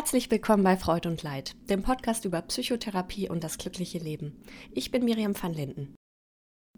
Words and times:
Herzlich 0.00 0.30
willkommen 0.30 0.64
bei 0.64 0.78
Freud 0.78 1.06
und 1.06 1.22
Leid, 1.22 1.54
dem 1.68 1.82
Podcast 1.82 2.24
über 2.24 2.40
Psychotherapie 2.40 3.28
und 3.28 3.44
das 3.44 3.58
glückliche 3.58 3.98
Leben. 3.98 4.42
Ich 4.72 4.90
bin 4.90 5.04
Miriam 5.04 5.34
van 5.38 5.52
Linden. 5.52 5.94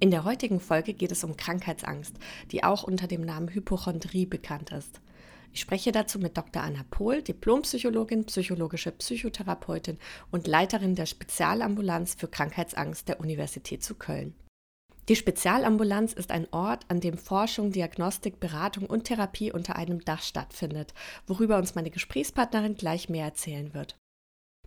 In 0.00 0.10
der 0.10 0.24
heutigen 0.24 0.58
Folge 0.58 0.92
geht 0.92 1.12
es 1.12 1.22
um 1.22 1.36
Krankheitsangst, 1.36 2.16
die 2.50 2.64
auch 2.64 2.82
unter 2.82 3.06
dem 3.06 3.20
Namen 3.20 3.48
Hypochondrie 3.48 4.26
bekannt 4.26 4.72
ist. 4.72 5.00
Ich 5.52 5.60
spreche 5.60 5.92
dazu 5.92 6.18
mit 6.18 6.36
Dr. 6.36 6.64
Anna 6.64 6.84
Pohl, 6.90 7.22
Diplompsychologin, 7.22 8.26
psychologische 8.26 8.90
Psychotherapeutin 8.90 9.98
und 10.32 10.48
Leiterin 10.48 10.96
der 10.96 11.06
Spezialambulanz 11.06 12.16
für 12.16 12.26
Krankheitsangst 12.26 13.06
der 13.06 13.20
Universität 13.20 13.84
zu 13.84 13.94
Köln. 13.94 14.34
Die 15.08 15.16
Spezialambulanz 15.16 16.12
ist 16.12 16.30
ein 16.30 16.46
Ort, 16.52 16.84
an 16.88 17.00
dem 17.00 17.18
Forschung, 17.18 17.72
Diagnostik, 17.72 18.38
Beratung 18.38 18.86
und 18.86 19.04
Therapie 19.04 19.50
unter 19.50 19.74
einem 19.76 20.04
Dach 20.04 20.22
stattfindet, 20.22 20.94
worüber 21.26 21.58
uns 21.58 21.74
meine 21.74 21.90
Gesprächspartnerin 21.90 22.76
gleich 22.76 23.08
mehr 23.08 23.24
erzählen 23.24 23.74
wird. 23.74 23.96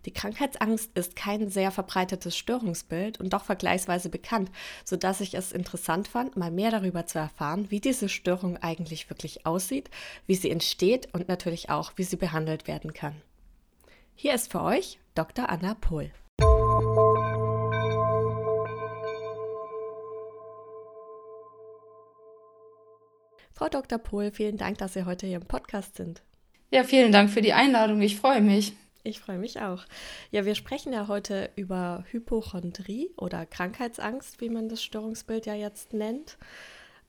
Die 0.04 0.12
Krankheitsangst 0.12 0.96
ist 0.96 1.16
kein 1.16 1.48
sehr 1.50 1.72
verbreitetes 1.72 2.36
Störungsbild 2.36 3.18
und 3.18 3.32
doch 3.32 3.44
vergleichsweise 3.44 4.08
bekannt, 4.08 4.50
sodass 4.84 5.20
ich 5.20 5.34
es 5.34 5.50
interessant 5.50 6.06
fand, 6.06 6.36
mal 6.36 6.52
mehr 6.52 6.70
darüber 6.70 7.06
zu 7.06 7.18
erfahren, 7.18 7.70
wie 7.70 7.80
diese 7.80 8.08
Störung 8.08 8.56
eigentlich 8.58 9.10
wirklich 9.10 9.46
aussieht, 9.46 9.90
wie 10.26 10.36
sie 10.36 10.50
entsteht 10.50 11.12
und 11.12 11.28
natürlich 11.28 11.70
auch, 11.70 11.92
wie 11.96 12.04
sie 12.04 12.16
behandelt 12.16 12.68
werden 12.68 12.92
kann. 12.92 13.16
Hier 14.14 14.34
ist 14.34 14.52
für 14.52 14.62
euch 14.62 15.00
Dr. 15.14 15.48
Anna 15.48 15.74
Pohl. 15.74 16.12
Frau 23.56 23.70
Dr. 23.70 23.98
Pohl, 23.98 24.32
vielen 24.32 24.58
Dank, 24.58 24.76
dass 24.76 24.92
Sie 24.92 25.06
heute 25.06 25.26
hier 25.26 25.36
im 25.36 25.46
Podcast 25.46 25.96
sind. 25.96 26.22
Ja, 26.70 26.84
vielen 26.84 27.10
Dank 27.10 27.30
für 27.30 27.40
die 27.40 27.54
Einladung. 27.54 28.02
Ich 28.02 28.16
freue 28.16 28.42
mich. 28.42 28.74
Ich 29.02 29.18
freue 29.18 29.38
mich 29.38 29.62
auch. 29.62 29.86
Ja, 30.30 30.44
wir 30.44 30.54
sprechen 30.54 30.92
ja 30.92 31.08
heute 31.08 31.48
über 31.56 32.04
Hypochondrie 32.10 33.08
oder 33.16 33.46
Krankheitsangst, 33.46 34.42
wie 34.42 34.50
man 34.50 34.68
das 34.68 34.82
Störungsbild 34.82 35.46
ja 35.46 35.54
jetzt 35.54 35.94
nennt. 35.94 36.36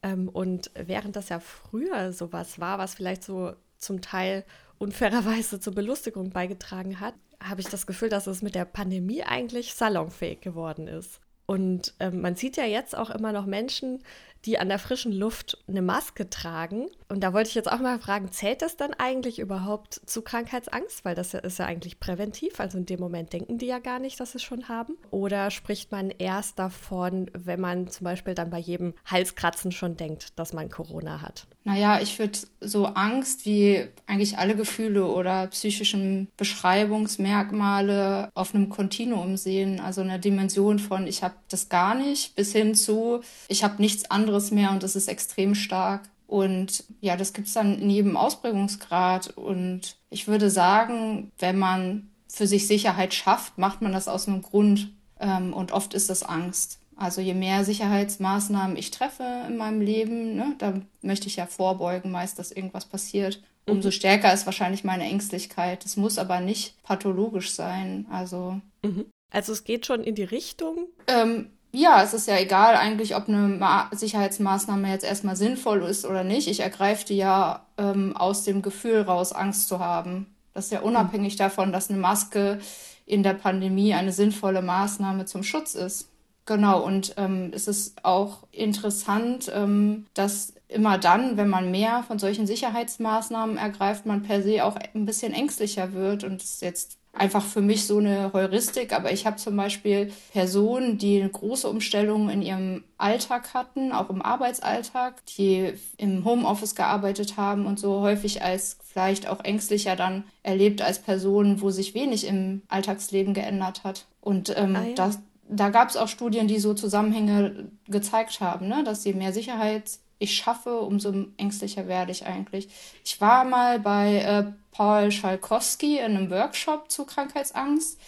Ähm, 0.02 0.30
und 0.30 0.72
während 0.73 1.17
das 1.17 1.28
ja 1.28 1.42
früher 1.42 2.14
sowas 2.14 2.61
war, 2.61 2.80
was 2.80 2.95
vielleicht 2.95 3.26
so 3.26 3.52
zum 3.78 4.00
Teil 4.00 4.45
unfairerweise 4.78 5.59
zur 5.59 5.76
Belustigung 5.76 6.30
beigetragen 6.30 7.02
hat, 7.02 7.16
habe 7.44 7.59
ich 7.59 7.67
das 7.67 7.86
Gefühl, 7.86 8.08
dass 8.08 8.26
es 8.26 8.42
mit 8.42 8.56
der 8.56 8.64
Pandemie 8.64 9.22
eigentlich 9.22 9.73
salonfähig 9.73 10.39
geworden 10.39 10.88
ist. 10.88 11.20
Und 11.48 11.94
ähm, 12.00 12.22
man 12.22 12.36
sieht 12.36 12.58
ja 12.58 12.66
jetzt 12.66 12.95
auch 12.95 13.09
immer 13.09 13.31
noch 13.31 13.45
Menschen, 13.45 14.03
die 14.45 14.59
an 14.59 14.70
der 14.70 14.80
frischen 14.80 15.14
Luft 15.14 15.58
eine 15.67 15.81
Maske 15.81 16.30
tragen. 16.30 16.88
Und 17.10 17.22
da 17.22 17.34
wollte 17.34 17.50
ich 17.50 17.56
jetzt 17.56 17.72
auch 17.72 17.80
mal 17.80 18.00
fragen, 18.00 18.32
zählt 18.32 18.62
das 18.62 18.76
dann 18.76 18.94
eigentlich 18.94 19.40
überhaupt 19.40 20.02
zu 20.06 20.22
Krankheitsangst? 20.22 21.06
Weil 21.06 21.16
das 21.16 21.34
ist 21.34 21.60
ja 21.60 21.66
eigentlich 21.66 22.00
präventiv. 22.00 22.60
Also 22.60 22.78
in 22.78 22.86
dem 22.86 23.00
Moment 23.00 23.32
denken 23.32 23.58
die 23.58 23.68
ja 23.68 23.80
gar 23.80 24.00
nicht, 24.00 24.20
dass 24.20 24.34
sie 24.34 24.40
es 24.40 24.44
schon 24.44 24.68
haben. 24.68 24.98
Oder 25.10 25.50
spricht 25.50 25.92
man 25.92 26.10
erst 26.10 26.60
davon, 26.60 27.32
wenn 27.34 27.62
man 27.62 27.88
zum 27.88 28.04
Beispiel 28.04 28.34
dann 28.34 28.50
bei 28.50 28.60
jedem 28.60 28.94
Halskratzen 29.06 29.72
schon 29.72 29.96
denkt, 29.96 30.38
dass 30.38 30.52
man 30.52 30.70
Corona 30.70 31.22
hat? 31.22 31.48
Naja, 31.64 32.00
ich 32.02 32.20
würde 32.20 32.40
so 32.62 32.86
Angst 32.88 33.46
wie 33.46 33.88
eigentlich 34.06 34.38
alle 34.38 34.56
Gefühle 34.56 35.06
oder 35.06 35.48
psychischen 35.48 36.28
Beschreibungsmerkmale 36.38 38.30
auf 38.34 38.54
einem 38.54 38.70
Kontinuum 38.70 39.38
sehen. 39.38 39.80
Also 39.80 40.02
eine 40.02 40.20
Dimension 40.20 40.80
von, 40.80 41.08
ich 41.08 41.23
habe 41.23 41.36
das 41.50 41.70
gar 41.70 41.96
nicht, 41.96 42.36
bis 42.36 42.52
hin 42.52 42.76
zu, 42.76 43.22
ich 43.48 43.64
habe 43.64 43.82
nichts 43.82 44.10
anderes 44.12 44.52
mehr 44.52 44.72
und 44.72 44.84
das 44.84 44.96
ist 44.96 45.08
extrem 45.08 45.56
stark. 45.56 46.02
Und 46.27 46.83
ja, 46.99 47.15
das 47.15 47.33
gibt 47.33 47.48
es 47.48 47.54
dann 47.54 47.80
in 47.80 47.89
jedem 47.89 48.17
Ausprägungsgrad. 48.17 49.36
Und 49.38 49.95
ich 50.10 50.27
würde 50.27 50.49
sagen, 50.49 51.32
wenn 51.39 51.58
man 51.58 52.10
für 52.27 52.48
sich 52.48 52.67
Sicherheit 52.67 53.14
schafft, 53.14 53.58
macht 53.58 53.82
man 53.82 53.93
das 53.93 54.08
aus 54.08 54.27
einem 54.27 54.42
Grund. 54.42 54.92
Ähm, 55.20 55.54
und 55.54 55.71
oft 55.71 55.93
ist 55.93 56.10
das 56.10 56.23
Angst. 56.23 56.80
Also 56.98 57.21
je 57.21 57.33
mehr 57.33 57.64
Sicherheitsmaßnahmen 57.64 58.76
ich 58.76 58.92
treffe 58.92 59.45
in 59.48 59.55
meinem 59.55 59.82
Leben, 59.82 60.36
ne, 60.36 60.55
da 60.58 60.73
möchte 61.02 61.27
ich 61.27 61.36
ja 61.36 61.45
vorbeugen, 61.45 62.11
meist, 62.11 62.39
dass 62.39 62.52
irgendwas 62.52 62.86
passiert. 62.86 63.42
Umso 63.67 63.89
mhm. 63.89 63.93
stärker 63.93 64.33
ist 64.33 64.45
wahrscheinlich 64.45 64.83
meine 64.83 65.04
Ängstlichkeit. 65.04 65.86
Es 65.86 65.98
muss 65.98 66.17
aber 66.17 66.39
nicht 66.39 66.82
pathologisch 66.83 67.52
sein. 67.52 68.08
Also. 68.10 68.61
Mhm. 68.82 69.05
Also 69.30 69.52
es 69.52 69.64
geht 69.64 69.86
schon 69.86 70.04
in 70.04 70.16
die 70.16 70.23
Richtung? 70.23 70.87
Ähm, 71.08 71.52
ja, 71.72 72.02
es 72.02 72.14
ist 72.14 72.28
ja 72.28 72.38
egal 72.38 72.76
eigentlich, 72.76 73.16
ob 73.16 73.28
eine 73.28 73.48
Ma 73.48 73.89
Sicherheitsmaßnahme 73.92 74.89
jetzt 74.89 75.05
erstmal 75.05 75.36
sinnvoll 75.36 75.83
ist 75.83 76.05
oder 76.05 76.23
nicht. 76.23 76.48
Ich 76.48 76.61
ergreife 76.61 77.05
die 77.05 77.17
ja 77.17 77.66
ähm, 77.78 78.16
aus 78.16 78.44
dem 78.44 78.61
Gefühl 78.61 79.02
raus, 79.02 79.33
Angst 79.33 79.67
zu 79.67 79.80
haben. 79.80 80.28
Das 80.54 80.66
ist 80.66 80.72
ja 80.72 80.82
unabhängig 80.82 81.33
mhm. 81.33 81.38
davon, 81.38 81.72
dass 81.72 81.89
eine 81.89 82.00
Maske 82.00 82.60
in 83.05 83.23
der 83.23 83.33
Pandemie 83.33 83.94
eine 83.94 84.11
sinnvolle 84.11 84.61
Maßnahme 84.61 85.26
zum 85.26 85.44
Schutz 85.44 85.76
ist. 85.76 86.10
Genau, 86.45 86.82
und 86.82 87.14
ähm, 87.17 87.52
es 87.54 87.67
ist 87.67 88.05
auch 88.05 88.44
interessant, 88.52 89.52
ähm, 89.54 90.05
dass 90.14 90.54
immer 90.70 90.98
dann, 90.98 91.38
wenn 91.38 91.49
man 91.49 91.72
mehr 91.72 92.04
von 92.04 92.20
solchen 92.20 92.48
Sicherheitsmaßnahmen 92.48 93.58
ergreift, 93.58 94.05
man 94.05 94.23
per 94.23 94.42
se 94.42 94.64
auch 94.64 94.78
ein 94.94 95.05
bisschen 95.05 95.34
ängstlicher 95.34 95.94
wird. 95.94 96.23
Und 96.23 96.42
es 96.42 96.61
jetzt 96.61 96.98
einfach 97.20 97.44
für 97.44 97.61
mich 97.61 97.86
so 97.86 97.98
eine 97.98 98.32
Heuristik. 98.33 98.94
Aber 98.94 99.11
ich 99.11 99.26
habe 99.26 99.38
zum 99.38 99.55
Beispiel 99.55 100.11
Personen, 100.32 100.98
die 100.98 101.20
eine 101.20 101.30
große 101.30 101.67
Umstellung 101.67 102.30
in 102.30 102.42
ihrem 102.42 102.83
Alltag 102.98 103.54
hatten, 103.54 103.92
auch 103.92 104.10
im 104.10 104.22
Arbeitsalltag, 104.22 105.26
die 105.38 105.73
im 105.98 106.26
Homeoffice 106.26 106.76
gearbeitet 106.76 107.38
haben 107.38 107.66
und 107.66 107.80
so 107.80 108.02
häufig 108.02 108.44
als 108.44 108.78
vielleicht 108.83 109.28
auch 109.28 109.44
ängstlicher 109.44 109.95
dann 109.95 110.23
erlebt 110.44 110.82
als 110.82 111.00
Personen, 111.00 111.61
wo 111.61 111.70
sich 111.70 111.94
wenig 111.94 112.26
im 112.26 112.61
Alltagsleben 112.70 113.34
geändert 113.34 113.84
hat. 113.84 114.05
Und 114.22 114.54
ähm, 114.58 114.76
ah, 114.76 114.84
ja. 114.84 114.94
das, 114.95 115.20
da 115.49 115.70
gab 115.70 115.89
es 115.89 115.98
auch 115.98 116.08
Studien, 116.08 116.48
die 116.48 116.60
so 116.60 116.73
Zusammenhänge 116.73 117.70
gezeigt 117.88 118.39
haben, 118.42 118.67
ne? 118.67 118.84
dass 118.84 119.04
sie 119.04 119.14
mehr 119.14 119.34
Sicherheit 119.34 119.99
ich 120.20 120.36
schaffe, 120.36 120.80
umso 120.80 121.14
ängstlicher 121.38 121.88
werde 121.88 122.11
ich 122.11 122.26
eigentlich. 122.26 122.70
Ich 123.04 123.22
war 123.22 123.44
mal 123.44 123.80
bei 123.80 124.16
äh, 124.16 124.52
Paul 124.77 125.11
Schalkowski 125.11 125.98
in 125.98 126.15
einem 126.15 126.30
Workshop 126.30 126.92
zu 126.92 127.05
Krankheitsangst 127.05 127.99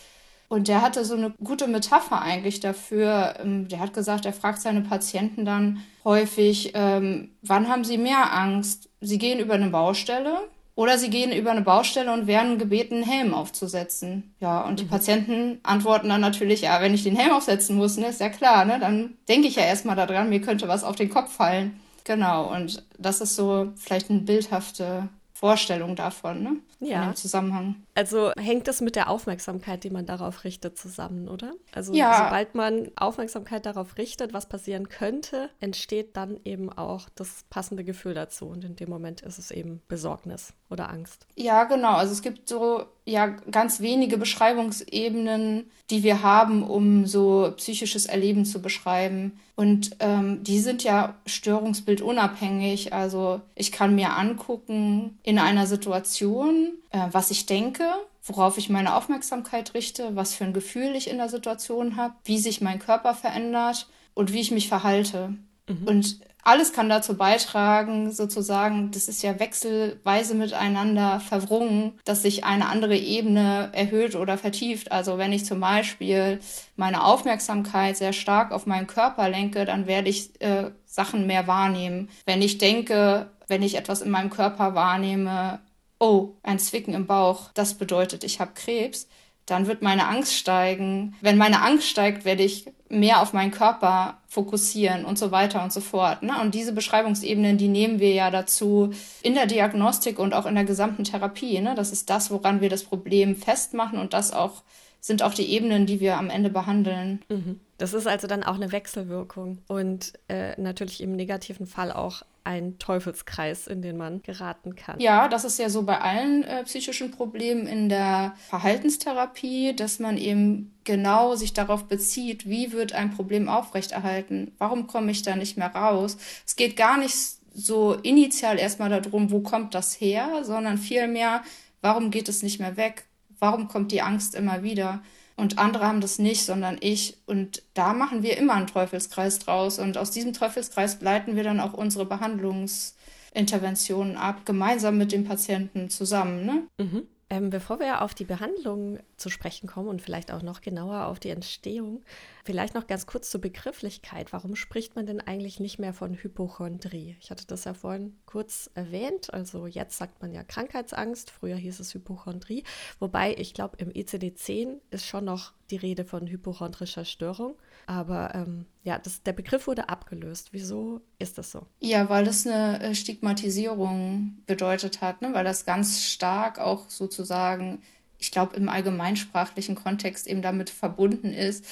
und 0.50 0.68
der 0.68 0.84
hatte 0.84 1.04
so 1.04 1.16
eine 1.16 1.32
gute 1.44 1.68
Metapher 1.68 2.22
eigentlich 2.22 2.60
dafür. 2.60 3.36
Ähm, 3.40 3.68
der 3.68 3.80
hat 3.80 3.94
gesagt, 3.94 4.26
er 4.26 4.34
fragt 4.34 4.62
seine 4.62 4.82
Patienten 4.82 5.46
dann 5.46 5.82
häufig, 6.06 6.72
ähm, 6.76 7.32
wann 7.42 7.70
haben 7.70 7.84
sie 7.84 7.98
mehr 7.98 8.34
Angst? 8.36 8.88
Sie 9.02 9.18
gehen 9.18 9.40
über 9.40 9.56
eine 9.56 9.70
Baustelle 9.70 10.38
oder 10.76 11.00
sie 11.00 11.10
gehen 11.10 11.32
über 11.32 11.50
eine 11.50 11.62
Baustelle 11.62 12.14
und 12.14 12.28
werden 12.28 12.60
gebeten, 12.60 12.96
einen 12.96 13.04
Helm 13.04 13.34
aufzusetzen. 13.34 14.36
Ja, 14.40 14.62
und 14.62 14.80
die 14.80 14.86
mhm. 14.86 14.90
Patienten 14.90 15.60
antworten 15.64 16.10
dann 16.10 16.22
natürlich, 16.22 16.62
ja, 16.62 16.82
wenn 16.82 16.94
ich 16.94 17.04
den 17.04 17.16
Helm 17.16 17.34
aufsetzen 17.34 17.78
muss, 17.78 17.98
ne, 17.98 18.10
ist 18.10 18.22
ja 18.22 18.30
klar, 18.30 18.66
ne, 18.66 18.80
dann 18.80 19.18
denke 19.28 19.48
ich 19.48 19.56
ja 19.56 19.64
erstmal 19.64 19.96
daran, 19.96 20.30
mir 20.30 20.42
könnte 20.42 20.68
was 20.68 20.84
auf 20.84 20.96
den 20.96 21.10
Kopf 21.10 21.32
fallen. 21.32 21.80
Genau, 22.04 22.52
und 22.52 22.84
das 22.98 23.22
ist 23.22 23.36
so 23.36 23.72
vielleicht 23.76 24.12
eine 24.12 24.22
bildhafte 24.22 25.10
Vorstellung 25.40 25.96
davon, 25.96 26.44
ne? 26.44 26.58
Ja. 26.80 27.04
In 27.04 27.10
dem 27.10 27.16
Zusammenhang. 27.16 27.76
Also 27.94 28.32
hängt 28.38 28.68
das 28.68 28.80
mit 28.80 28.96
der 28.96 29.10
Aufmerksamkeit, 29.10 29.84
die 29.84 29.90
man 29.90 30.06
darauf 30.06 30.46
richtet, 30.46 30.78
zusammen, 30.78 31.28
oder? 31.28 31.54
Also 31.74 31.94
ja. 31.94 32.24
sobald 32.24 32.56
man 32.56 32.92
Aufmerksamkeit 32.96 33.66
darauf 33.66 33.98
richtet, 33.98 34.34
was 34.34 34.48
passieren 34.48 34.88
könnte, 34.88 35.50
entsteht 35.60 36.16
dann 36.16 36.40
eben 36.46 36.72
auch 36.72 37.10
das 37.16 37.44
passende 37.50 37.84
Gefühl 37.84 38.14
dazu. 38.14 38.46
Und 38.46 38.64
in 38.64 38.78
dem 38.78 38.90
Moment 38.90 39.22
ist 39.22 39.40
es 39.40 39.52
eben 39.52 39.82
Besorgnis 39.90 40.54
oder 40.70 40.90
Angst. 40.90 41.28
Ja, 41.36 41.66
genau. 41.66 41.96
Also 41.96 42.14
es 42.14 42.22
gibt 42.22 42.48
so 42.48 42.86
ja 43.06 43.28
ganz 43.28 43.82
wenige 43.82 44.18
Beschreibungsebenen, 44.18 45.70
die 45.90 46.04
wir 46.04 46.22
haben, 46.24 46.64
um 46.64 47.06
so 47.06 47.52
psychisches 47.58 48.06
Erleben 48.06 48.46
zu 48.46 48.62
beschreiben. 48.62 49.40
Und 49.56 49.98
ähm, 50.00 50.44
die 50.44 50.60
sind 50.60 50.84
ja 50.84 51.16
störungsbildunabhängig. 51.26 52.94
Also 52.94 53.42
ich 53.56 53.72
kann 53.72 53.96
mir 53.96 54.16
angucken 54.16 55.20
in 55.24 55.40
einer 55.40 55.68
Situation, 55.68 56.69
äh, 56.92 57.08
was 57.12 57.32
ich 57.32 57.46
denke, 57.46 57.84
worauf 58.24 58.58
ich 58.58 58.70
meine 58.70 58.96
Aufmerksamkeit 58.96 59.74
richte, 59.74 60.16
was 60.16 60.34
für 60.34 60.46
ein 60.46 60.54
Gefühl 60.54 60.96
ich 60.96 61.10
in 61.10 61.18
der 61.18 61.30
Situation 61.30 61.96
habe, 61.96 62.14
wie 62.26 62.40
sich 62.40 62.62
mein 62.62 62.80
Körper 62.80 63.14
verändert 63.14 63.88
und 64.14 64.34
wie 64.34 64.42
ich 64.42 64.52
mich 64.52 64.68
verhalte. 64.68 65.34
Mhm. 65.68 65.88
Und 65.88 66.20
alles 66.44 66.74
kann 66.74 66.90
dazu 66.90 67.16
beitragen, 67.16 68.12
sozusagen, 68.12 68.92
das 68.92 69.08
ist 69.08 69.22
ja 69.22 69.40
wechselweise 69.40 70.36
miteinander 70.36 71.20
verwrungen, 71.20 72.00
dass 72.06 72.22
sich 72.22 72.46
eine 72.46 72.68
andere 72.70 72.98
Ebene 72.98 73.70
erhöht 73.74 74.16
oder 74.16 74.38
vertieft. 74.38 74.92
Also 74.92 75.18
wenn 75.18 75.34
ich 75.34 75.46
zum 75.46 75.60
Beispiel 75.60 76.40
meine 76.76 77.04
Aufmerksamkeit 77.04 77.98
sehr 77.98 78.14
stark 78.14 78.52
auf 78.52 78.66
meinen 78.66 78.88
Körper 78.88 79.30
lenke, 79.30 79.66
dann 79.66 79.86
werde 79.86 80.10
ich 80.10 80.42
äh, 80.42 80.72
Sachen 80.86 81.28
mehr 81.28 81.46
wahrnehmen. 81.46 82.10
Wenn 82.26 82.42
ich 82.42 82.58
denke, 82.58 83.30
wenn 83.48 83.62
ich 83.62 83.76
etwas 83.76 84.02
in 84.02 84.10
meinem 84.10 84.30
Körper 84.30 84.76
wahrnehme, 84.76 85.60
oh, 86.00 86.36
ein 86.44 86.60
Zwicken 86.60 86.94
im 86.94 87.08
Bauch, 87.08 87.52
das 87.54 87.76
bedeutet, 87.76 88.24
ich 88.24 88.40
habe 88.40 88.52
Krebs, 88.56 89.08
dann 89.46 89.68
wird 89.68 89.82
meine 89.82 90.08
Angst 90.08 90.36
steigen. 90.36 91.16
Wenn 91.22 91.38
meine 91.38 91.62
Angst 91.62 91.88
steigt, 91.88 92.24
werde 92.24 92.44
ich 92.44 92.68
mehr 92.90 93.22
auf 93.22 93.34
meinen 93.34 93.52
Körper 93.52 94.18
fokussieren 94.28 95.06
und 95.06 95.18
so 95.18 95.32
weiter 95.32 95.64
und 95.64 95.74
so 95.74 95.82
fort. 95.82 96.24
Ne? 96.24 96.40
Und 96.42 96.56
diese 96.56 96.74
Beschreibungsebenen, 96.74 97.58
die 97.58 97.68
nehmen 97.68 98.00
wir 98.00 98.14
ja 98.14 98.32
dazu 98.32 98.92
in 99.22 99.34
der 99.34 99.46
Diagnostik 99.46 100.20
und 100.20 100.34
auch 100.34 100.46
in 100.46 100.56
der 100.56 100.66
gesamten 100.66 101.04
Therapie. 101.04 101.60
Ne? 101.62 101.76
Das 101.76 101.92
ist 101.92 102.10
das, 102.10 102.32
woran 102.32 102.62
wir 102.62 102.70
das 102.70 102.84
Problem 102.84 103.36
festmachen 103.36 104.00
und 104.00 104.14
das 104.14 104.32
auch 104.32 104.64
sind 105.02 105.24
auch 105.24 105.34
die 105.34 105.50
Ebenen, 105.50 105.86
die 105.86 106.00
wir 106.00 106.18
am 106.18 106.30
Ende 106.30 106.50
behandeln. 106.50 107.22
Mhm. 107.30 107.60
Das 107.78 107.94
ist 107.94 108.08
also 108.08 108.28
dann 108.28 108.44
auch 108.44 108.56
eine 108.56 108.72
Wechselwirkung 108.72 109.60
und 109.68 110.14
äh, 110.28 110.60
natürlich 110.60 111.02
im 111.02 111.16
negativen 111.16 111.66
Fall 111.66 111.94
auch 111.94 112.24
ein 112.44 112.80
Teufelskreis, 112.80 113.68
in 113.68 113.82
den 113.82 113.98
man 113.98 114.22
geraten 114.22 114.76
kann. 114.76 115.00
Ja, 115.00 115.28
das 115.28 115.44
ist 115.44 115.60
ja 115.60 115.70
so 115.70 115.84
bei 115.84 116.00
allen 116.00 116.44
äh, 116.44 116.64
psychischen 116.64 117.12
Problemen 117.12 117.68
in 117.68 117.90
der 117.90 118.34
Verhaltenstherapie, 118.50 119.76
dass 119.76 120.00
man 120.00 120.18
eben 120.18 120.74
genau 120.84 121.36
sich 121.36 121.54
darauf 121.54 121.86
bezieht, 121.86 122.48
wie 122.48 122.72
wird 122.72 122.94
ein 122.94 123.12
Problem 123.12 123.50
aufrechterhalten? 123.50 124.54
Warum 124.58 124.88
komme 124.88 125.12
ich 125.12 125.22
da 125.22 125.36
nicht 125.36 125.58
mehr 125.58 125.74
raus? 125.76 126.18
Es 126.46 126.56
geht 126.56 126.76
gar 126.76 126.98
nicht 126.98 127.16
so 127.54 127.94
initial 127.94 128.58
erstmal 128.58 128.90
darum, 128.90 129.32
wo 129.32 129.42
kommt 129.42 129.76
das 129.76 130.00
her, 130.00 130.44
sondern 130.44 130.78
vielmehr, 130.78 131.44
warum 131.82 132.12
geht 132.12 132.30
es 132.30 132.44
nicht 132.44 132.60
mehr 132.60 132.78
weg? 132.78 133.06
Warum 133.40 133.68
kommt 133.68 133.92
die 133.92 134.02
Angst 134.02 134.36
immer 134.36 134.64
wieder? 134.64 135.02
Und 135.40 135.58
andere 135.58 135.88
haben 135.88 136.02
das 136.02 136.20
nicht, 136.20 136.44
sondern 136.44 136.78
ich. 136.82 137.18
Und 137.26 137.64
da 137.74 137.94
machen 137.94 138.22
wir 138.24 138.38
immer 138.38 138.56
einen 138.56 138.68
Teufelskreis 138.68 139.40
draus. 139.40 139.80
Und 139.80 139.98
aus 139.98 140.12
diesem 140.12 140.34
Teufelskreis 140.34 141.02
leiten 141.02 141.36
wir 141.36 141.44
dann 141.44 141.60
auch 141.60 141.74
unsere 141.74 142.06
Behandlungsinterventionen 142.06 144.18
ab, 144.18 144.46
gemeinsam 144.46 144.98
mit 144.98 145.12
dem 145.12 145.24
Patienten 145.24 145.90
zusammen. 145.90 146.46
Ne? 146.46 146.68
Mhm. 146.78 147.08
Ähm, 147.32 147.52
bevor 147.52 147.80
wir 147.80 148.02
auf 148.02 148.14
die 148.14 148.26
Behandlung 148.26 149.00
zu 149.16 149.30
sprechen 149.30 149.68
kommen 149.68 149.88
und 149.88 150.02
vielleicht 150.02 150.32
auch 150.32 150.42
noch 150.42 150.62
genauer 150.62 151.06
auf 151.06 151.20
die 151.20 151.30
Entstehung, 151.30 152.02
vielleicht 152.44 152.76
noch 152.76 152.88
ganz 152.88 153.06
kurz 153.06 153.30
zur 153.30 153.42
Begrifflichkeit. 153.42 154.34
Warum 154.34 154.56
spricht 154.56 154.96
man 154.96 155.06
denn 155.06 155.22
eigentlich 155.22 155.60
nicht 155.60 155.80
mehr 155.80 155.94
von 155.94 156.16
Hypochondrie? 156.16 157.18
Ich 157.20 157.32
hatte 157.32 157.46
das 157.48 157.64
ja 157.64 157.74
vorhin 157.74 158.18
kurz 158.26 158.70
erwähnt. 158.74 159.34
Also 159.34 159.68
jetzt 159.68 159.98
sagt 159.98 160.22
man 160.22 160.32
ja 160.32 160.44
Krankheitsangst, 160.44 161.32
früher 161.32 161.56
hieß 161.56 161.80
es 161.80 161.94
Hypochondrie. 161.94 162.64
Wobei 163.00 163.36
ich 163.36 163.54
glaube, 163.54 163.78
im 163.78 163.90
ICD-10 163.90 164.80
ist 164.92 165.06
schon 165.06 165.26
noch 165.26 165.54
die 165.72 165.78
Rede 165.78 166.06
von 166.06 166.28
hypochondrischer 166.28 167.06
Störung. 167.06 167.56
Aber 167.86 168.34
ähm, 168.36 168.66
ja, 168.84 169.00
das, 169.00 169.24
der 169.24 169.34
Begriff 169.34 169.68
wurde 169.68 169.90
abgelöst. 169.90 170.50
Wieso 170.52 171.02
ist 171.18 171.38
das 171.38 171.52
so? 171.52 171.66
Ja, 171.80 172.10
weil 172.10 172.24
das 172.24 172.46
eine 172.46 172.80
äh, 172.82 172.96
Stigmatisierung 172.96 174.38
bedeutet 174.46 175.02
hat, 175.02 175.22
ne? 175.22 175.34
weil 175.34 175.44
das 175.44 175.66
ganz 175.66 176.04
stark 176.04 176.60
auch 176.60 176.90
sozusagen, 176.90 177.82
ich 178.18 178.32
glaube, 178.32 178.56
im 178.56 178.70
allgemeinsprachlichen 178.70 179.76
Kontext 179.76 180.28
eben 180.28 180.42
damit 180.42 180.70
verbunden 180.70 181.34
ist, 181.34 181.66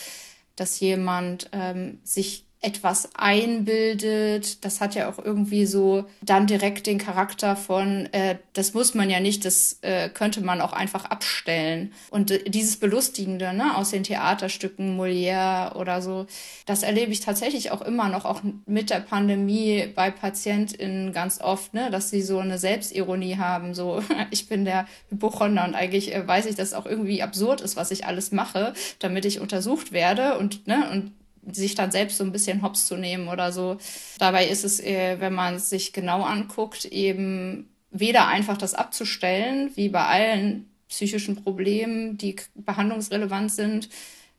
dass 0.57 0.81
jemand 0.81 1.49
ähm, 1.53 1.99
sich 2.03 2.46
etwas 2.61 3.09
einbildet. 3.15 4.65
Das 4.65 4.81
hat 4.81 4.95
ja 4.95 5.09
auch 5.09 5.23
irgendwie 5.23 5.67
so 5.67 6.05
dann 6.21 6.47
direkt 6.47 6.87
den 6.87 6.97
Charakter 6.97 7.55
von, 7.55 8.11
äh, 8.13 8.37
das 8.53 8.73
muss 8.73 8.95
man 8.95 9.11
ja 9.11 9.19
nicht, 9.19 9.45
das 9.45 9.77
äh, 9.81 10.09
könnte 10.09 10.41
man 10.41 10.59
auch 10.61 10.73
einfach 10.73 11.05
abstellen. 11.05 11.93
Und 12.09 12.31
äh, 12.31 12.49
dieses 12.49 12.77
Belustigende 12.77 13.53
ne, 13.53 13.77
aus 13.77 13.91
den 13.91 14.03
Theaterstücken 14.03 14.99
Molière 14.99 15.75
oder 15.75 16.01
so, 16.01 16.25
das 16.65 16.81
erlebe 16.81 17.11
ich 17.11 17.19
tatsächlich 17.19 17.69
auch 17.69 17.81
immer 17.81 18.09
noch, 18.09 18.25
auch 18.25 18.41
mit 18.65 18.89
der 18.89 19.01
Pandemie 19.01 19.87
bei 19.93 20.09
PatientInnen 20.09 21.13
ganz 21.13 21.39
oft, 21.39 21.75
ne, 21.75 21.91
dass 21.91 22.09
sie 22.09 22.23
so 22.23 22.39
eine 22.39 22.57
Selbstironie 22.57 23.37
haben, 23.37 23.75
so 23.75 24.01
ich 24.31 24.47
bin 24.47 24.65
der 24.65 24.87
Hypochonder 25.09 25.63
und 25.63 25.75
eigentlich 25.75 26.13
äh, 26.13 26.27
weiß 26.27 26.47
ich, 26.47 26.55
dass 26.55 26.69
es 26.69 26.73
auch 26.73 26.87
irgendwie 26.87 27.21
absurd 27.21 27.61
ist, 27.61 27.75
was 27.75 27.91
ich 27.91 28.07
alles 28.07 28.31
mache, 28.31 28.73
damit 28.97 29.25
ich 29.25 29.39
untersucht 29.39 29.91
werde 29.91 30.39
und, 30.39 30.65
ne, 30.65 30.89
und 30.91 31.11
sich 31.51 31.75
dann 31.75 31.91
selbst 31.91 32.17
so 32.17 32.23
ein 32.23 32.31
bisschen 32.31 32.61
hops 32.61 32.87
zu 32.87 32.97
nehmen 32.97 33.27
oder 33.27 33.51
so. 33.51 33.77
Dabei 34.19 34.47
ist 34.47 34.63
es, 34.63 34.79
äh, 34.79 35.19
wenn 35.19 35.33
man 35.33 35.55
es 35.55 35.69
sich 35.69 35.93
genau 35.93 36.23
anguckt, 36.23 36.85
eben 36.85 37.69
weder 37.91 38.27
einfach 38.27 38.57
das 38.57 38.73
abzustellen, 38.73 39.71
wie 39.75 39.89
bei 39.89 40.03
allen 40.05 40.69
psychischen 40.89 41.35
Problemen, 41.43 42.17
die 42.17 42.35
behandlungsrelevant 42.55 43.51
sind, 43.51 43.89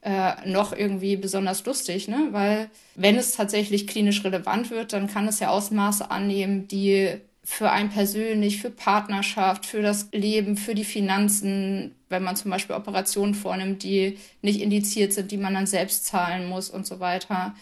äh, 0.00 0.48
noch 0.48 0.72
irgendwie 0.72 1.16
besonders 1.16 1.64
lustig, 1.64 2.08
ne? 2.08 2.28
Weil 2.30 2.70
wenn 2.94 3.16
es 3.16 3.32
tatsächlich 3.32 3.86
klinisch 3.86 4.24
relevant 4.24 4.70
wird, 4.70 4.92
dann 4.92 5.08
kann 5.08 5.26
es 5.26 5.40
ja 5.40 5.48
Ausmaße 5.50 6.10
annehmen, 6.10 6.68
die 6.68 7.20
für 7.50 7.70
einen 7.70 7.88
persönlich, 7.88 8.60
für 8.60 8.68
Partnerschaft, 8.70 9.64
für 9.64 9.80
das 9.80 10.10
Leben, 10.12 10.58
für 10.58 10.74
die 10.74 10.84
Finanzen, 10.84 11.94
wenn 12.10 12.22
man 12.22 12.36
zum 12.36 12.50
Beispiel 12.50 12.76
Operationen 12.76 13.34
vornimmt, 13.34 13.82
die 13.82 14.18
nicht 14.42 14.60
indiziert 14.60 15.14
sind, 15.14 15.32
die 15.32 15.38
man 15.38 15.54
dann 15.54 15.66
selbst 15.66 16.04
zahlen 16.04 16.46
muss 16.46 16.68
und 16.68 16.86
so 16.86 17.00
weiter, 17.00 17.54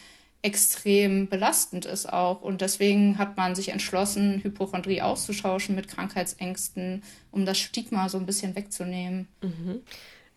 extrem 0.43 1.29
belastend 1.29 1.87
ist 1.87 2.13
auch. 2.13 2.43
Und 2.43 2.63
deswegen 2.63 3.17
hat 3.17 3.37
man 3.37 3.55
sich 3.55 3.69
entschlossen, 3.69 4.43
Hypochondrie 4.43 5.03
auszutauschen 5.03 5.77
mit 5.77 5.87
Krankheitsängsten, 5.87 7.05
um 7.31 7.47
das 7.47 7.57
Stigma 7.57 8.09
so 8.09 8.19
ein 8.19 8.27
bisschen 8.27 8.57
wegzunehmen. 8.57 9.29
Mhm. 9.41 9.83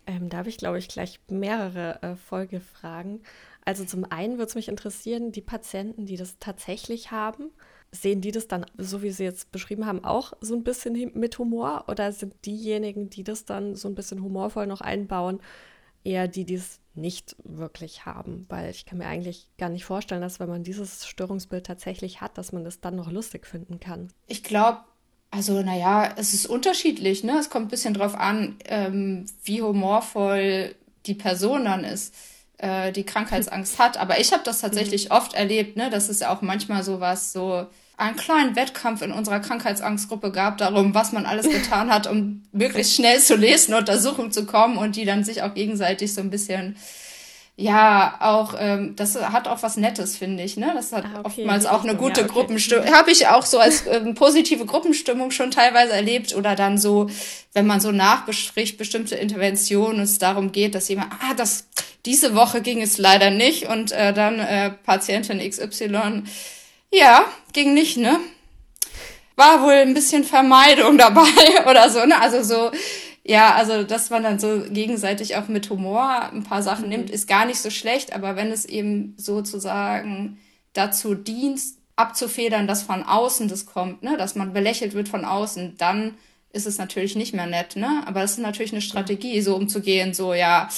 Ähm, 0.06 0.30
da 0.30 0.38
habe 0.38 0.50
ich, 0.50 0.57
glaube 0.57 0.78
ich, 0.78 0.90
gleich 0.90 1.19
mehrere 1.28 2.04
äh, 2.04 2.16
Folgefragen. 2.16 3.22
Also 3.66 3.84
zum 3.84 4.06
einen 4.10 4.34
würde 4.34 4.50
es 4.50 4.56
mich 4.56 4.68
interessieren, 4.68 5.31
die 5.31 5.42
Patienten, 5.42 6.06
die 6.06 6.18
das 6.18 6.38
tatsächlich 6.40 7.10
haben, 7.10 7.50
Sehen 7.91 8.21
die 8.21 8.31
das 8.31 8.47
dann, 8.47 8.65
so 8.77 9.01
wie 9.01 9.09
Sie 9.09 9.24
jetzt 9.24 9.51
beschrieben 9.51 9.86
haben, 9.86 10.03
auch 10.03 10.33
so 10.41 10.56
ein 10.56 10.63
bisschen 10.63 11.12
mit 11.15 11.39
Humor? 11.39 11.86
Oder 11.88 12.12
sind 12.12 12.33
diejenigen, 12.45 13.09
die 13.09 13.24
das 13.24 13.45
dann 13.45 13.75
so 13.75 13.88
ein 13.88 13.95
bisschen 13.95 14.21
humorvoll 14.21 14.68
noch 14.68 14.81
einbauen, 14.81 15.39
eher 16.03 16.27
die, 16.27 16.45
die 16.45 16.56
es 16.56 16.80
nicht 16.94 17.36
wirklich 17.44 18.06
haben? 18.06 18.45
Weil 18.47 18.69
ich 18.69 18.86
kann 18.86 19.00
mir 19.00 19.07
eigentlich 19.07 19.47
gar 19.57 19.69
nicht 19.69 19.86
vorstellen, 19.86 20.21
dass 20.21 20.39
wenn 20.39 20.50
man 20.50 20.63
dieses 20.63 21.07
Störungsbild 21.07 21.65
tatsächlich 21.65 22.21
hat, 22.21 22.38
dass 22.38 22.51
man 22.51 22.63
das 22.63 22.80
dann 22.80 22.95
noch 22.95 23.12
lustig 23.12 23.47
finden 23.47 23.80
kann. 23.80 24.13
Ich 24.27 24.44
glaube, 24.44 24.81
also, 25.31 25.62
naja, 25.62 26.13
es 26.18 26.33
ist 26.33 26.47
unterschiedlich, 26.47 27.24
ne? 27.24 27.38
Es 27.39 27.50
kommt 27.50 27.68
ein 27.68 27.69
bisschen 27.69 27.94
drauf 27.94 28.15
an, 28.15 28.57
ähm, 28.65 29.25
wie 29.44 29.62
humorvoll 29.62 30.75
die 31.06 31.13
Person 31.13 31.65
dann 31.65 31.83
ist, 31.83 32.15
äh, 32.60 32.92
die 32.92 33.06
Krankheitsangst 33.06 33.80
hat. 33.80 33.98
Aber 33.98 34.20
ich 34.20 34.32
habe 34.32 34.44
das 34.44 34.62
tatsächlich 34.62 35.06
mhm. 35.10 35.16
oft 35.16 35.34
erlebt, 35.34 35.78
ne? 35.78 35.90
Das 35.90 36.10
ist 36.10 36.22
ja 36.22 36.34
auch 36.34 36.42
manchmal 36.42 36.84
so 36.84 37.00
was, 37.00 37.34
so 37.34 37.68
einen 37.98 38.16
kleinen 38.16 38.56
Wettkampf 38.56 39.01
in 39.01 39.12
unserer 39.12 39.39
Krankheitsangstgruppe 39.39 40.32
gab 40.32 40.58
darum, 40.58 40.94
was 40.94 41.12
man 41.12 41.25
alles 41.25 41.50
getan 41.50 41.92
hat, 41.92 42.08
um 42.08 42.44
möglichst 42.51 42.96
schnell 42.96 43.20
zur 43.20 43.38
nächsten 43.38 43.74
Untersuchung 43.74 44.32
zu 44.32 44.46
kommen 44.46 44.78
und 44.78 44.96
die 44.96 45.06
dann 45.06 45.24
sich 45.24 45.42
auch 45.42 45.54
gegenseitig 45.54 46.13
so 46.13 46.22
ein 46.22 46.30
bisschen 46.30 46.78
ja, 47.62 48.16
auch, 48.22 48.56
ähm, 48.58 48.96
das 48.96 49.22
hat 49.22 49.50
auch 49.50 49.62
was 49.63 49.75
Nettes, 49.75 50.16
finde 50.16 50.44
ich, 50.44 50.56
ne? 50.56 50.72
Das 50.74 50.94
hat 50.94 51.04
ah, 51.04 51.20
okay, 51.20 51.25
oftmals 51.25 51.66
auch 51.66 51.84
eine 51.84 51.98
gute 51.98 52.22
ja, 52.22 52.25
okay. 52.25 52.34
Gruppenstimmung. 52.34 52.89
Habe 52.89 53.12
ich 53.12 53.28
auch 53.28 53.46
so 53.46 53.60
als 53.60 53.86
ähm, 53.86 54.16
positive 54.16 54.66
Gruppenstimmung 54.66 55.32
schon 55.32 55.51
teilweise 55.51 55.92
erlebt. 55.92 56.34
Oder 56.34 56.56
dann 56.56 56.78
so, 56.78 57.10
wenn 57.51 57.68
man 57.68 57.82
so 57.82 57.92
nachbespricht, 57.92 58.78
bestimmte 58.78 59.16
Interventionen 59.16 59.98
und 59.98 60.04
es 60.04 60.20
darum 60.20 60.54
geht, 60.54 60.74
dass 60.74 60.88
jemand, 60.88 61.12
ah, 61.12 61.34
das, 61.36 61.68
diese 62.06 62.36
Woche 62.36 62.62
ging 62.62 62.82
es 62.82 62.98
leider 62.98 63.29
nicht 63.29 63.68
und 63.68 63.91
äh, 63.91 64.13
dann 64.13 64.39
äh, 64.39 64.72
Patientin 64.72 65.39
XY 65.39 66.24
ja, 66.91 67.25
ging 67.53 67.74
nicht, 67.74 67.98
ne? 67.98 68.20
War 69.36 69.62
wohl 69.62 69.74
ein 69.74 69.94
bisschen 69.94 70.24
Vermeidung 70.24 70.98
dabei 70.98 71.65
oder 71.70 71.89
so, 71.89 72.06
ne? 72.06 72.20
Also 72.20 72.44
so, 72.44 72.72
ja, 73.24 73.53
also 73.56 73.84
dass 73.84 74.10
man 74.10 74.24
dann 74.24 74.39
so 74.39 74.63
gegenseitig 74.70 75.36
auch 75.36 75.48
mit 75.48 75.70
Humor 75.70 76.32
ein 76.32 76.44
paar 76.44 76.63
Sachen 76.63 76.86
mhm. 76.86 76.89
nimmt, 76.89 77.10
ist 77.10 77.27
gar 77.27 77.46
nicht 77.46 77.60
so 77.60 77.70
schlecht, 77.70 78.13
aber 78.13 78.36
wenn 78.36 78.51
es 78.51 78.65
eben 78.65 79.13
sozusagen 79.18 80.39
dazu 80.74 81.15
dient, 81.15 81.62
abzufedern, 81.96 82.65
dass 82.65 82.82
von 82.82 83.03
außen 83.03 83.50
das 83.50 83.65
kommt, 83.65 84.03
ne, 84.03 84.15
dass 84.18 84.36
man 84.36 84.53
belächelt 84.53 84.94
wird 84.94 85.10
von 85.10 85.25
außen, 85.25 85.75
dann 85.77 86.15
ist 86.51 86.65
es 86.65 86.77
natürlich 86.77 87.15
nicht 87.15 87.34
mehr 87.34 87.46
nett, 87.46 87.75
ne? 87.75 88.03
Aber 88.08 88.22
das 88.22 88.32
ist 88.32 88.39
natürlich 88.39 88.72
eine 88.72 88.82
Strategie, 88.82 89.41
so 89.41 89.56
umzugehen, 89.56 90.13
so 90.13 90.34
ja, 90.34 90.70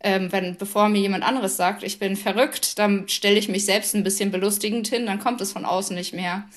ähm, 0.00 0.32
wenn 0.32 0.56
bevor 0.56 0.88
mir 0.88 1.00
jemand 1.00 1.24
anderes 1.24 1.56
sagt, 1.56 1.82
ich 1.82 1.98
bin 1.98 2.16
verrückt, 2.16 2.78
dann 2.78 3.08
stelle 3.08 3.38
ich 3.38 3.48
mich 3.48 3.64
selbst 3.64 3.94
ein 3.94 4.04
bisschen 4.04 4.30
belustigend 4.30 4.88
hin, 4.88 5.06
dann 5.06 5.20
kommt 5.20 5.40
es 5.40 5.52
von 5.52 5.64
außen 5.64 5.94
nicht 5.94 6.14
mehr. 6.14 6.48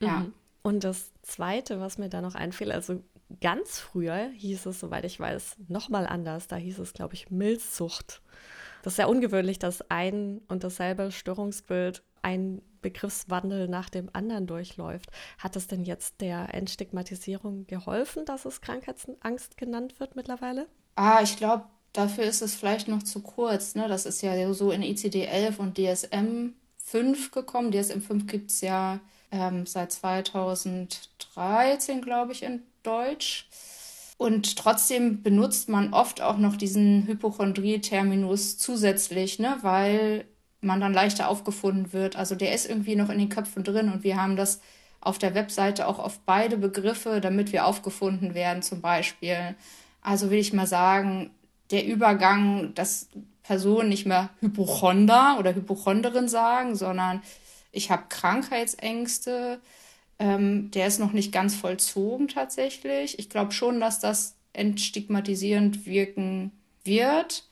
Ja. 0.00 0.20
Mhm. 0.20 0.34
Und 0.62 0.84
das 0.84 1.10
Zweite, 1.22 1.80
was 1.80 1.98
mir 1.98 2.08
da 2.08 2.20
noch 2.20 2.34
einfiel, 2.34 2.70
also 2.70 3.02
ganz 3.40 3.78
früher 3.80 4.30
hieß 4.34 4.66
es, 4.66 4.80
soweit 4.80 5.04
ich 5.04 5.18
weiß, 5.18 5.56
nochmal 5.68 6.06
anders. 6.06 6.48
Da 6.48 6.56
hieß 6.56 6.78
es, 6.78 6.92
glaube 6.92 7.14
ich, 7.14 7.30
Milzsucht. 7.30 8.22
Das 8.82 8.92
ist 8.92 8.96
sehr 8.96 9.08
ungewöhnlich, 9.08 9.58
dass 9.58 9.90
ein 9.90 10.40
und 10.48 10.64
dasselbe 10.64 11.12
Störungsbild 11.12 12.02
ein 12.22 12.62
Begriffswandel 12.82 13.68
nach 13.68 13.88
dem 13.88 14.10
anderen 14.12 14.46
durchläuft. 14.46 15.10
Hat 15.38 15.56
es 15.56 15.68
denn 15.68 15.84
jetzt 15.84 16.20
der 16.20 16.52
Entstigmatisierung 16.52 17.66
geholfen, 17.66 18.24
dass 18.24 18.44
es 18.44 18.60
Krankheitsangst 18.60 19.56
genannt 19.56 20.00
wird 20.00 20.16
mittlerweile? 20.16 20.66
Ah, 20.96 21.20
ich 21.22 21.36
glaube, 21.36 21.64
Dafür 21.92 22.24
ist 22.24 22.42
es 22.42 22.54
vielleicht 22.54 22.88
noch 22.88 23.02
zu 23.02 23.20
kurz. 23.20 23.74
Ne? 23.74 23.86
Das 23.88 24.06
ist 24.06 24.22
ja 24.22 24.52
so 24.54 24.70
in 24.70 24.82
ICD-11 24.82 25.58
und 25.58 25.76
DSM 25.76 26.54
5 26.78 27.30
gekommen. 27.30 27.70
DSM 27.70 28.00
5 28.00 28.26
gibt 28.26 28.50
es 28.50 28.62
ja 28.62 29.00
ähm, 29.30 29.66
seit 29.66 29.92
2013, 29.92 32.02
glaube 32.02 32.32
ich, 32.32 32.42
in 32.42 32.62
Deutsch. 32.82 33.48
Und 34.16 34.56
trotzdem 34.56 35.22
benutzt 35.22 35.68
man 35.68 35.92
oft 35.92 36.20
auch 36.20 36.38
noch 36.38 36.56
diesen 36.56 37.06
Hypochondrie-Terminus 37.06 38.56
zusätzlich, 38.56 39.38
ne, 39.38 39.58
weil 39.62 40.24
man 40.60 40.80
dann 40.80 40.94
leichter 40.94 41.28
aufgefunden 41.28 41.92
wird. 41.92 42.16
Also 42.16 42.36
der 42.36 42.54
ist 42.54 42.68
irgendwie 42.68 42.94
noch 42.94 43.10
in 43.10 43.18
den 43.18 43.28
Köpfen 43.28 43.64
drin 43.64 43.90
und 43.90 44.04
wir 44.04 44.16
haben 44.16 44.36
das 44.36 44.60
auf 45.00 45.18
der 45.18 45.34
Webseite 45.34 45.88
auch 45.88 45.98
auf 45.98 46.20
beide 46.20 46.56
Begriffe, 46.56 47.20
damit 47.20 47.52
wir 47.52 47.66
aufgefunden 47.66 48.34
werden, 48.34 48.62
zum 48.62 48.80
Beispiel. 48.80 49.56
Also 50.00 50.30
will 50.30 50.38
ich 50.38 50.52
mal 50.52 50.68
sagen, 50.68 51.32
der 51.72 51.86
Übergang, 51.86 52.74
dass 52.74 53.08
Personen 53.42 53.88
nicht 53.88 54.06
mehr 54.06 54.30
Hypochonder 54.40 55.36
oder 55.38 55.54
Hypochonderin 55.54 56.28
sagen, 56.28 56.76
sondern 56.76 57.22
ich 57.72 57.90
habe 57.90 58.04
Krankheitsängste, 58.08 59.60
ähm, 60.18 60.70
der 60.70 60.86
ist 60.86 61.00
noch 61.00 61.12
nicht 61.12 61.32
ganz 61.32 61.56
vollzogen 61.56 62.28
tatsächlich. 62.28 63.18
Ich 63.18 63.28
glaube 63.28 63.52
schon, 63.52 63.80
dass 63.80 63.98
das 63.98 64.36
entstigmatisierend 64.52 65.86
wirken 65.86 66.52
wird. 66.84 67.44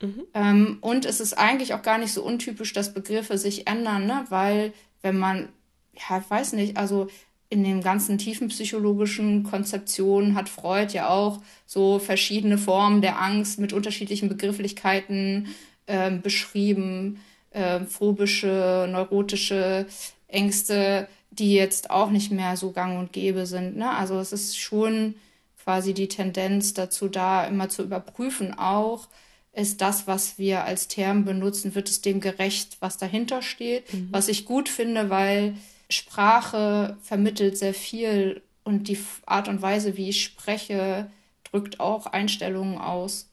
Mhm. 0.00 0.22
Ähm, 0.32 0.78
und 0.80 1.04
es 1.04 1.20
ist 1.20 1.34
eigentlich 1.34 1.74
auch 1.74 1.82
gar 1.82 1.98
nicht 1.98 2.12
so 2.12 2.22
untypisch, 2.22 2.72
dass 2.72 2.94
Begriffe 2.94 3.36
sich 3.36 3.66
ändern, 3.66 4.06
ne? 4.06 4.24
weil 4.28 4.72
wenn 5.02 5.18
man, 5.18 5.48
ja, 5.92 6.18
ich 6.18 6.30
weiß 6.30 6.54
nicht, 6.54 6.76
also 6.76 7.08
in 7.54 7.62
den 7.62 7.82
ganzen 7.82 8.18
tiefenpsychologischen 8.18 9.44
Konzeptionen 9.44 10.34
hat 10.34 10.48
Freud 10.48 10.92
ja 10.92 11.08
auch 11.08 11.40
so 11.66 12.00
verschiedene 12.00 12.58
Formen 12.58 13.00
der 13.00 13.22
Angst 13.22 13.60
mit 13.60 13.72
unterschiedlichen 13.72 14.28
Begrifflichkeiten 14.28 15.54
äh, 15.86 16.10
beschrieben, 16.10 17.20
äh, 17.52 17.80
phobische, 17.80 18.88
neurotische 18.90 19.86
Ängste, 20.26 21.06
die 21.30 21.54
jetzt 21.54 21.90
auch 21.90 22.10
nicht 22.10 22.32
mehr 22.32 22.56
so 22.56 22.72
gang 22.72 22.98
und 22.98 23.12
gäbe 23.12 23.46
sind. 23.46 23.76
Ne? 23.76 23.88
Also 23.88 24.18
es 24.18 24.32
ist 24.32 24.58
schon 24.58 25.14
quasi 25.62 25.94
die 25.94 26.08
Tendenz 26.08 26.74
dazu 26.74 27.08
da, 27.08 27.46
immer 27.46 27.68
zu 27.68 27.84
überprüfen 27.84 28.58
auch, 28.58 29.06
ist 29.52 29.80
das, 29.80 30.08
was 30.08 30.38
wir 30.38 30.64
als 30.64 30.88
Term 30.88 31.24
benutzen, 31.24 31.76
wird 31.76 31.88
es 31.88 32.00
dem 32.00 32.20
gerecht, 32.20 32.78
was 32.80 32.98
dahinter 32.98 33.40
steht. 33.40 33.94
Mhm. 33.94 34.08
Was 34.10 34.26
ich 34.26 34.44
gut 34.44 34.68
finde, 34.68 35.10
weil 35.10 35.54
Sprache 35.94 36.96
vermittelt 37.02 37.58
sehr 37.58 37.74
viel 37.74 38.42
und 38.64 38.88
die 38.88 38.98
Art 39.26 39.48
und 39.48 39.62
Weise, 39.62 39.96
wie 39.96 40.08
ich 40.08 40.22
spreche, 40.22 41.10
drückt 41.44 41.80
auch 41.80 42.06
Einstellungen 42.06 42.78
aus. 42.78 43.28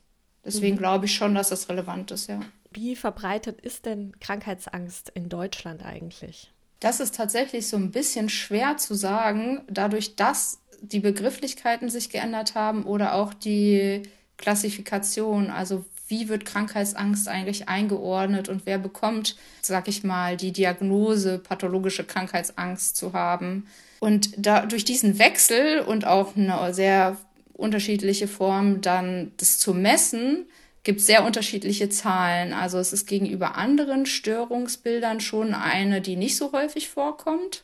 Deswegen 0.46 0.75
mhm. 0.75 0.80
glaube 0.80 1.06
ich 1.06 1.15
schon, 1.15 1.36
dass 1.36 1.50
das 1.50 1.70
relevant 1.70 2.12
ist, 2.12 2.27
ja. 2.27 2.39
Wie 2.72 2.96
verbreitet 2.96 3.60
ist 3.60 3.86
denn 3.86 4.13
Krankheitsangst 4.20 5.10
in 5.10 5.27
Deutschland 5.27 5.84
eigentlich? 5.84 6.51
Das 6.80 7.00
ist 7.00 7.15
tatsächlich 7.15 7.68
so 7.68 7.77
ein 7.77 7.91
bisschen 7.91 8.30
schwer 8.30 8.77
zu 8.77 8.96
sagen, 8.96 9.62
dadurch, 9.70 10.15
dass 10.15 10.60
die 10.82 11.00
Begrifflichkeiten 11.00 11.89
sich 11.89 12.10
geändert 12.10 12.56
haben 12.56 12.86
oder 12.86 13.13
auch 13.13 13.34
die 13.34 14.03
Klassifikation, 14.38 15.51
also 15.51 15.86
wie 16.12 16.30
wird 16.30 16.46
Krankheitsangst 16.46 17.27
eigentlich 17.27 17.68
eingeordnet 17.68 18.50
und 18.50 18.65
wer 18.65 18.77
bekommt, 18.77 19.36
sag 19.62 19.88
ich 19.88 20.03
mal, 20.03 20.38
die 20.38 20.51
Diagnose 20.51 21.39
pathologische 21.39 22.03
Krankheitsangst 22.03 22.96
zu 22.96 23.13
haben. 23.13 23.65
Und 24.00 24.32
da, 24.38 24.65
durch 24.65 24.86
diesen 24.86 25.18
Wechsel 25.18 25.80
und 25.80 26.06
auch 26.06 26.36
eine 26.36 26.74
sehr 26.74 27.18
unterschiedliche 27.53 28.27
Form 28.27 28.82
dann 28.82 29.32
das 29.38 29.58
zu 29.58 29.74
messen, 29.74 30.46
gibt 30.84 31.01
sehr 31.01 31.24
unterschiedliche 31.25 31.89
Zahlen. 31.89 32.53
Also 32.53 32.77
es 32.80 32.91
ist 32.94 33.06
gegenüber 33.06 33.56
anderen 33.56 34.06
Störungsbildern 34.06 35.20
schon 35.20 35.53
eine, 35.53 36.01
die 36.01 36.15
nicht 36.15 36.36
so 36.36 36.51
häufig 36.51 36.89
vorkommt. 36.89 37.63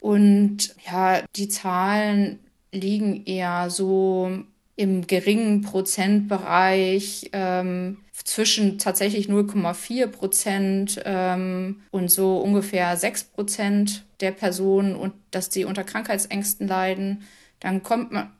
Und 0.00 0.74
ja, 0.86 1.22
die 1.34 1.48
Zahlen 1.48 2.38
liegen 2.70 3.24
eher 3.24 3.70
so 3.70 4.44
im 4.78 5.08
geringen 5.08 5.62
Prozentbereich 5.62 7.30
ähm, 7.32 7.98
zwischen 8.12 8.78
tatsächlich 8.78 9.26
0,4 9.26 10.06
Prozent 10.06 11.02
ähm, 11.04 11.82
und 11.90 12.12
so 12.12 12.38
ungefähr 12.38 12.96
6 12.96 13.24
Prozent 13.24 14.04
der 14.20 14.30
Personen 14.30 14.94
und 14.94 15.14
dass 15.32 15.52
sie 15.52 15.64
unter 15.64 15.82
Krankheitsängsten 15.82 16.68
leiden. 16.68 17.24
Dann 17.58 17.82
kommt 17.82 18.12
man 18.12 18.30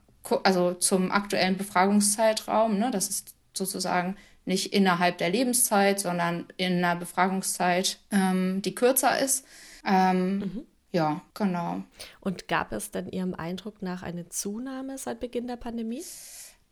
also 0.43 0.73
zum 0.75 1.11
aktuellen 1.11 1.57
Befragungszeitraum, 1.57 2.79
ne, 2.79 2.89
das 2.89 3.09
ist 3.09 3.35
sozusagen 3.53 4.15
nicht 4.45 4.71
innerhalb 4.71 5.17
der 5.17 5.29
Lebenszeit, 5.29 5.99
sondern 5.99 6.45
in 6.55 6.77
einer 6.77 6.95
Befragungszeit, 6.95 7.99
ähm, 8.11 8.61
die 8.61 8.75
kürzer 8.75 9.19
ist. 9.19 9.45
Ähm, 9.85 10.37
mhm. 10.37 10.65
Ja, 10.91 11.21
genau. 11.33 11.83
Und 12.19 12.47
gab 12.47 12.71
es 12.71 12.91
denn 12.91 13.09
Ihrem 13.09 13.35
Eindruck 13.35 13.81
nach 13.81 14.01
eine 14.01 14.29
Zunahme 14.29 14.97
seit 14.97 15.19
Beginn 15.19 15.47
der 15.47 15.57
Pandemie? 15.57 16.03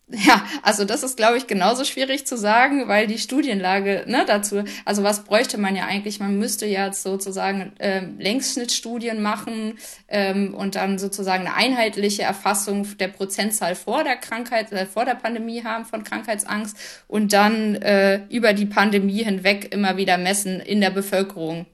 Ja, 0.09 0.41
also 0.63 0.85
das 0.85 1.03
ist, 1.03 1.17
glaube 1.17 1.37
ich, 1.37 1.47
genauso 1.47 1.83
schwierig 1.83 2.25
zu 2.25 2.37
sagen, 2.37 2.87
weil 2.87 3.07
die 3.07 3.17
Studienlage 3.17 4.05
ne, 4.07 4.23
dazu, 4.25 4.63
also 4.85 5.03
was 5.03 5.25
bräuchte 5.25 5.57
man 5.57 5.75
ja 5.75 5.83
eigentlich? 5.85 6.21
Man 6.21 6.39
müsste 6.39 6.65
ja 6.65 6.93
sozusagen 6.93 7.73
ähm, 7.79 8.17
Längsschnittstudien 8.17 9.21
machen 9.21 9.77
ähm, 10.07 10.55
und 10.55 10.75
dann 10.75 10.97
sozusagen 10.97 11.45
eine 11.45 11.55
einheitliche 11.55 12.23
Erfassung 12.23 12.97
der 12.99 13.09
Prozentzahl 13.09 13.75
vor 13.75 14.05
der 14.05 14.15
Krankheit, 14.15 14.71
äh, 14.71 14.85
vor 14.85 15.03
der 15.03 15.15
Pandemie 15.15 15.65
haben 15.65 15.83
von 15.83 16.05
Krankheitsangst 16.05 16.77
und 17.09 17.33
dann 17.33 17.75
äh, 17.75 18.21
über 18.29 18.53
die 18.53 18.65
Pandemie 18.65 19.25
hinweg 19.25 19.73
immer 19.73 19.97
wieder 19.97 20.17
messen 20.17 20.61
in 20.61 20.79
der 20.79 20.91
Bevölkerung. 20.91 21.65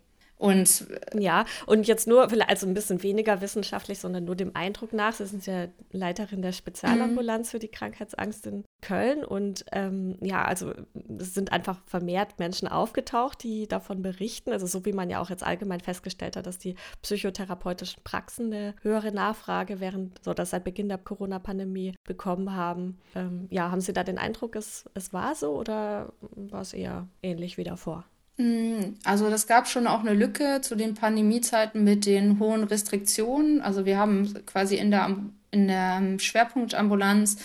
Und 0.43 0.87
ja, 1.17 1.45
und 1.67 1.87
jetzt 1.87 2.05
nur, 2.05 2.27
also 2.49 2.67
ein 2.67 2.73
bisschen 2.73 3.01
weniger 3.01 3.39
wissenschaftlich, 3.39 3.99
sondern 3.99 4.25
nur 4.25 4.35
dem 4.35 4.53
Eindruck 4.57 4.91
nach. 4.91 5.13
Sie 5.13 5.25
sind 5.25 5.45
ja 5.45 5.67
Leiterin 5.93 6.41
der 6.41 6.51
Spezialambulanz 6.51 7.47
mhm. 7.47 7.51
für 7.51 7.59
die 7.59 7.69
Krankheitsangst 7.69 8.45
in 8.47 8.65
Köln. 8.81 9.23
Und 9.23 9.63
ähm, 9.71 10.17
ja, 10.19 10.43
also 10.43 10.73
es 11.17 11.33
sind 11.33 11.53
einfach 11.53 11.79
vermehrt 11.85 12.39
Menschen 12.39 12.67
aufgetaucht, 12.67 13.41
die 13.41 13.69
davon 13.69 14.01
berichten. 14.01 14.51
Also 14.51 14.67
so 14.67 14.83
wie 14.83 14.91
man 14.91 15.09
ja 15.09 15.21
auch 15.21 15.29
jetzt 15.29 15.43
allgemein 15.43 15.79
festgestellt 15.79 16.35
hat, 16.35 16.45
dass 16.45 16.57
die 16.57 16.75
psychotherapeutischen 17.01 18.03
Praxen 18.03 18.51
eine 18.51 18.75
höhere 18.81 19.13
Nachfrage 19.13 19.79
während, 19.79 20.21
so 20.25 20.33
dass 20.33 20.49
seit 20.49 20.65
Beginn 20.65 20.89
der 20.89 20.97
Corona-Pandemie 20.97 21.95
bekommen 22.03 22.53
haben. 22.53 22.99
Ähm, 23.15 23.47
ja, 23.49 23.71
haben 23.71 23.79
Sie 23.79 23.93
da 23.93 24.03
den 24.03 24.17
Eindruck, 24.17 24.57
es, 24.57 24.83
es 24.93 25.13
war 25.13 25.35
so 25.35 25.57
oder 25.57 26.11
war 26.19 26.59
es 26.59 26.73
eher 26.73 27.07
ähnlich 27.21 27.57
wie 27.57 27.63
davor? 27.63 28.03
Mm, 28.37 28.95
also 29.03 29.29
das 29.29 29.47
gab 29.47 29.67
schon 29.67 29.87
auch 29.87 29.99
eine 29.99 30.13
Lücke 30.13 30.61
zu 30.61 30.75
den 30.75 30.95
Pandemiezeiten 30.95 31.83
mit 31.83 32.05
den 32.05 32.39
hohen 32.39 32.63
Restriktionen. 32.63 33.61
Also 33.61 33.85
wir 33.85 33.97
haben 33.97 34.33
quasi 34.45 34.75
in 34.75 34.91
der, 34.91 35.15
in 35.51 35.67
der 35.67 36.19
Schwerpunktambulanz 36.19 37.37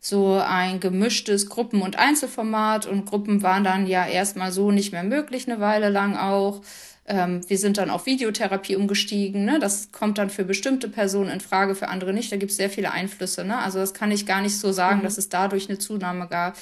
so 0.00 0.40
ein 0.42 0.80
gemischtes 0.80 1.50
Gruppen- 1.50 1.82
und 1.82 1.98
Einzelformat 1.98 2.86
und 2.86 3.04
Gruppen 3.04 3.42
waren 3.42 3.64
dann 3.64 3.86
ja 3.86 4.06
erstmal 4.06 4.50
so 4.50 4.70
nicht 4.70 4.92
mehr 4.92 5.04
möglich 5.04 5.46
eine 5.46 5.60
Weile 5.60 5.90
lang 5.90 6.16
auch. 6.16 6.62
Ähm, 7.06 7.40
wir 7.48 7.58
sind 7.58 7.78
dann 7.78 7.90
auf 7.90 8.06
Videotherapie 8.06 8.76
umgestiegen. 8.76 9.44
Ne? 9.44 9.58
Das 9.58 9.90
kommt 9.90 10.18
dann 10.18 10.30
für 10.30 10.44
bestimmte 10.44 10.88
Personen 10.88 11.30
in 11.30 11.40
Frage, 11.40 11.74
für 11.74 11.88
andere 11.88 12.12
nicht. 12.12 12.30
Da 12.30 12.36
gibt 12.36 12.50
es 12.50 12.56
sehr 12.56 12.70
viele 12.70 12.92
Einflüsse. 12.92 13.44
Ne? 13.44 13.58
Also 13.58 13.78
das 13.78 13.94
kann 13.94 14.12
ich 14.12 14.26
gar 14.26 14.42
nicht 14.42 14.58
so 14.58 14.70
sagen, 14.72 15.00
mhm. 15.00 15.04
dass 15.04 15.18
es 15.18 15.28
dadurch 15.28 15.68
eine 15.68 15.78
Zunahme 15.78 16.28
gab. 16.28 16.56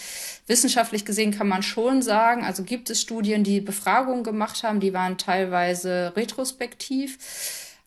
Wissenschaftlich 0.46 1.04
gesehen 1.04 1.32
kann 1.32 1.48
man 1.48 1.62
schon 1.62 2.02
sagen, 2.02 2.44
also 2.44 2.62
gibt 2.62 2.88
es 2.90 3.00
Studien, 3.00 3.44
die 3.44 3.60
Befragungen 3.60 4.24
gemacht 4.24 4.62
haben, 4.62 4.80
die 4.80 4.94
waren 4.94 5.18
teilweise 5.18 6.12
retrospektiv. 6.16 7.18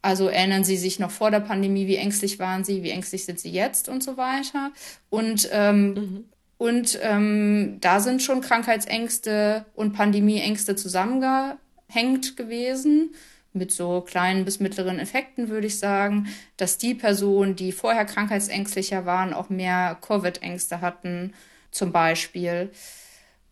Also 0.03 0.27
erinnern 0.27 0.63
Sie 0.63 0.77
sich 0.77 0.99
noch 0.99 1.11
vor 1.11 1.31
der 1.31 1.41
Pandemie, 1.41 1.87
wie 1.87 1.95
ängstlich 1.95 2.39
waren 2.39 2.63
Sie, 2.63 2.83
wie 2.83 2.89
ängstlich 2.89 3.25
sind 3.25 3.39
Sie 3.39 3.51
jetzt 3.51 3.87
und 3.87 4.03
so 4.03 4.17
weiter. 4.17 4.71
Und 5.09 5.49
ähm, 5.51 5.93
mhm. 5.93 6.25
Und 6.57 6.99
ähm, 7.01 7.79
da 7.81 7.99
sind 7.99 8.21
schon 8.21 8.41
Krankheitsängste 8.41 9.65
und 9.73 9.93
Pandemieängste 9.93 10.75
zusammengehört 10.75 11.57
hängt 11.91 12.37
gewesen 12.37 13.13
mit 13.53 13.71
so 13.71 14.01
kleinen 14.01 14.45
bis 14.45 14.59
mittleren 14.59 14.99
Effekten, 14.99 15.49
würde 15.49 15.67
ich 15.67 15.77
sagen, 15.77 16.27
dass 16.57 16.77
die 16.77 16.93
Personen, 16.93 17.55
die 17.55 17.71
vorher 17.71 18.05
krankheitsängstlicher 18.05 19.05
waren, 19.05 19.33
auch 19.33 19.49
mehr 19.49 19.97
Covid-Ängste 20.01 20.81
hatten, 20.81 21.33
zum 21.69 21.91
Beispiel. 21.91 22.71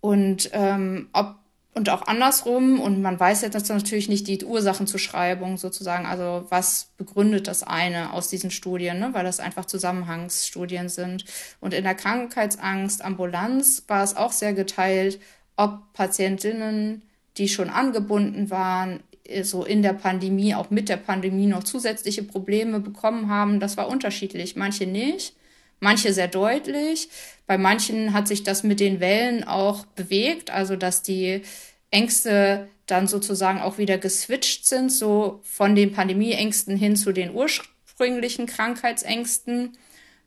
Und 0.01 0.49
ähm, 0.53 1.09
ob 1.13 1.35
und 1.75 1.89
auch 1.89 2.07
andersrum, 2.07 2.79
und 2.81 3.01
man 3.01 3.19
weiß 3.19 3.41
jetzt 3.41 3.69
natürlich 3.69 4.09
nicht 4.09 4.27
die 4.27 4.43
Ursachenzuschreibung 4.43 5.57
sozusagen, 5.57 6.05
also 6.05 6.45
was 6.49 6.89
begründet 6.97 7.47
das 7.47 7.63
eine 7.63 8.11
aus 8.11 8.27
diesen 8.27 8.51
Studien, 8.51 8.99
ne? 8.99 9.13
weil 9.13 9.23
das 9.23 9.39
einfach 9.39 9.65
Zusammenhangsstudien 9.65 10.89
sind. 10.89 11.25
Und 11.61 11.73
in 11.73 11.83
der 11.83 11.95
Krankheitsangst 11.95 13.01
Ambulanz 13.01 13.83
war 13.87 14.03
es 14.03 14.17
auch 14.17 14.31
sehr 14.31 14.53
geteilt, 14.53 15.21
ob 15.55 15.93
Patientinnen 15.93 17.03
die 17.39 17.47
schon 17.49 17.69
angebunden 17.69 18.49
waren, 18.51 18.99
äh, 19.23 19.43
so 19.43 19.65
in 19.65 19.81
der 19.81 19.93
Pandemie, 19.93 20.53
auch 20.53 20.69
mit 20.69 20.89
der 20.89 20.97
Pandemie 20.97 21.47
noch 21.47 21.63
zusätzliche 21.63 22.23
Probleme 22.23 22.79
bekommen 22.79 23.29
haben. 23.29 23.59
Das 23.59 23.77
war 23.77 23.87
unterschiedlich. 23.87 24.55
Manche 24.55 24.85
nicht, 24.85 25.35
manche 25.79 26.13
sehr 26.13 26.27
deutlich. 26.27 27.09
Bei 27.47 27.57
manchen 27.57 28.13
hat 28.13 28.27
sich 28.27 28.43
das 28.43 28.63
mit 28.63 28.79
den 28.79 28.99
Wellen 28.99 29.43
auch 29.43 29.85
bewegt, 29.87 30.51
also 30.51 30.75
dass 30.75 31.01
die 31.01 31.41
Ängste 31.89 32.67
dann 32.85 33.07
sozusagen 33.07 33.59
auch 33.61 33.77
wieder 33.77 33.97
geswitcht 33.97 34.67
sind, 34.67 34.91
so 34.91 35.39
von 35.43 35.75
den 35.75 35.91
Pandemieängsten 35.91 36.77
hin 36.77 36.95
zu 36.95 37.11
den 37.11 37.33
ursprünglichen 37.33 38.45
Krankheitsängsten. 38.45 39.77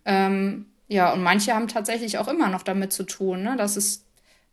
Ähm, 0.04 0.66
Ja, 0.88 1.12
und 1.14 1.22
manche 1.22 1.54
haben 1.54 1.68
tatsächlich 1.68 2.18
auch 2.18 2.28
immer 2.28 2.48
noch 2.50 2.62
damit 2.64 2.92
zu 2.92 3.04
tun. 3.04 3.42
Ne? 3.42 3.54
Das 3.56 3.76
ist, 3.78 4.04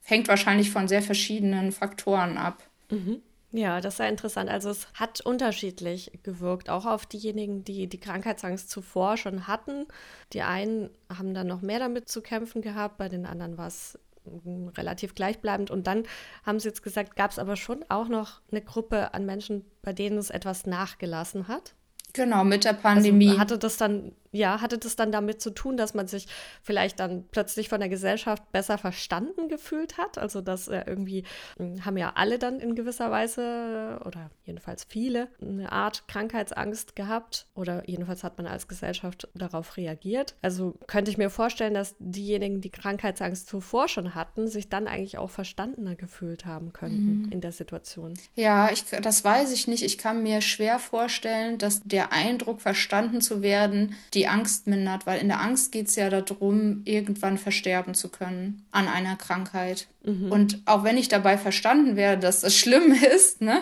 hängt 0.10 0.28
wahrscheinlich 0.28 0.72
von 0.72 0.88
sehr 0.88 1.02
verschiedenen 1.02 1.72
Faktoren 1.72 2.38
ab. 2.38 2.64
Mhm. 2.90 3.22
Ja, 3.52 3.82
das 3.82 3.96
ist 3.96 3.98
sehr 3.98 4.10
interessant. 4.10 4.50
Also 4.50 4.70
es 4.70 4.88
hat 4.94 5.22
unterschiedlich 5.22 6.12
gewirkt, 6.22 6.70
auch 6.70 6.86
auf 6.86 7.08
diejenigen, 7.08 7.64
die 7.64 7.88
die 7.88 8.00
Krankheitsangst 8.00 8.70
zuvor 8.70 9.18
schon 9.18 9.48
hatten. 9.48 9.88
Die 10.34 10.44
einen 10.44 10.92
haben 11.16 11.34
dann 11.34 11.48
noch 11.48 11.62
mehr 11.62 11.80
damit 11.80 12.10
zu 12.10 12.22
kämpfen 12.22 12.62
gehabt, 12.62 12.98
bei 12.98 13.10
den 13.10 13.26
anderen 13.26 13.58
war 13.58 13.68
es 13.68 13.98
mm, 14.26 14.68
relativ 14.70 15.16
gleichbleibend. 15.16 15.72
Und 15.72 15.88
dann 15.88 16.04
haben 16.46 16.60
sie 16.60 16.68
jetzt 16.68 16.84
gesagt, 16.84 17.16
gab 17.16 17.32
es 17.32 17.40
aber 17.40 17.56
schon 17.56 17.84
auch 17.90 18.08
noch 18.08 18.42
eine 18.52 18.62
Gruppe 18.62 19.16
an 19.16 19.26
Menschen, 19.26 19.66
bei 19.82 19.94
denen 19.94 20.20
es 20.20 20.30
etwas 20.30 20.68
nachgelassen 20.68 21.48
hat. 21.48 21.74
Genau, 22.14 22.44
mit 22.44 22.66
der 22.66 22.74
Pandemie. 22.74 23.30
Also 23.30 23.40
hatte 23.40 23.58
das 23.58 23.78
dann 23.78 24.12
ja, 24.32 24.62
hatte 24.62 24.78
das 24.78 24.96
dann 24.96 25.12
damit 25.12 25.42
zu 25.42 25.50
tun, 25.50 25.78
dass 25.78 25.94
man 25.94 26.08
sich 26.08 26.28
vielleicht 26.62 27.00
dann 27.00 27.26
plötzlich 27.32 27.70
von 27.70 27.80
der 27.80 27.90
Gesellschaft 27.90 28.52
besser 28.52 28.78
verstanden 28.78 29.50
gefühlt 29.50 29.98
hat? 29.98 30.18
Also, 30.18 30.42
dass 30.42 30.68
äh, 30.68 30.84
irgendwie 30.86 31.24
hm, 31.58 31.86
haben 31.86 31.98
ja 31.98 32.14
alle 32.16 32.40
dann 32.40 32.60
in 32.60 32.76
gewisser 32.76 33.12
Weise 33.12 34.00
oder 34.06 34.30
jedenfalls 34.46 34.84
viele 34.84 35.30
eine 35.42 35.72
Art 35.72 36.08
Krankheitsangst 36.08 36.96
gehabt 36.96 37.48
oder 37.56 37.88
jedenfalls 37.88 38.24
hat 38.24 38.38
man 38.38 38.48
als 38.48 38.68
Gesellschaft 38.68 39.28
darauf 39.34 39.78
reagiert. 39.78 40.36
Also 40.42 40.78
könnte 40.88 41.12
ich 41.12 41.18
mir 41.18 41.30
vorstellen, 41.30 41.74
dass 41.74 41.96
diejenigen, 42.00 42.62
die 42.62 42.70
Krankheitsangst 42.70 43.48
zuvor 43.48 43.88
schon 43.88 44.16
hatten, 44.16 44.48
sich 44.48 44.70
dann 44.70 44.88
eigentlich 44.88 45.18
auch 45.18 45.30
verstandener 45.30 45.96
gefühlt 45.96 46.46
haben 46.46 46.74
könnten 46.74 47.24
mhm. 47.24 47.32
in 47.32 47.42
der 47.42 47.52
Situation. 47.52 48.14
Ja, 48.36 48.72
ich, 48.72 48.86
das 48.86 49.24
weiß 49.24 49.52
ich 49.52 49.68
nicht. 49.68 49.84
Ich 49.84 49.98
kann 49.98 50.24
mir 50.24 50.42
schwer 50.42 50.80
vorstellen, 50.80 51.58
dass 51.58 51.82
der 51.84 52.12
Eindruck, 52.12 52.62
verstanden 52.62 53.22
zu 53.22 53.42
werden, 53.42 53.96
die 54.14 54.19
die 54.20 54.28
Angst 54.28 54.68
mindert, 54.68 55.06
weil 55.06 55.22
in 55.22 55.30
der 55.30 55.40
Angst 55.40 55.72
geht 55.72 55.88
es 55.88 55.96
ja 55.96 56.10
darum, 56.10 56.82
irgendwann 56.84 57.38
versterben 57.38 57.94
zu 57.94 58.10
können 58.10 58.66
an 58.70 58.90
einer 58.90 59.16
Krankheit. 59.16 59.88
Mhm. 60.04 60.30
Und 60.30 60.62
auch 60.66 60.84
wenn 60.84 60.98
ich 60.98 61.08
dabei 61.08 61.38
verstanden 61.38 61.96
werde, 61.96 62.22
dass 62.22 62.42
das 62.42 62.58
schlimm 62.58 62.92
ist, 63.16 63.40
ne, 63.42 63.62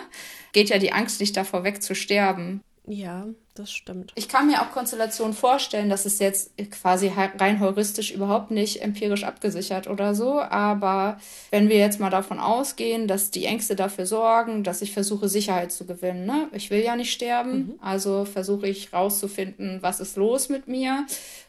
geht 0.52 0.68
ja 0.70 0.78
die 0.78 0.92
Angst 0.92 1.20
nicht 1.20 1.36
davor 1.36 1.62
weg 1.62 1.80
zu 1.80 1.94
sterben. 1.94 2.60
Ja, 2.88 3.26
das 3.58 3.72
stimmt. 3.72 4.12
Ich 4.14 4.28
kann 4.28 4.46
mir 4.46 4.62
auch 4.62 4.70
Konstellationen 4.70 5.34
vorstellen, 5.34 5.88
dass 5.88 6.04
es 6.04 6.18
jetzt 6.18 6.52
quasi 6.70 7.10
rein 7.38 7.60
heuristisch 7.60 8.10
überhaupt 8.12 8.50
nicht 8.50 8.82
empirisch 8.82 9.24
abgesichert 9.24 9.88
oder 9.88 10.14
so. 10.14 10.40
Aber 10.40 11.18
wenn 11.50 11.68
wir 11.68 11.78
jetzt 11.78 12.00
mal 12.00 12.10
davon 12.10 12.38
ausgehen, 12.38 13.08
dass 13.08 13.30
die 13.30 13.44
Ängste 13.44 13.76
dafür 13.76 14.06
sorgen, 14.06 14.64
dass 14.64 14.82
ich 14.82 14.92
versuche, 14.92 15.28
Sicherheit 15.28 15.72
zu 15.72 15.86
gewinnen. 15.86 16.26
Ne? 16.26 16.48
Ich 16.52 16.70
will 16.70 16.82
ja 16.82 16.96
nicht 16.96 17.12
sterben, 17.12 17.52
mhm. 17.52 17.74
also 17.80 18.24
versuche 18.24 18.68
ich 18.68 18.92
rauszufinden, 18.92 19.78
was 19.80 20.00
ist 20.00 20.16
los 20.16 20.48
mit 20.48 20.68
mir. 20.68 21.06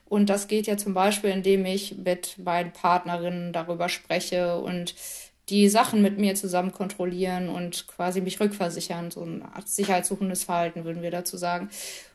Und 0.08 0.30
das 0.30 0.48
geht 0.48 0.66
ja 0.66 0.76
zum 0.76 0.96
Beispiel, 0.96 1.30
indem 1.30 1.66
ich 1.66 1.98
mit 1.98 2.38
meinen 2.40 2.74
Partnerinnen 2.74 3.54
darüber 3.54 3.90
spreche 3.90 4.60
und 4.60 4.96
die 5.50 5.70
Sachen 5.70 6.02
mit 6.02 6.18
mir 6.18 6.36
zusammen 6.36 6.72
kontrollieren 6.72 7.50
und 7.50 7.88
quasi 7.88 8.22
mich 8.22 8.40
rückversichern. 8.40 9.12
So 9.12 9.24
ein 9.24 9.44
sicherheitssuchendes 9.66 10.44
Verhalten 10.44 10.86
würden 10.86 11.02
wir 11.02 11.12
dazu 11.12 11.38
sagen. 11.38 11.70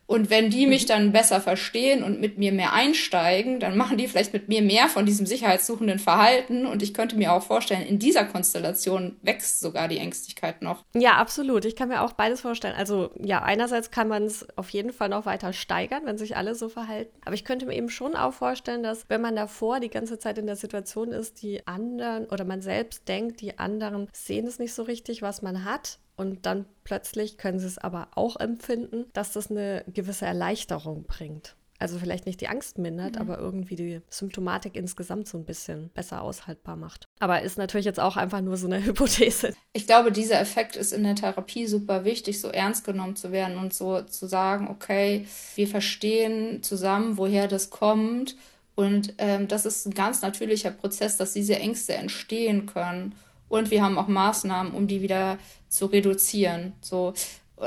Und 0.07 0.31
wenn 0.31 0.51
die 0.51 0.67
mich 0.67 0.85
mhm. 0.85 0.89
dann 0.89 1.13
besser 1.13 1.41
verstehen 1.41 2.03
und 2.03 2.21
mit 2.21 2.39
mir 2.39 2.53
mehr 2.53 2.73
einsteigen, 2.73 3.61
dann 3.61 3.77
machen 3.77 3.97
die 3.97 4.07
vielleicht 4.07 4.33
mit 4.33 4.49
mir 4.49 4.63
mehr 4.63 4.89
von 4.89 5.07
diesem 5.07 5.27
sicherheitssuchenden 5.27 5.99
Verhalten. 5.99 6.67
Und 6.67 6.83
ich 6.83 6.95
könnte 6.95 7.17
mir 7.17 7.33
auch 7.33 7.43
vorstellen, 7.43 7.87
in 7.87 7.99
dieser 7.99 8.25
Konstellation 8.25 9.17
wächst 9.23 9.61
sogar 9.61 9.89
die 9.89 9.99
Ängstlichkeit 9.99 10.63
noch. 10.63 10.85
Ja, 10.95 11.13
absolut. 11.13 11.65
Ich 11.65 11.77
kann 11.77 11.89
mir 11.89 12.03
auch 12.03 12.13
beides 12.13 12.43
vorstellen. 12.43 12.75
Also 12.77 13.11
ja, 13.21 13.43
einerseits 13.43 13.91
kann 13.91 14.09
man 14.09 14.25
es 14.25 14.47
auf 14.57 14.71
jeden 14.71 14.93
Fall 14.93 15.09
noch 15.09 15.27
weiter 15.27 15.53
steigern, 15.53 16.03
wenn 16.05 16.19
sich 16.19 16.37
alle 16.37 16.55
so 16.55 16.69
verhalten. 16.69 17.17
Aber 17.25 17.35
ich 17.35 17.45
könnte 17.45 17.67
mir 17.67 17.75
eben 17.75 17.89
schon 17.89 18.15
auch 18.15 18.35
vorstellen, 18.35 18.83
dass 18.83 19.09
wenn 19.09 19.21
man 19.21 19.37
davor 19.37 19.81
die 19.81 19.91
ganze 19.91 20.19
Zeit 20.19 20.39
in 20.39 20.47
der 20.47 20.57
Situation 20.57 21.13
ist, 21.13 21.43
die 21.43 21.67
anderen 21.67 22.27
oder 22.27 22.45
man 22.45 22.61
selbst 22.61 23.09
denkt, 23.09 23.41
die 23.41 23.59
anderen 23.59 24.09
sehen 24.13 24.47
es 24.47 24.59
nicht 24.59 24.75
so 24.75 24.83
richtig, 24.83 25.23
was 25.23 25.43
man 25.43 25.65
hat 25.65 25.99
und 26.17 26.47
dann 26.47 26.67
plötzlich 26.85 27.39
können 27.39 27.59
sie 27.59 27.67
es 27.67 27.79
aber 27.79 28.09
auch 28.15 28.37
empfinden, 28.37 29.07
dass 29.13 29.33
das 29.33 29.51
eine 29.51 29.85
gewisse 29.93 30.27
Erleichterung 30.27 31.05
bringt. 31.05 31.57
Also 31.81 31.99
vielleicht 31.99 32.25
nicht 32.25 32.41
die 32.41 32.49
Angst 32.49 32.79
mindert, 32.79 33.17
mhm. 33.17 33.21
aber 33.21 33.39
irgendwie 33.39 33.77
die 33.77 34.01
Symptomatik 34.09 34.77
insgesamt 34.77 35.27
so 35.27 35.37
ein 35.37 35.45
bisschen 35.45 35.91
besser 35.91 36.23
aushaltbar 36.23 36.77
macht. 36.77 37.05
Aber 37.19 37.43
ist 37.43 37.59
natürlich 37.59 37.85
jetzt 37.85 38.01
auch 38.01 38.17
einfach 38.17 38.41
nur 38.41 38.57
so 38.57 38.67
eine 38.67 38.85
Hypothese. 38.87 39.55
Ich 39.73 39.87
glaube, 39.87 40.13
dieser 40.13 40.41
Effekt 40.41 40.77
ist 40.77 40.93
in 40.93 41.03
der 41.03 41.17
Therapie 41.17 41.67
super 41.67 42.05
wichtig, 42.05 42.41
so 42.41 42.49
ernst 42.49 42.85
genommen 42.85 43.17
zu 43.17 43.33
werden 43.33 43.59
und 43.59 43.75
so 43.75 44.03
zu 44.03 44.27
sagen, 44.27 44.69
okay, 44.69 45.27
wir 45.57 45.67
verstehen 45.67 46.63
zusammen, 46.63 47.19
woher 47.19 47.49
das 47.49 47.71
kommt. 47.71 48.37
Und 48.77 49.15
ähm, 49.19 49.49
das 49.49 49.67
ist 49.67 49.87
ein 49.87 49.95
ganz 49.95 50.23
natürlicher 50.23 50.71
Prozess, 50.71 51.17
dass 51.17 51.33
diese 51.33 51.57
Ängste 51.57 51.95
entstehen 51.95 52.67
können. 52.67 53.15
Und 53.55 53.71
wir 53.71 53.83
haben 53.83 53.99
auch 53.99 54.09
Maßnahmen, 54.09 54.73
um 54.73 54.87
die 54.87 55.01
wieder 55.03 55.39
zu 55.69 55.87
reduzieren. 55.87 56.73
So, 56.81 57.15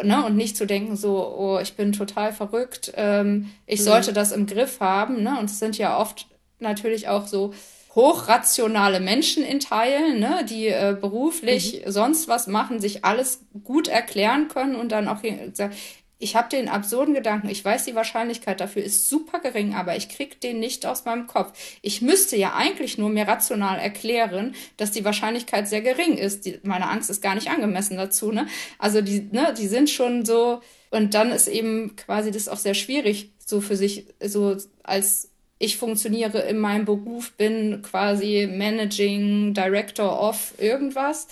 ne? 0.04 0.26
Und 0.26 0.36
nicht 0.36 0.58
zu 0.58 0.66
denken, 0.66 0.96
so, 0.96 1.36
oh, 1.38 1.60
ich 1.60 1.76
bin 1.76 1.94
total 1.94 2.34
verrückt, 2.34 2.94
ähm, 2.96 3.50
ich 3.66 3.80
mhm. 3.80 3.86
sollte 3.86 4.14
das 4.14 4.32
im 4.32 4.46
Griff 4.46 4.80
haben. 4.80 5.24
Ne? 5.24 5.40
Und 5.40 5.46
es 5.46 5.60
sind 5.60 5.78
ja 5.78 6.00
oft 6.00 6.28
natürlich 6.60 7.08
auch 7.08 7.28
so 7.28 7.54
hochrationale 7.96 9.00
Menschen 9.00 9.44
in 9.44 9.60
Teilen, 9.60 10.20
ne, 10.20 10.46
die 10.48 10.68
äh, 10.68 10.96
beruflich 11.00 11.84
mhm. 11.84 11.92
sonst 11.92 12.28
was 12.28 12.46
machen, 12.46 12.80
sich 12.80 13.04
alles 13.04 13.42
gut 13.64 13.88
erklären 13.88 14.50
können 14.50 14.76
und 14.76 14.92
dann 14.92 15.08
auch 15.08 15.24
sagen, 15.54 15.74
ich 16.20 16.36
habe 16.36 16.50
den 16.50 16.68
absurden 16.68 17.14
Gedanken, 17.14 17.50
ich 17.50 17.64
weiß, 17.64 17.86
die 17.86 17.96
Wahrscheinlichkeit 17.96 18.60
dafür 18.60 18.84
ist 18.84 19.08
super 19.10 19.40
gering, 19.40 19.76
aber 19.76 19.96
ich 19.96 20.10
krieg 20.10 20.42
den 20.42 20.60
nicht 20.60 20.86
aus 20.86 21.06
meinem 21.06 21.28
Kopf. 21.28 21.58
Ich 21.82 22.02
müsste 22.02 22.36
ja 22.36 22.56
eigentlich 22.56 22.98
nur 22.98 23.10
mir 23.10 23.28
rational 23.28 23.78
erklären, 23.78 24.56
dass 24.78 24.92
die 24.92 25.06
Wahrscheinlichkeit 25.06 25.68
sehr 25.68 25.82
gering 25.82 26.18
ist. 26.18 26.46
Die, 26.46 26.60
meine 26.64 26.90
Angst 26.90 27.10
ist 27.10 27.22
gar 27.22 27.36
nicht 27.36 27.50
angemessen 27.50 27.98
dazu, 27.98 28.32
ne? 28.32 28.48
Also 28.80 29.02
die, 29.02 29.30
ne, 29.32 29.54
die 29.58 29.68
sind 29.68 29.90
schon 29.90 30.26
so, 30.26 30.62
und 30.90 31.14
dann 31.14 31.32
ist 31.32 31.48
eben 31.48 31.96
quasi 31.96 32.32
das 32.32 32.48
auch 32.48 32.58
sehr 32.58 32.74
schwierig, 32.74 33.32
so 33.46 33.62
für 33.62 33.76
sich, 33.76 34.08
so 34.20 34.58
als 34.84 35.30
ich 35.60 35.78
funktioniere 35.78 36.40
in 36.42 36.60
meinem 36.60 36.86
Beruf, 36.86 37.32
bin 37.34 37.82
quasi 37.82 38.48
Managing 38.52 39.54
Director 39.54 40.22
of 40.22 40.54
irgendwas 40.58 41.28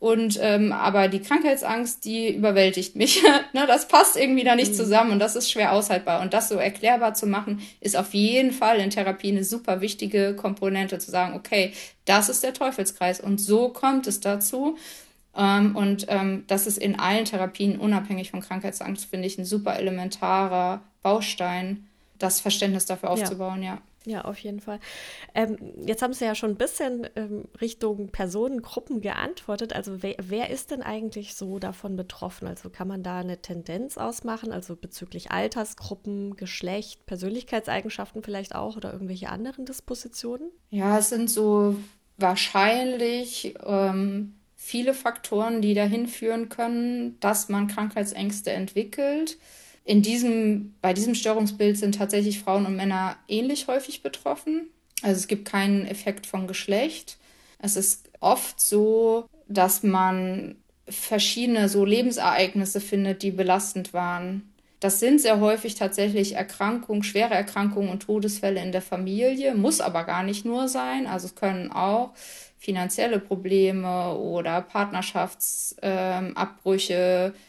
und 0.00 0.38
ähm, 0.40 0.72
aber 0.72 1.08
die 1.08 1.20
Krankheitsangst, 1.20 2.04
die 2.04 2.32
überwältigt 2.32 2.94
mich. 2.94 3.22
ne, 3.52 3.66
das 3.66 3.88
passt 3.88 4.16
irgendwie 4.16 4.44
da 4.44 4.54
nicht 4.54 4.72
mhm. 4.72 4.76
zusammen 4.76 5.10
und 5.10 5.18
das 5.18 5.34
ist 5.34 5.50
schwer 5.50 5.72
aushaltbar. 5.72 6.20
Und 6.20 6.32
das 6.34 6.48
so 6.48 6.54
erklärbar 6.54 7.14
zu 7.14 7.26
machen, 7.26 7.60
ist 7.80 7.96
auf 7.96 8.14
jeden 8.14 8.52
Fall 8.52 8.78
in 8.78 8.90
Therapie 8.90 9.32
eine 9.32 9.42
super 9.42 9.80
wichtige 9.80 10.34
Komponente, 10.34 10.98
zu 10.98 11.10
sagen, 11.10 11.34
okay, 11.34 11.72
das 12.04 12.28
ist 12.28 12.44
der 12.44 12.54
Teufelskreis 12.54 13.20
und 13.20 13.38
so 13.40 13.70
kommt 13.70 14.06
es 14.06 14.20
dazu. 14.20 14.76
Ähm, 15.36 15.74
und 15.74 16.06
ähm, 16.08 16.44
das 16.46 16.68
ist 16.68 16.78
in 16.78 16.98
allen 17.00 17.24
Therapien, 17.24 17.78
unabhängig 17.78 18.30
von 18.30 18.40
Krankheitsangst, 18.40 19.06
finde 19.06 19.26
ich, 19.26 19.36
ein 19.36 19.44
super 19.44 19.76
elementarer 19.76 20.80
Baustein, 21.02 21.88
das 22.20 22.40
Verständnis 22.40 22.86
dafür 22.86 23.10
aufzubauen, 23.10 23.62
ja. 23.64 23.74
ja. 23.74 23.78
Ja, 24.08 24.22
auf 24.22 24.38
jeden 24.38 24.60
Fall. 24.60 24.80
Ähm, 25.34 25.58
jetzt 25.84 26.00
haben 26.00 26.14
Sie 26.14 26.24
ja 26.24 26.34
schon 26.34 26.52
ein 26.52 26.56
bisschen 26.56 27.06
ähm, 27.14 27.44
Richtung 27.60 28.08
Personengruppen 28.08 29.02
geantwortet. 29.02 29.74
Also 29.74 30.02
wer, 30.02 30.14
wer, 30.18 30.48
ist 30.48 30.70
denn 30.70 30.82
eigentlich 30.82 31.34
so 31.34 31.58
davon 31.58 31.94
betroffen? 31.94 32.48
Also 32.48 32.70
kann 32.70 32.88
man 32.88 33.02
da 33.02 33.18
eine 33.18 33.42
Tendenz 33.42 33.98
ausmachen, 33.98 34.50
also 34.50 34.76
bezüglich 34.76 35.30
Altersgruppen, 35.30 36.36
Geschlecht, 36.36 37.04
Persönlichkeitseigenschaften 37.04 38.22
vielleicht 38.22 38.54
auch 38.54 38.78
oder 38.78 38.94
irgendwelche 38.94 39.28
anderen 39.28 39.66
Dispositionen? 39.66 40.50
Ja, 40.70 40.98
es 40.98 41.10
sind 41.10 41.28
so 41.28 41.76
wahrscheinlich 42.16 43.56
ähm, 43.66 44.36
viele 44.56 44.94
Faktoren, 44.94 45.60
die 45.60 45.74
dahin 45.74 46.06
führen 46.06 46.48
können, 46.48 47.20
dass 47.20 47.50
man 47.50 47.68
Krankheitsängste 47.68 48.52
entwickelt 48.52 49.36
in 49.88 50.02
diesem, 50.02 50.74
bei 50.82 50.92
diesem 50.92 51.14
Störungsbild 51.14 51.78
sind 51.78 51.94
tatsächlich 51.94 52.40
Frauen 52.40 52.66
und 52.66 52.76
Männer 52.76 53.16
ähnlich 53.26 53.68
häufig 53.68 54.02
betroffen. 54.02 54.68
Also 55.00 55.16
es 55.16 55.28
gibt 55.28 55.48
keinen 55.48 55.86
Effekt 55.86 56.26
von 56.26 56.46
Geschlecht. 56.46 57.16
Es 57.58 57.74
ist 57.74 58.10
oft 58.20 58.60
so, 58.60 59.24
dass 59.48 59.82
man 59.82 60.56
verschiedene 60.86 61.70
so 61.70 61.86
Lebensereignisse 61.86 62.82
findet, 62.82 63.22
die 63.22 63.30
belastend 63.30 63.94
waren. 63.94 64.52
Das 64.78 65.00
sind 65.00 65.22
sehr 65.22 65.40
häufig 65.40 65.74
tatsächlich 65.74 66.34
Erkrankungen, 66.34 67.02
schwere 67.02 67.32
Erkrankungen 67.32 67.88
und 67.88 68.00
Todesfälle 68.00 68.62
in 68.62 68.72
der 68.72 68.82
Familie, 68.82 69.54
muss 69.54 69.80
aber 69.80 70.04
gar 70.04 70.22
nicht 70.22 70.44
nur 70.44 70.68
sein. 70.68 71.06
Also 71.06 71.28
es 71.28 71.34
können 71.34 71.72
auch 71.72 72.12
finanzielle 72.58 73.20
Probleme 73.20 74.18
oder 74.18 74.60
Partnerschaftsabbrüche, 74.60 77.32
ähm, 77.34 77.40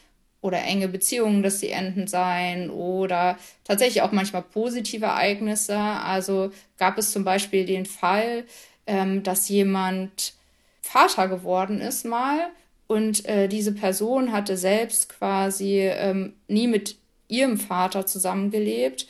oder 0.42 0.62
enge 0.62 0.88
Beziehungen, 0.88 1.42
dass 1.42 1.60
sie 1.60 1.70
enden 1.70 2.06
seien 2.06 2.70
oder 2.70 3.38
tatsächlich 3.64 4.02
auch 4.02 4.12
manchmal 4.12 4.42
positive 4.42 5.04
Ereignisse. 5.04 5.76
Also 5.76 6.50
gab 6.78 6.96
es 6.98 7.12
zum 7.12 7.24
Beispiel 7.24 7.66
den 7.66 7.86
Fall, 7.86 8.44
ähm, 8.86 9.22
dass 9.22 9.48
jemand 9.48 10.34
Vater 10.80 11.28
geworden 11.28 11.80
ist 11.80 12.06
mal 12.06 12.50
und 12.90 13.24
äh, 13.26 13.46
diese 13.46 13.72
Person 13.72 14.32
hatte 14.32 14.56
selbst 14.56 15.10
quasi 15.10 15.78
ähm, 15.78 16.32
nie 16.48 16.66
mit 16.66 16.96
ihrem 17.28 17.56
Vater 17.56 18.04
zusammengelebt, 18.04 19.06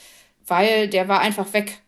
weil 0.47 0.87
der 0.87 1.09
war 1.09 1.21
einfach 1.21 1.55
weg. 1.55 1.81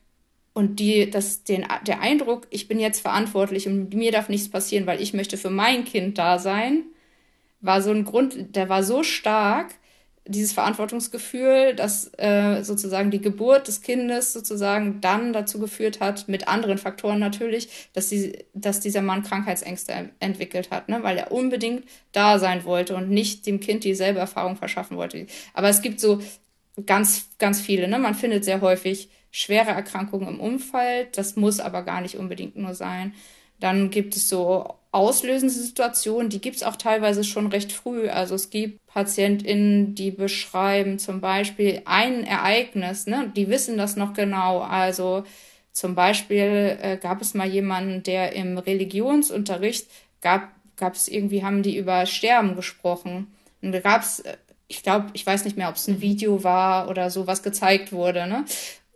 Und 0.54 0.80
die, 0.80 1.10
das, 1.10 1.44
den, 1.44 1.66
der 1.86 2.00
Eindruck, 2.00 2.46
ich 2.48 2.66
bin 2.66 2.80
jetzt 2.80 3.00
verantwortlich 3.00 3.68
und 3.68 3.92
mir 3.92 4.10
darf 4.10 4.30
nichts 4.30 4.50
passieren, 4.50 4.86
weil 4.86 5.02
ich 5.02 5.12
möchte 5.12 5.36
für 5.36 5.50
mein 5.50 5.84
Kind 5.84 6.16
da 6.16 6.38
sein, 6.38 6.84
war 7.62 7.80
so 7.80 7.90
ein 7.90 8.04
Grund, 8.04 8.54
der 8.54 8.68
war 8.68 8.82
so 8.82 9.02
stark, 9.02 9.74
dieses 10.24 10.52
Verantwortungsgefühl, 10.52 11.74
dass 11.74 12.12
äh, 12.16 12.62
sozusagen 12.62 13.10
die 13.10 13.20
Geburt 13.20 13.66
des 13.66 13.82
Kindes 13.82 14.32
sozusagen 14.32 15.00
dann 15.00 15.32
dazu 15.32 15.58
geführt 15.58 16.00
hat, 16.00 16.28
mit 16.28 16.46
anderen 16.46 16.78
Faktoren 16.78 17.18
natürlich, 17.18 17.90
dass, 17.92 18.08
sie, 18.08 18.44
dass 18.54 18.78
dieser 18.78 19.02
Mann 19.02 19.24
Krankheitsängste 19.24 20.10
entwickelt 20.20 20.70
hat, 20.70 20.88
ne? 20.88 21.02
weil 21.02 21.18
er 21.18 21.32
unbedingt 21.32 21.84
da 22.12 22.38
sein 22.38 22.64
wollte 22.64 22.94
und 22.94 23.10
nicht 23.10 23.46
dem 23.46 23.58
Kind 23.58 23.82
dieselbe 23.82 24.20
Erfahrung 24.20 24.54
verschaffen 24.56 24.96
wollte. 24.96 25.26
Aber 25.54 25.68
es 25.68 25.82
gibt 25.82 25.98
so 25.98 26.20
ganz, 26.86 27.28
ganz 27.38 27.60
viele. 27.60 27.88
Ne? 27.88 27.98
Man 27.98 28.14
findet 28.14 28.44
sehr 28.44 28.60
häufig 28.60 29.10
schwere 29.32 29.70
Erkrankungen 29.70 30.28
im 30.28 30.40
Umfeld. 30.40 31.18
Das 31.18 31.34
muss 31.34 31.58
aber 31.58 31.82
gar 31.82 32.00
nicht 32.00 32.16
unbedingt 32.16 32.54
nur 32.54 32.74
sein. 32.74 33.12
Dann 33.62 33.90
gibt 33.90 34.16
es 34.16 34.28
so 34.28 34.74
auslösende 34.90 35.54
Situationen, 35.54 36.30
die 36.30 36.40
gibt 36.40 36.56
es 36.56 36.64
auch 36.64 36.74
teilweise 36.74 37.22
schon 37.22 37.46
recht 37.46 37.70
früh. 37.70 38.08
Also 38.08 38.34
es 38.34 38.50
gibt 38.50 38.84
PatientInnen, 38.88 39.94
die 39.94 40.10
beschreiben 40.10 40.98
zum 40.98 41.20
Beispiel 41.20 41.80
ein 41.84 42.24
Ereignis, 42.24 43.06
ne? 43.06 43.32
die 43.36 43.48
wissen 43.48 43.78
das 43.78 43.94
noch 43.94 44.14
genau. 44.14 44.60
Also 44.62 45.22
zum 45.70 45.94
Beispiel 45.94 46.76
äh, 46.82 46.96
gab 46.96 47.22
es 47.22 47.34
mal 47.34 47.48
jemanden, 47.48 48.02
der 48.02 48.32
im 48.32 48.58
Religionsunterricht 48.58 49.86
gab, 50.20 50.50
gab 50.76 50.94
es 50.94 51.06
irgendwie, 51.06 51.44
haben 51.44 51.62
die 51.62 51.76
über 51.76 52.04
Sterben 52.04 52.56
gesprochen. 52.56 53.32
Und 53.62 53.70
da 53.70 53.78
gab 53.78 54.02
es, 54.02 54.18
äh, 54.20 54.36
ich 54.66 54.82
glaube, 54.82 55.06
ich 55.12 55.24
weiß 55.24 55.44
nicht 55.44 55.56
mehr, 55.56 55.68
ob 55.68 55.76
es 55.76 55.86
ein 55.86 56.00
Video 56.00 56.42
war 56.42 56.90
oder 56.90 57.10
so, 57.10 57.28
was 57.28 57.44
gezeigt 57.44 57.92
wurde. 57.92 58.26
Ne? 58.26 58.44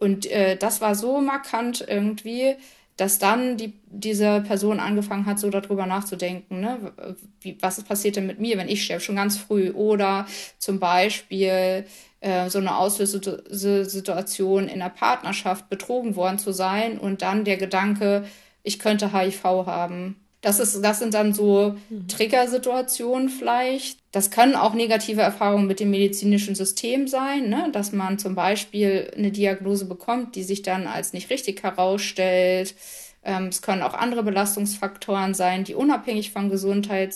Und 0.01 0.27
äh, 0.27 0.57
das 0.57 0.81
war 0.81 0.97
so 0.97 1.21
markant 1.21 1.87
irgendwie, 1.87 2.57
dass 2.97 3.19
dann 3.19 3.57
die, 3.59 3.75
diese 3.87 4.41
Person 4.41 4.81
angefangen 4.81 5.27
hat, 5.27 5.39
so 5.39 5.51
darüber 5.51 5.87
nachzudenken, 5.87 6.61
ne? 6.61 6.93
Wie, 7.41 7.59
was 7.61 7.83
passiert 7.85 8.17
denn 8.17 8.27
mit 8.27 8.41
mir, 8.41 8.57
wenn 8.57 8.69
ich 8.69 8.85
sterbe, 8.85 9.03
schon 9.03 9.17
ganz 9.17 9.37
früh. 9.37 9.71
Oder 9.71 10.27
zum 10.59 10.81
Beispiel 10.81 11.85
äh, 12.21 12.49
so 12.49 12.59
eine 12.59 12.77
Auslösesituation 12.77 14.69
in 14.69 14.79
der 14.79 14.89
Partnerschaft, 14.89 15.69
betrogen 15.69 16.17
worden 16.17 16.39
zu 16.39 16.53
sein 16.53 16.99
und 16.99 17.21
dann 17.23 17.45
der 17.45 17.59
Gedanke, 17.59 18.25
ich 18.63 18.79
könnte 18.79 19.13
HIV 19.13 19.45
haben. 19.45 20.17
Das, 20.47 20.61
ist, 20.61 20.81
das 20.81 21.01
sind 21.01 21.13
dann 21.13 21.35
so 21.35 21.75
mhm. 21.89 22.07
Triggersituationen 22.07 23.31
vielleicht. 23.31 23.99
Das 24.13 24.31
können 24.31 24.55
auch 24.55 24.75
negative 24.75 25.21
Erfahrungen 25.21 25.67
mit 25.67 25.81
dem 25.81 25.91
medizinischen 25.91 26.55
System 26.55 27.09
sein, 27.09 27.49
ne? 27.49 27.69
dass 27.73 27.91
man 27.91 28.21
zum 28.21 28.37
Beispiel 28.37 29.11
eine 29.17 29.33
Diagnose 29.33 29.87
bekommt, 29.87 30.37
die 30.37 30.45
sich 30.45 30.63
dann 30.63 30.87
als 30.87 31.13
nicht 31.13 31.31
richtig 31.31 31.65
herausstellt. 31.65 32.77
Ähm, 33.25 33.47
es 33.47 33.61
können 33.61 33.83
auch 33.83 33.95
andere 33.95 34.23
Belastungsfaktoren 34.23 35.35
sein, 35.35 35.65
die 35.65 35.75
unabhängig 35.75 36.31
von 36.31 36.49
Gesundheit 36.49 37.13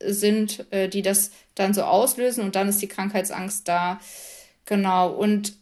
sind, 0.00 0.64
äh, 0.70 0.88
die 0.88 1.02
das 1.02 1.32
dann 1.56 1.74
so 1.74 1.82
auslösen 1.82 2.44
und 2.44 2.54
dann 2.54 2.68
ist 2.68 2.80
die 2.80 2.86
Krankheitsangst 2.86 3.66
da. 3.66 3.98
Genau. 4.66 5.10
Und 5.10 5.54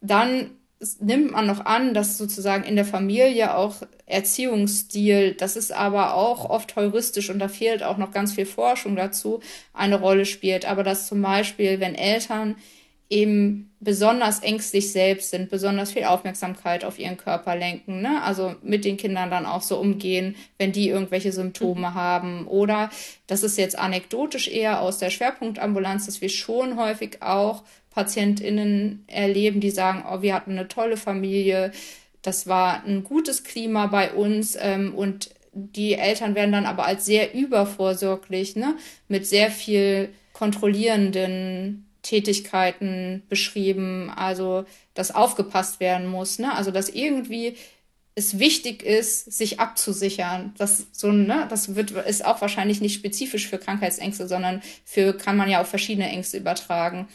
dann 0.00 0.52
nimmt 1.00 1.32
man 1.32 1.46
noch 1.46 1.64
an, 1.64 1.92
dass 1.92 2.18
sozusagen 2.18 2.64
in 2.64 2.76
der 2.76 2.84
Familie 2.84 3.56
auch 3.56 3.76
Erziehungsstil, 4.06 5.34
das 5.34 5.56
ist 5.56 5.72
aber 5.72 6.14
auch 6.14 6.48
oft 6.48 6.76
heuristisch 6.76 7.30
und 7.30 7.40
da 7.40 7.48
fehlt 7.48 7.82
auch 7.82 7.96
noch 7.96 8.12
ganz 8.12 8.32
viel 8.32 8.46
Forschung 8.46 8.94
dazu, 8.94 9.40
eine 9.72 10.00
Rolle 10.00 10.24
spielt. 10.24 10.66
Aber 10.66 10.84
dass 10.84 11.08
zum 11.08 11.20
Beispiel, 11.20 11.80
wenn 11.80 11.94
Eltern 11.94 12.56
eben 13.10 13.70
besonders 13.80 14.40
ängstlich 14.40 14.92
selbst 14.92 15.30
sind, 15.30 15.50
besonders 15.50 15.92
viel 15.92 16.04
Aufmerksamkeit 16.04 16.84
auf 16.84 16.98
ihren 16.98 17.16
Körper 17.16 17.56
lenken, 17.56 18.02
ne? 18.02 18.22
also 18.22 18.54
mit 18.62 18.84
den 18.84 18.96
Kindern 18.96 19.30
dann 19.30 19.46
auch 19.46 19.62
so 19.62 19.78
umgehen, 19.78 20.36
wenn 20.58 20.72
die 20.72 20.88
irgendwelche 20.88 21.32
Symptome 21.32 21.90
mhm. 21.90 21.94
haben. 21.94 22.46
Oder 22.46 22.90
das 23.26 23.42
ist 23.42 23.56
jetzt 23.56 23.78
anekdotisch 23.78 24.48
eher 24.48 24.82
aus 24.82 24.98
der 24.98 25.10
Schwerpunktambulanz, 25.10 26.06
dass 26.06 26.20
wir 26.20 26.28
schon 26.28 26.78
häufig 26.78 27.22
auch 27.22 27.62
PatientInnen 27.98 29.02
erleben, 29.08 29.58
die 29.58 29.70
sagen, 29.70 30.04
oh, 30.08 30.22
wir 30.22 30.32
hatten 30.32 30.52
eine 30.52 30.68
tolle 30.68 30.96
Familie, 30.96 31.72
das 32.22 32.46
war 32.46 32.84
ein 32.84 33.02
gutes 33.02 33.42
Klima 33.42 33.88
bei 33.88 34.12
uns 34.12 34.56
ähm, 34.60 34.94
und 34.94 35.30
die 35.52 35.94
Eltern 35.94 36.36
werden 36.36 36.52
dann 36.52 36.66
aber 36.66 36.86
als 36.86 37.06
sehr 37.06 37.34
übervorsorglich, 37.34 38.54
ne, 38.54 38.76
mit 39.08 39.26
sehr 39.26 39.50
viel 39.50 40.10
kontrollierenden 40.32 41.88
Tätigkeiten 42.02 43.24
beschrieben, 43.28 44.12
also 44.14 44.64
dass 44.94 45.12
aufgepasst 45.12 45.80
werden 45.80 46.06
muss, 46.06 46.38
ne? 46.38 46.54
Also 46.54 46.70
dass 46.70 46.88
irgendwie 46.90 47.56
es 48.14 48.38
wichtig 48.38 48.84
ist, 48.84 49.32
sich 49.32 49.58
abzusichern. 49.58 50.54
Das 50.56 50.86
so, 50.92 51.10
ne, 51.10 51.46
das 51.50 51.74
wird 51.74 51.90
ist 51.90 52.24
auch 52.24 52.40
wahrscheinlich 52.40 52.80
nicht 52.80 52.94
spezifisch 52.94 53.48
für 53.48 53.58
Krankheitsängste, 53.58 54.28
sondern 54.28 54.62
für 54.84 55.14
kann 55.14 55.36
man 55.36 55.50
ja 55.50 55.60
auch 55.60 55.66
verschiedene 55.66 56.08
Ängste 56.08 56.36
übertragen. 56.36 57.08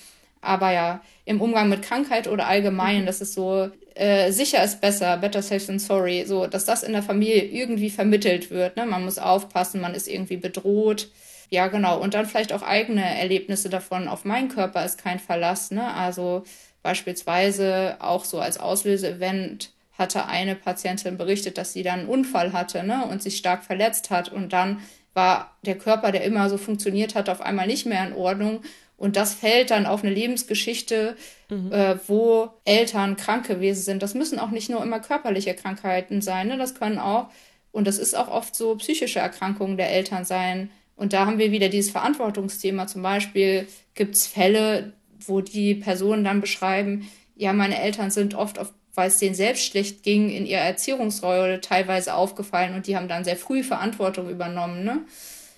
Aber 0.44 0.72
ja, 0.72 1.02
im 1.26 1.42
Umgang 1.42 1.70
mit 1.70 1.82
Krankheit 1.82 2.28
oder 2.28 2.48
allgemein, 2.48 3.02
mhm. 3.02 3.06
das 3.06 3.22
ist 3.22 3.34
so, 3.34 3.72
äh, 3.96 4.32
sicher 4.32 4.64
ist 4.64 4.82
besser, 4.82 5.18
better 5.18 5.42
safe 5.42 5.66
than 5.66 5.80
sorry, 5.80 6.26
so, 6.26 6.48
dass 6.48 6.66
das 6.66 6.84
in 6.84 6.94
der 6.94 7.04
Familie 7.04 7.44
irgendwie 7.44 7.90
vermittelt 7.90 8.50
wird. 8.50 8.76
Ne? 8.76 8.86
Man 8.86 9.06
muss 9.06 9.20
aufpassen, 9.20 9.82
man 9.82 9.96
ist 9.96 10.08
irgendwie 10.08 10.38
bedroht. 10.38 11.10
Ja, 11.50 11.68
genau. 11.68 12.00
Und 12.00 12.14
dann 12.16 12.26
vielleicht 12.26 12.52
auch 12.54 12.64
eigene 12.64 13.04
Erlebnisse 13.04 13.70
davon. 13.70 14.08
Auf 14.08 14.26
meinen 14.26 14.50
Körper 14.50 14.84
ist 14.84 14.98
kein 14.98 15.20
Verlass. 15.20 15.70
Ne? 15.72 15.94
Also 15.94 16.44
beispielsweise 16.82 17.98
auch 18.00 18.26
so 18.26 18.40
als 18.40 18.60
Auslöseevent 18.60 19.72
hatte 19.98 20.26
eine 20.26 20.56
Patientin 20.56 21.18
berichtet, 21.18 21.60
dass 21.60 21.74
sie 21.74 21.84
dann 21.84 22.02
einen 22.02 22.10
Unfall 22.10 22.52
hatte 22.52 22.84
ne? 22.84 23.06
und 23.06 23.22
sich 23.22 23.38
stark 23.38 23.64
verletzt 23.64 24.10
hat. 24.10 24.30
Und 24.30 24.52
dann 24.52 24.82
war 25.14 25.56
der 25.62 25.78
Körper, 25.78 26.12
der 26.12 26.24
immer 26.24 26.50
so 26.50 26.58
funktioniert 26.58 27.14
hat, 27.14 27.30
auf 27.30 27.42
einmal 27.42 27.68
nicht 27.68 27.86
mehr 27.86 28.06
in 28.08 28.14
Ordnung. 28.14 28.62
Und 29.04 29.18
das 29.18 29.34
fällt 29.34 29.72
dann 29.72 29.86
auf 29.86 30.02
eine 30.02 30.14
Lebensgeschichte, 30.14 31.18
mhm. 31.50 31.74
äh, 31.74 31.98
wo 32.08 32.52
Eltern 32.64 33.18
krank 33.18 33.46
gewesen 33.46 33.82
sind. 33.82 34.02
Das 34.02 34.14
müssen 34.14 34.40
auch 34.40 34.52
nicht 34.52 34.70
nur 34.70 34.82
immer 34.82 35.02
körperliche 35.02 35.54
Krankheiten 35.56 36.22
sein, 36.22 36.48
ne? 36.48 36.58
das 36.58 36.74
können 36.74 37.00
auch, 37.00 37.28
und 37.74 37.86
das 37.86 37.98
ist 37.98 38.16
auch 38.16 38.30
oft 38.30 38.56
so 38.56 38.78
psychische 38.78 39.20
Erkrankungen 39.20 39.76
der 39.76 39.92
Eltern 39.92 40.24
sein. 40.24 40.70
Und 40.96 41.12
da 41.12 41.26
haben 41.26 41.38
wir 41.38 41.52
wieder 41.52 41.68
dieses 41.68 41.92
Verantwortungsthema. 41.92 42.88
Zum 42.88 43.02
Beispiel 43.02 43.68
gibt 43.94 44.16
es 44.16 44.26
Fälle, 44.26 44.94
wo 45.20 45.42
die 45.42 45.76
Personen 45.76 46.24
dann 46.24 46.40
beschreiben, 46.40 47.10
ja, 47.36 47.52
meine 47.52 47.82
Eltern 47.82 48.10
sind 48.10 48.36
oft 48.36 48.58
auf 48.58 48.72
weil 48.96 49.08
es 49.08 49.18
denen 49.18 49.36
selbst 49.36 49.66
schlecht 49.66 50.04
ging, 50.04 50.30
in 50.30 50.46
ihrer 50.46 50.62
Erziehungsrolle 50.62 51.62
teilweise 51.62 52.14
aufgefallen 52.14 52.76
und 52.76 52.86
die 52.86 52.96
haben 52.96 53.08
dann 53.08 53.24
sehr 53.24 53.36
früh 53.36 53.64
Verantwortung 53.64 54.30
übernommen. 54.30 54.84
Ne? 54.84 55.00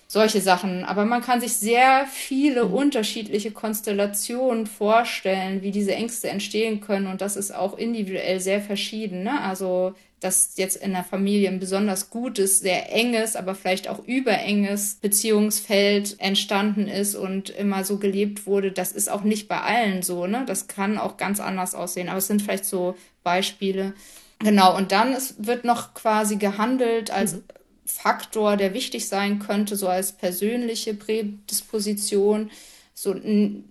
Solche 0.08 0.40
Sachen. 0.40 0.84
Aber 0.84 1.04
man 1.04 1.22
kann 1.22 1.40
sich 1.40 1.56
sehr 1.56 2.06
viele 2.10 2.66
mhm. 2.66 2.74
unterschiedliche 2.74 3.50
Konstellationen 3.50 4.66
vorstellen, 4.66 5.62
wie 5.62 5.72
diese 5.72 5.94
Ängste 5.94 6.28
entstehen 6.28 6.80
können. 6.80 7.06
Und 7.06 7.20
das 7.20 7.36
ist 7.36 7.54
auch 7.54 7.76
individuell 7.76 8.40
sehr 8.40 8.60
verschieden. 8.60 9.24
Ne? 9.24 9.40
Also, 9.40 9.94
dass 10.20 10.56
jetzt 10.56 10.76
in 10.76 10.92
der 10.92 11.04
Familie 11.04 11.48
ein 11.48 11.60
besonders 11.60 12.08
gutes, 12.08 12.60
sehr 12.60 12.92
enges, 12.92 13.36
aber 13.36 13.54
vielleicht 13.54 13.88
auch 13.88 14.02
überenges 14.06 14.94
Beziehungsfeld 14.94 16.16
entstanden 16.20 16.88
ist 16.88 17.14
und 17.14 17.50
immer 17.50 17.84
so 17.84 17.98
gelebt 17.98 18.46
wurde, 18.46 18.72
das 18.72 18.92
ist 18.92 19.10
auch 19.10 19.22
nicht 19.22 19.48
bei 19.48 19.60
allen 19.60 20.02
so. 20.02 20.26
Ne? 20.26 20.44
Das 20.46 20.68
kann 20.68 20.98
auch 20.98 21.16
ganz 21.16 21.40
anders 21.40 21.74
aussehen. 21.74 22.08
Aber 22.08 22.18
es 22.18 22.28
sind 22.28 22.42
vielleicht 22.42 22.64
so 22.64 22.96
Beispiele. 23.24 23.92
Genau, 24.38 24.76
und 24.76 24.92
dann 24.92 25.14
ist, 25.14 25.46
wird 25.46 25.64
noch 25.64 25.94
quasi 25.94 26.36
gehandelt 26.36 27.10
als 27.10 27.34
mhm. 27.34 27.44
Faktor, 27.86 28.56
der 28.56 28.74
wichtig 28.74 29.08
sein 29.08 29.38
könnte, 29.38 29.76
so 29.76 29.88
als 29.88 30.12
persönliche 30.12 30.94
Prädisposition, 30.94 32.50
so 32.94 33.14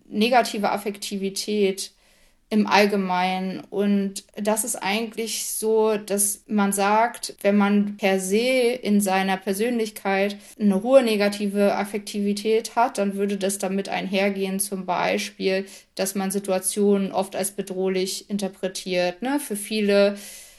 negative 0.07 0.71
Affektivität 0.71 1.91
im 2.49 2.67
Allgemeinen. 2.67 3.61
Und 3.69 4.23
das 4.35 4.63
ist 4.63 4.75
eigentlich 4.75 5.45
so, 5.45 5.97
dass 5.97 6.43
man 6.47 6.71
sagt, 6.71 7.35
wenn 7.41 7.57
man 7.57 7.97
per 7.97 8.19
se 8.19 8.37
in 8.37 9.01
seiner 9.01 9.37
Persönlichkeit 9.37 10.37
eine 10.59 10.83
hohe 10.83 11.03
negative 11.03 11.75
Affektivität 11.75 12.75
hat, 12.75 12.97
dann 12.97 13.15
würde 13.15 13.37
das 13.37 13.57
damit 13.57 13.89
einhergehen, 13.89 14.59
zum 14.59 14.85
Beispiel, 14.85 15.65
dass 15.95 16.15
man 16.15 16.31
Situationen 16.31 17.11
oft 17.11 17.35
als 17.35 17.51
bedrohlich 17.51 18.29
interpretiert. 18.29 19.21
Ne? 19.21 19.39
Für 19.39 19.55
viele 19.55 20.15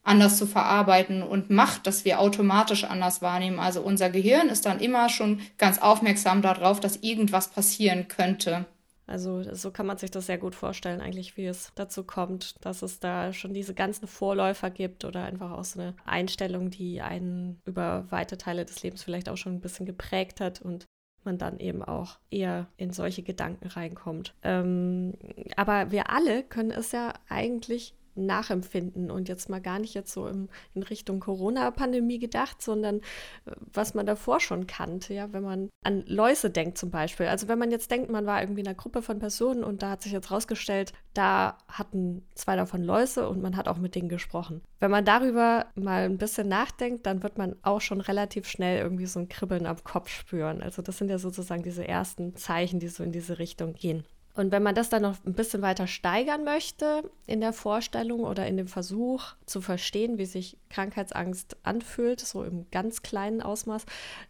anders 0.04 0.38
zu 0.38 0.48
verarbeiten 0.48 1.22
und 1.22 1.50
macht, 1.50 1.88
dass 1.88 2.06
wir 2.06 2.20
automatisch 2.20 2.84
anders 2.84 3.22
wahrnehmen. 3.22 3.60
Also 3.60 3.82
unser 3.82 4.10
Gehirn 4.10 4.50
ist 4.50 4.66
dann 4.66 4.80
immer 4.80 5.10
schon 5.10 5.42
ganz 5.58 5.80
aufmerksam 5.80 6.42
darauf, 6.42 6.80
dass 6.80 6.98
irgendwas 6.98 7.50
passieren 7.50 8.08
könnte. 8.08 8.66
Also 9.10 9.42
so 9.56 9.72
kann 9.72 9.88
man 9.88 9.98
sich 9.98 10.12
das 10.12 10.28
sehr 10.28 10.38
gut 10.38 10.54
vorstellen, 10.54 11.02
eigentlich, 11.02 11.36
wie 11.36 11.48
es 11.48 11.72
dazu 11.74 12.04
kommt, 12.04 12.54
dass 12.62 12.84
es 12.84 13.00
da 13.00 13.34
schon 13.34 13.56
diese 13.56 13.74
ganzen 13.74 14.08
Vorläufer 14.08 14.70
gibt 14.70 15.04
oder 15.04 15.24
einfach 15.24 15.52
auch 15.52 15.64
so 15.64 15.80
eine 15.80 15.96
Einstellung, 16.06 16.70
die 16.70 17.02
einen 17.02 17.60
über 17.66 18.06
weite 18.12 18.38
Teile 18.38 18.66
des 18.66 18.84
Lebens 18.84 19.02
vielleicht 19.02 19.28
auch 19.28 19.36
schon 19.38 19.56
ein 19.56 19.62
bisschen 19.62 19.88
geprägt 19.88 20.40
hat 20.40 20.62
und 20.62 20.86
man 21.24 21.40
dann 21.40 21.60
eben 21.60 21.84
auch 21.84 22.20
eher 22.30 22.68
in 22.78 22.92
solche 22.92 23.24
Gedanken 23.24 23.68
reinkommt. 23.68 24.36
Ähm, 24.44 25.16
aber 25.56 25.92
wir 25.92 26.12
alle 26.12 26.44
können 26.44 26.72
es 26.72 26.92
ja 26.92 27.14
eigentlich 27.28 27.96
nachempfinden 28.16 29.12
und 29.12 29.30
jetzt 29.30 29.50
mal 29.50 29.62
gar 29.62 29.80
nicht 29.80 29.94
jetzt 29.94 30.12
so 30.14 30.28
im, 30.28 30.50
in 30.74 30.84
Richtung 30.84 31.20
Corona-Pandemie 31.20 32.20
gedacht, 32.20 32.62
sondern 32.62 32.98
äh, 33.46 33.52
was 33.74 33.94
man 33.94 34.06
davor 34.06 34.40
schon 34.40 34.68
kannte, 34.68 35.14
ja, 35.14 35.32
wenn 35.34 35.44
man 35.44 35.70
an 35.84 36.04
Läuse 36.06 36.50
denkt 36.50 36.78
zum 36.78 36.92
Beispiel. 36.92 37.28
Also 37.28 37.48
wenn 37.48 37.60
man 37.60 37.72
jetzt 37.72 37.92
denkt, 37.92 38.10
man 38.10 38.26
war 38.26 38.42
irgendwie 38.42 38.62
in 38.62 38.68
einer 38.68 38.76
Gruppe 38.76 39.02
von 39.02 39.20
Personen 39.20 39.64
und 39.64 39.82
da 39.82 39.92
hat 39.92 40.02
sich 40.02 40.12
jetzt 40.12 40.32
rausgestellt, 40.32 40.94
da 41.14 41.58
hatten 41.68 42.26
zwei 42.36 42.56
davon 42.56 42.84
Läuse 42.84 43.28
und 43.30 43.42
man 43.42 43.56
hat 43.56 43.68
auch 43.68 43.78
mit 43.78 43.96
denen 43.96 44.10
gesprochen. 44.10 44.62
Wenn 44.80 44.92
man 44.92 45.06
darüber 45.06 45.68
mal 45.76 46.04
ein 46.04 46.18
bisschen 46.18 46.48
nachdenkt, 46.48 47.06
dann 47.06 47.24
wird 47.24 47.38
man 47.38 47.56
auch 47.64 47.82
schon 47.82 48.02
relativ 48.02 48.48
schnell 48.48 48.80
irgendwie 48.80 49.06
so 49.06 49.20
ein 49.20 49.30
Kribbeln 49.30 49.66
am 49.66 49.84
Kopf 49.84 50.10
spüren. 50.10 50.62
Also 50.62 50.82
das 50.82 50.98
sind 50.98 51.10
ja 51.10 51.18
sozusagen 51.18 51.64
diese 51.64 51.88
ersten 51.88 52.36
Zeichen, 52.36 52.80
die 52.80 52.88
so 52.88 53.04
in 53.04 53.12
diese 53.12 53.40
Richtung 53.40 53.74
gehen. 53.74 54.04
Und 54.36 54.52
wenn 54.52 54.64
man 54.64 54.76
das 54.76 54.90
dann 54.90 55.02
noch 55.02 55.18
ein 55.26 55.34
bisschen 55.34 55.62
weiter 55.62 55.88
steigern 55.88 56.44
möchte 56.44 57.10
in 57.26 57.42
der 57.42 57.52
Vorstellung 57.52 58.22
oder 58.22 58.48
in 58.48 58.58
dem 58.58 58.68
Versuch 58.68 59.34
zu 59.46 59.60
verstehen, 59.60 60.18
wie 60.18 60.26
sich 60.26 60.58
Krankheitsangst 60.70 61.58
anfühlt, 61.64 62.20
so 62.22 62.44
im 62.44 62.66
ganz 62.72 63.02
kleinen 63.02 63.42
Ausmaß, 63.42 63.86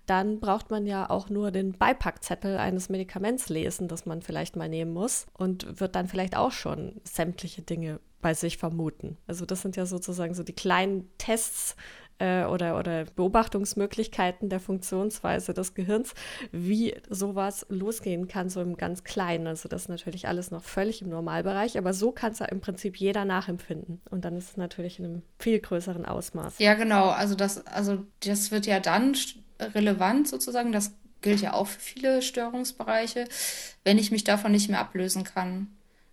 dann 0.05 0.39
braucht 0.39 0.71
man 0.71 0.87
ja 0.87 1.09
auch 1.09 1.29
nur 1.29 1.51
den 1.51 1.73
Beipackzettel 1.73 2.57
eines 2.57 2.89
Medikaments 2.89 3.49
lesen, 3.49 3.87
das 3.87 4.05
man 4.05 4.21
vielleicht 4.21 4.55
mal 4.55 4.69
nehmen 4.69 4.93
muss 4.93 5.27
und 5.37 5.79
wird 5.79 5.95
dann 5.95 6.07
vielleicht 6.07 6.35
auch 6.35 6.51
schon 6.51 7.01
sämtliche 7.03 7.61
Dinge 7.61 7.99
bei 8.21 8.33
sich 8.33 8.57
vermuten. 8.57 9.17
Also 9.27 9.45
das 9.45 9.61
sind 9.61 9.75
ja 9.75 9.85
sozusagen 9.85 10.33
so 10.33 10.43
die 10.43 10.53
kleinen 10.53 11.09
Tests, 11.17 11.75
äh, 12.19 12.45
oder, 12.45 12.77
oder 12.77 13.05
Beobachtungsmöglichkeiten 13.05 14.49
der 14.49 14.59
Funktionsweise 14.59 15.53
des 15.53 15.73
Gehirns, 15.73 16.13
wie 16.51 16.95
sowas 17.09 17.65
losgehen 17.69 18.27
kann, 18.27 18.49
so 18.49 18.61
im 18.61 18.77
ganz 18.77 19.03
Kleinen. 19.03 19.47
Also 19.47 19.67
das 19.69 19.83
ist 19.83 19.89
natürlich 19.89 20.27
alles 20.27 20.51
noch 20.51 20.63
völlig 20.63 21.01
im 21.01 21.09
Normalbereich, 21.09 21.77
aber 21.77 21.93
so 21.93 22.11
kann 22.11 22.33
es 22.33 22.39
ja 22.39 22.45
im 22.45 22.61
Prinzip 22.61 22.97
jeder 22.97 23.25
nachempfinden. 23.25 24.01
Und 24.09 24.25
dann 24.25 24.37
ist 24.37 24.51
es 24.51 24.57
natürlich 24.57 24.99
in 24.99 25.05
einem 25.05 25.21
viel 25.39 25.59
größeren 25.59 26.05
Ausmaß. 26.05 26.59
Ja, 26.59 26.75
genau. 26.75 27.09
Also 27.09 27.35
das, 27.35 27.65
also 27.65 28.05
das 28.23 28.51
wird 28.51 28.65
ja 28.65 28.79
dann 28.79 29.15
relevant 29.59 30.27
sozusagen. 30.27 30.71
Das 30.71 30.93
gilt 31.21 31.41
ja 31.41 31.53
auch 31.53 31.67
für 31.67 31.79
viele 31.79 32.21
Störungsbereiche, 32.21 33.25
wenn 33.83 33.97
ich 33.97 34.11
mich 34.11 34.23
davon 34.23 34.51
nicht 34.51 34.69
mehr 34.69 34.79
ablösen 34.79 35.23
kann. 35.23 35.67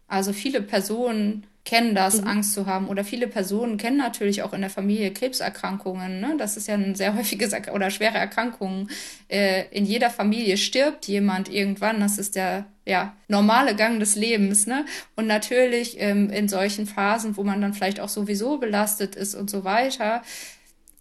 Also 0.08 0.32
viele 0.32 0.62
Personen 0.62 1.46
kennen 1.66 1.94
das, 1.94 2.22
mhm. 2.22 2.28
Angst 2.28 2.54
zu 2.54 2.64
haben. 2.64 2.88
Oder 2.88 3.04
viele 3.04 3.26
Personen 3.26 3.76
kennen 3.76 3.98
natürlich 3.98 4.42
auch 4.42 4.54
in 4.54 4.62
der 4.62 4.70
Familie 4.70 5.12
Krebserkrankungen. 5.12 6.20
Ne? 6.20 6.36
Das 6.38 6.56
ist 6.56 6.68
ja 6.68 6.74
ein 6.74 6.94
sehr 6.94 7.14
häufiges 7.16 7.52
oder 7.72 7.90
schwere 7.90 8.16
Erkrankungen. 8.16 8.88
Äh, 9.28 9.64
in 9.72 9.84
jeder 9.84 10.08
Familie 10.08 10.56
stirbt 10.56 11.06
jemand 11.06 11.52
irgendwann. 11.52 12.00
Das 12.00 12.16
ist 12.18 12.36
der 12.36 12.66
ja, 12.86 13.14
normale 13.26 13.74
Gang 13.74 13.98
des 13.98 14.14
Lebens. 14.14 14.66
Ne? 14.66 14.86
Und 15.16 15.26
natürlich 15.26 15.96
ähm, 16.00 16.30
in 16.30 16.48
solchen 16.48 16.86
Phasen, 16.86 17.36
wo 17.36 17.42
man 17.42 17.60
dann 17.60 17.74
vielleicht 17.74 18.00
auch 18.00 18.08
sowieso 18.08 18.58
belastet 18.58 19.16
ist 19.16 19.34
und 19.34 19.50
so 19.50 19.64
weiter, 19.64 20.22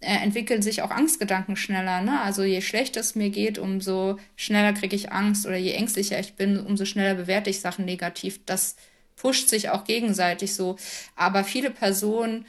äh, 0.00 0.16
entwickeln 0.22 0.62
sich 0.62 0.82
auch 0.82 0.90
Angstgedanken 0.90 1.54
schneller. 1.54 2.00
Ne? 2.00 2.20
Also 2.20 2.42
je 2.42 2.60
schlechter 2.60 3.00
es 3.00 3.14
mir 3.14 3.30
geht, 3.30 3.58
umso 3.58 4.18
schneller 4.34 4.72
kriege 4.72 4.96
ich 4.96 5.12
Angst 5.12 5.46
oder 5.46 5.56
je 5.56 5.72
ängstlicher 5.72 6.18
ich 6.18 6.34
bin, 6.34 6.58
umso 6.58 6.84
schneller 6.84 7.14
bewerte 7.14 7.50
ich 7.50 7.60
Sachen 7.60 7.84
negativ. 7.84 8.40
Das 8.46 8.74
pusht 9.16 9.48
sich 9.48 9.70
auch 9.70 9.84
gegenseitig 9.84 10.54
so. 10.54 10.76
Aber 11.16 11.42
viele 11.42 11.70
Personen 11.70 12.46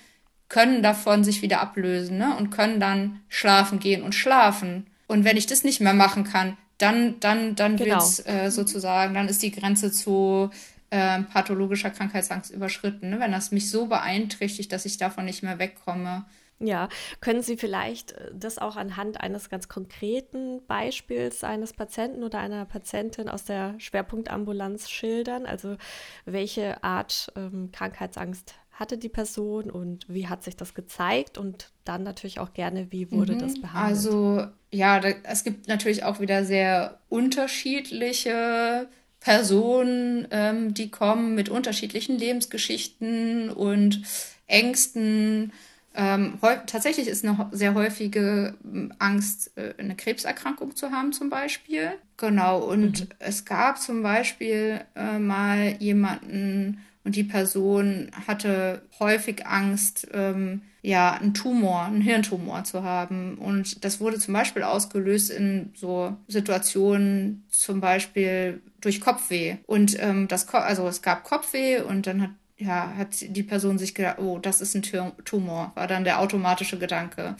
können 0.50 0.82
davon 0.84 1.24
sich 1.24 1.42
wieder 1.42 1.62
ablösen 1.62 2.18
ne? 2.18 2.36
und 2.38 2.52
können 2.52 2.80
dann 2.80 3.22
schlafen 3.30 3.80
gehen 3.80 4.04
und 4.04 4.16
schlafen. 4.16 4.88
Und 5.08 5.24
wenn 5.24 5.38
ich 5.38 5.48
das 5.48 5.64
nicht 5.64 5.82
mehr 5.82 5.94
machen 5.94 6.24
kann, 6.24 6.58
dann, 6.78 7.20
dann, 7.20 7.56
dann 7.56 7.76
genau. 7.78 7.96
wird's 7.96 8.20
äh, 8.26 8.52
sozusagen, 8.52 9.14
dann 9.14 9.28
ist 9.28 9.42
die 9.42 9.52
Grenze 9.52 9.92
zu 9.92 10.52
äh, 10.90 11.22
pathologischer 11.24 11.90
Krankheitsangst 11.90 12.52
überschritten. 12.52 13.10
Ne? 13.10 13.20
Wenn 13.20 13.32
das 13.32 13.52
mich 13.52 13.70
so 13.70 13.88
beeinträchtigt, 13.88 14.72
dass 14.72 14.86
ich 14.86 14.98
davon 14.98 15.26
nicht 15.26 15.44
mehr 15.44 15.60
wegkomme. 15.60 16.26
Ja, 16.60 16.90
können 17.22 17.44
Sie 17.44 17.56
vielleicht 17.56 18.14
äh, 18.14 18.32
das 18.34 18.58
auch 18.58 18.76
anhand 18.76 19.22
eines 19.22 19.50
ganz 19.50 19.68
konkreten 19.68 20.66
Beispiels 20.66 21.44
eines 21.44 21.74
Patienten 21.74 22.24
oder 22.24 22.40
einer 22.40 22.66
Patientin 22.66 23.30
aus 23.30 23.46
der 23.46 23.80
Schwerpunktambulanz 23.80 24.90
schildern? 24.90 25.46
Also 25.46 25.78
welche 26.26 26.84
Art 26.84 27.32
ähm, 27.36 27.72
Krankheitsangst 27.72 28.56
hatte 28.72 28.98
die 28.98 29.10
Person 29.10 29.70
und 29.72 30.06
wie 30.10 30.28
hat 30.28 30.44
sich 30.44 30.56
das 30.56 30.74
gezeigt 30.74 31.38
und 31.38 31.72
dann 31.84 32.04
natürlich 32.04 32.40
auch 32.40 32.54
gerne, 32.54 32.92
wie 32.92 33.12
wurde 33.12 33.36
mhm, 33.36 33.38
das 33.38 33.58
behandelt? 33.60 34.18
Also 34.18 34.48
ja, 34.72 35.00
da, 35.00 35.10
es 35.24 35.44
gibt 35.44 35.68
natürlich 35.68 36.04
auch 36.04 36.20
wieder 36.20 36.46
sehr 36.46 37.00
unterschiedliche 37.10 38.88
Personen, 39.20 40.28
ähm, 40.32 40.74
die 40.74 40.92
kommen 40.92 41.36
mit 41.36 41.50
unterschiedlichen 41.50 42.18
Lebensgeschichten 42.18 43.50
und 43.50 44.02
Ängsten. 44.48 45.54
Ähm, 46.00 46.38
tatsächlich 46.68 47.08
ist 47.08 47.26
eine 47.26 47.50
sehr 47.52 47.74
häufige 47.74 48.54
ähm, 48.64 48.94
Angst, 49.00 49.52
äh, 49.58 49.74
eine 49.80 49.96
Krebserkrankung 49.96 50.76
zu 50.76 50.92
haben, 50.92 51.12
zum 51.12 51.32
Beispiel. 51.32 51.94
Genau, 52.18 52.60
und 52.60 53.02
mhm. 53.02 53.08
es 53.18 53.46
gab 53.46 53.82
zum 53.82 54.04
Beispiel 54.04 54.82
äh, 54.96 55.18
mal 55.18 55.76
jemanden, 55.80 56.80
und 57.08 57.16
die 57.16 57.24
Person 57.24 58.12
hatte 58.28 58.82
häufig 59.00 59.48
Angst, 59.48 60.10
ähm, 60.14 60.62
ja, 60.82 61.14
einen 61.14 61.34
Tumor, 61.34 61.86
einen 61.86 62.02
Hirntumor 62.02 62.66
zu 62.66 62.84
haben. 62.84 63.38
Und 63.38 63.86
das 63.86 64.02
wurde 64.02 64.20
zum 64.20 64.34
Beispiel 64.34 64.64
ausgelöst 64.64 65.30
in 65.30 65.72
so 65.74 66.18
Situationen, 66.28 67.46
zum 67.50 67.80
Beispiel 67.80 68.62
durch 68.82 69.00
Kopfweh. 69.00 69.56
Und 69.66 69.98
ähm, 70.02 70.28
das, 70.28 70.50
also 70.50 70.86
es 70.88 71.02
gab 71.02 71.24
Kopfweh 71.24 71.80
und 71.80 72.08
dann 72.08 72.22
hat 72.22 72.32
ja, 72.58 72.94
hat 72.98 73.10
die 73.22 73.44
Person 73.44 73.78
sich 73.78 73.94
gedacht, 73.94 74.18
oh, 74.20 74.40
das 74.40 74.62
ist 74.62 74.76
ein 74.76 74.84
Tumor, 75.26 75.72
war 75.76 75.88
dann 75.88 76.04
der 76.04 76.20
automatische 76.20 76.80
Gedanke. 76.80 77.36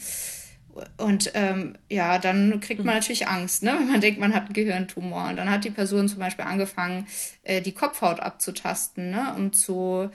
Und 0.96 1.32
ähm, 1.34 1.74
ja, 1.90 2.18
dann 2.18 2.60
kriegt 2.60 2.84
man 2.84 2.94
hm. 2.94 3.00
natürlich 3.00 3.26
Angst, 3.26 3.62
ne? 3.62 3.74
wenn 3.78 3.88
man 3.92 4.00
denkt, 4.00 4.20
man 4.20 4.34
hat 4.34 4.44
einen 4.44 4.52
Gehirntumor. 4.52 5.28
Und 5.28 5.36
dann 5.36 5.50
hat 5.50 5.64
die 5.64 5.70
Person 5.70 6.08
zum 6.08 6.20
Beispiel 6.20 6.44
angefangen, 6.44 7.06
äh, 7.42 7.60
die 7.60 7.72
Kopfhaut 7.72 8.20
abzutasten, 8.20 9.10
ne? 9.10 9.34
um 9.36 9.52
zu 9.52 10.10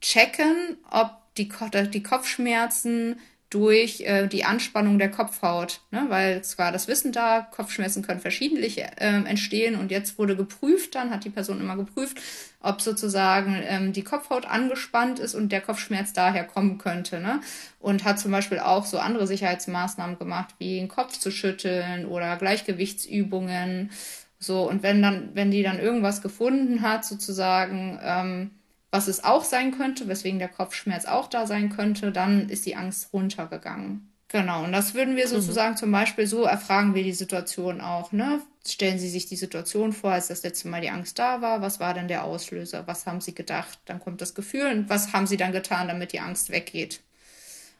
checken, 0.00 0.76
ob 0.90 1.12
die, 1.36 1.48
die 1.92 2.02
Kopfschmerzen 2.02 3.20
durch 3.50 4.02
äh, 4.02 4.28
die 4.28 4.44
Anspannung 4.44 4.98
der 4.98 5.10
Kopfhaut, 5.10 5.80
ne? 5.90 6.06
weil 6.08 6.42
zwar 6.42 6.70
das 6.70 6.86
Wissen 6.86 7.10
da, 7.10 7.40
Kopfschmerzen 7.40 8.02
können 8.02 8.20
verschiedentlich 8.20 8.78
äh, 8.78 8.86
entstehen 8.96 9.74
und 9.74 9.90
jetzt 9.90 10.18
wurde 10.18 10.36
geprüft, 10.36 10.94
dann 10.94 11.10
hat 11.10 11.24
die 11.24 11.30
Person 11.30 11.60
immer 11.60 11.76
geprüft, 11.76 12.18
ob 12.60 12.80
sozusagen 12.80 13.60
ähm, 13.66 13.92
die 13.92 14.04
Kopfhaut 14.04 14.46
angespannt 14.46 15.18
ist 15.18 15.34
und 15.34 15.50
der 15.50 15.60
Kopfschmerz 15.60 16.12
daher 16.12 16.44
kommen 16.44 16.78
könnte. 16.78 17.18
Ne? 17.18 17.40
Und 17.80 18.04
hat 18.04 18.20
zum 18.20 18.30
Beispiel 18.30 18.60
auch 18.60 18.86
so 18.86 18.98
andere 18.98 19.26
Sicherheitsmaßnahmen 19.26 20.18
gemacht, 20.18 20.54
wie 20.58 20.76
den 20.76 20.88
Kopf 20.88 21.18
zu 21.18 21.32
schütteln 21.32 22.06
oder 22.06 22.36
Gleichgewichtsübungen. 22.36 23.90
So, 24.38 24.68
und 24.68 24.82
wenn 24.84 25.02
dann, 25.02 25.30
wenn 25.34 25.50
die 25.50 25.62
dann 25.64 25.80
irgendwas 25.80 26.22
gefunden 26.22 26.82
hat, 26.82 27.04
sozusagen, 27.04 27.98
ähm, 28.02 28.50
was 28.90 29.08
es 29.08 29.22
auch 29.22 29.44
sein 29.44 29.76
könnte, 29.76 30.08
weswegen 30.08 30.38
der 30.38 30.48
Kopfschmerz 30.48 31.04
auch 31.04 31.28
da 31.28 31.46
sein 31.46 31.70
könnte, 31.70 32.12
dann 32.12 32.48
ist 32.48 32.66
die 32.66 32.76
Angst 32.76 33.12
runtergegangen. 33.12 34.10
Genau, 34.28 34.62
und 34.62 34.72
das 34.72 34.94
würden 34.94 35.16
wir 35.16 35.26
mhm. 35.26 35.30
sozusagen 35.30 35.72
mhm. 35.72 35.78
zum 35.78 35.92
Beispiel 35.92 36.26
so 36.26 36.44
erfragen 36.44 36.94
wir 36.94 37.02
die 37.02 37.12
Situation 37.12 37.80
auch. 37.80 38.12
Ne? 38.12 38.40
Stellen 38.66 38.98
Sie 38.98 39.08
sich 39.08 39.26
die 39.26 39.36
Situation 39.36 39.92
vor, 39.92 40.12
als 40.12 40.28
das 40.28 40.42
letzte 40.42 40.68
Mal 40.68 40.80
die 40.80 40.90
Angst 40.90 41.18
da 41.18 41.40
war. 41.40 41.62
Was 41.62 41.80
war 41.80 41.94
denn 41.94 42.08
der 42.08 42.24
Auslöser? 42.24 42.86
Was 42.86 43.06
haben 43.06 43.20
Sie 43.20 43.34
gedacht? 43.34 43.78
Dann 43.86 43.98
kommt 43.98 44.20
das 44.20 44.34
Gefühl 44.34 44.70
und 44.70 44.88
was 44.88 45.12
haben 45.12 45.26
Sie 45.26 45.36
dann 45.36 45.52
getan, 45.52 45.88
damit 45.88 46.12
die 46.12 46.20
Angst 46.20 46.50
weggeht? 46.50 47.00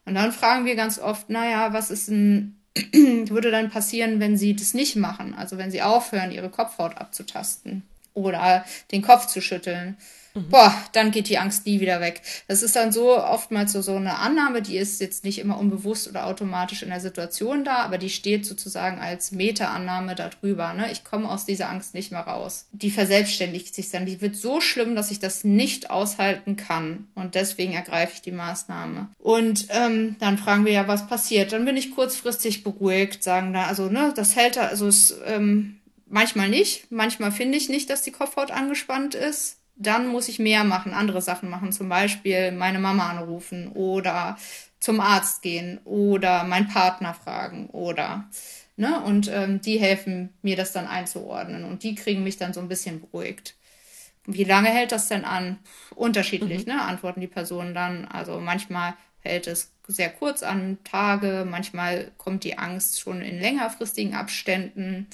Und 0.06 0.14
dann 0.14 0.32
fragen 0.32 0.64
wir 0.64 0.74
ganz 0.74 0.98
oft, 0.98 1.30
naja, 1.30 1.72
was 1.72 1.90
ist 1.90 2.08
denn 2.08 2.56
würde 2.92 3.50
dann 3.50 3.70
passieren, 3.70 4.20
wenn 4.20 4.36
sie 4.36 4.54
das 4.54 4.74
nicht 4.74 4.96
machen. 4.96 5.34
Also 5.34 5.58
wenn 5.58 5.70
sie 5.70 5.82
aufhören, 5.82 6.30
ihre 6.30 6.50
Kopfhaut 6.50 6.96
abzutasten 6.96 7.82
oder 8.14 8.64
den 8.92 9.02
Kopf 9.02 9.26
zu 9.26 9.40
schütteln 9.40 9.96
Mhm. 10.34 10.48
Boah, 10.48 10.74
dann 10.92 11.10
geht 11.10 11.28
die 11.28 11.38
Angst 11.38 11.66
nie 11.66 11.80
wieder 11.80 12.00
weg. 12.00 12.22
Das 12.46 12.62
ist 12.62 12.76
dann 12.76 12.92
so 12.92 13.18
oftmals 13.18 13.72
so, 13.72 13.82
so 13.82 13.96
eine 13.96 14.18
Annahme, 14.18 14.62
die 14.62 14.76
ist 14.76 15.00
jetzt 15.00 15.24
nicht 15.24 15.38
immer 15.38 15.58
unbewusst 15.58 16.08
oder 16.08 16.26
automatisch 16.26 16.82
in 16.82 16.90
der 16.90 17.00
Situation 17.00 17.64
da, 17.64 17.76
aber 17.76 17.98
die 17.98 18.10
steht 18.10 18.46
sozusagen 18.46 19.00
als 19.00 19.32
Meta-Annahme 19.32 20.14
darüber. 20.14 20.72
Ne? 20.72 20.90
Ich 20.92 21.04
komme 21.04 21.28
aus 21.28 21.46
dieser 21.46 21.68
Angst 21.68 21.94
nicht 21.94 22.12
mehr 22.12 22.20
raus. 22.20 22.66
Die 22.72 22.90
verselbstständigt 22.90 23.74
sich 23.74 23.90
dann. 23.90 24.06
Die 24.06 24.20
wird 24.20 24.36
so 24.36 24.60
schlimm, 24.60 24.94
dass 24.94 25.10
ich 25.10 25.18
das 25.18 25.44
nicht 25.44 25.90
aushalten 25.90 26.56
kann. 26.56 27.08
Und 27.14 27.34
deswegen 27.34 27.72
ergreife 27.72 28.12
ich 28.14 28.22
die 28.22 28.32
Maßnahme. 28.32 29.08
Und 29.18 29.66
ähm, 29.70 30.16
dann 30.20 30.38
fragen 30.38 30.64
wir 30.64 30.72
ja, 30.72 30.88
was 30.88 31.08
passiert. 31.08 31.52
Dann 31.52 31.64
bin 31.64 31.76
ich 31.76 31.94
kurzfristig 31.94 32.62
beruhigt, 32.62 33.22
sagen 33.22 33.52
da, 33.52 33.64
also, 33.64 33.88
ne, 33.88 34.12
das 34.14 34.36
hält 34.36 34.56
da, 34.56 34.68
also 34.68 34.86
es, 34.86 35.18
ähm, 35.26 35.80
manchmal 36.06 36.48
nicht. 36.48 36.90
Manchmal 36.90 37.32
finde 37.32 37.58
ich 37.58 37.68
nicht, 37.68 37.90
dass 37.90 38.02
die 38.02 38.12
Kopfhaut 38.12 38.50
angespannt 38.50 39.14
ist 39.14 39.59
dann 39.76 40.08
muss 40.08 40.28
ich 40.28 40.38
mehr 40.38 40.64
machen, 40.64 40.92
andere 40.92 41.22
Sachen 41.22 41.48
machen, 41.48 41.72
zum 41.72 41.88
Beispiel 41.88 42.52
meine 42.52 42.78
Mama 42.78 43.08
anrufen 43.10 43.72
oder 43.72 44.36
zum 44.78 45.00
Arzt 45.00 45.42
gehen 45.42 45.78
oder 45.84 46.44
meinen 46.44 46.68
Partner 46.68 47.14
fragen 47.14 47.68
oder 47.68 48.28
ne 48.76 49.00
und 49.00 49.28
ähm, 49.28 49.60
die 49.60 49.78
helfen 49.78 50.30
mir 50.42 50.56
das 50.56 50.72
dann 50.72 50.86
einzuordnen 50.86 51.64
und 51.64 51.82
die 51.82 51.94
kriegen 51.94 52.24
mich 52.24 52.36
dann 52.36 52.52
so 52.52 52.60
ein 52.60 52.68
bisschen 52.68 53.00
beruhigt. 53.00 53.54
Wie 54.26 54.44
lange 54.44 54.68
hält 54.68 54.92
das 54.92 55.08
denn 55.08 55.24
an? 55.24 55.58
Unterschiedlich, 55.94 56.66
mhm. 56.66 56.74
ne? 56.74 56.82
Antworten 56.82 57.20
die 57.20 57.26
Personen 57.26 57.74
dann. 57.74 58.06
Also 58.06 58.38
manchmal 58.40 58.94
hält 59.20 59.46
es 59.46 59.72
sehr 59.86 60.10
kurz 60.10 60.42
an 60.42 60.78
Tage, 60.84 61.46
manchmal 61.48 62.12
kommt 62.16 62.44
die 62.44 62.58
Angst 62.58 63.00
schon 63.00 63.22
in 63.22 63.40
längerfristigen 63.40 64.14
Abständen. 64.14 65.08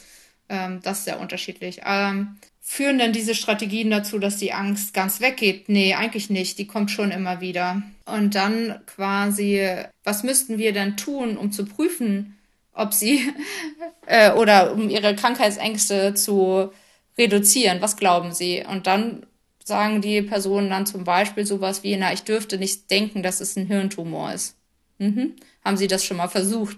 Ähm, 0.48 0.80
das 0.82 0.98
ist 0.98 1.04
sehr 1.04 1.20
unterschiedlich. 1.20 1.82
Ähm, 1.84 2.36
Führen 2.68 2.98
denn 2.98 3.12
diese 3.12 3.36
Strategien 3.36 3.90
dazu, 3.90 4.18
dass 4.18 4.38
die 4.38 4.52
Angst 4.52 4.92
ganz 4.92 5.20
weggeht? 5.20 5.68
Nee, 5.68 5.94
eigentlich 5.94 6.30
nicht. 6.30 6.58
Die 6.58 6.66
kommt 6.66 6.90
schon 6.90 7.12
immer 7.12 7.40
wieder. 7.40 7.80
Und 8.06 8.34
dann 8.34 8.80
quasi, 8.86 9.64
was 10.02 10.24
müssten 10.24 10.58
wir 10.58 10.72
denn 10.72 10.96
tun, 10.96 11.36
um 11.36 11.52
zu 11.52 11.64
prüfen, 11.64 12.36
ob 12.72 12.92
sie 12.92 13.32
äh, 14.06 14.32
oder 14.32 14.72
um 14.72 14.90
ihre 14.90 15.14
Krankheitsängste 15.14 16.14
zu 16.14 16.72
reduzieren? 17.16 17.80
Was 17.80 17.96
glauben 17.96 18.34
sie? 18.34 18.64
Und 18.68 18.88
dann 18.88 19.24
sagen 19.62 20.02
die 20.02 20.20
Personen 20.22 20.68
dann 20.68 20.86
zum 20.86 21.04
Beispiel 21.04 21.46
sowas 21.46 21.84
wie, 21.84 21.96
na, 21.96 22.12
ich 22.12 22.24
dürfte 22.24 22.58
nicht 22.58 22.90
denken, 22.90 23.22
dass 23.22 23.40
es 23.40 23.54
ein 23.54 23.66
Hirntumor 23.66 24.32
ist. 24.32 24.56
Mhm. 24.98 25.36
Haben 25.64 25.76
sie 25.76 25.86
das 25.86 26.04
schon 26.04 26.16
mal 26.16 26.28
versucht? 26.28 26.76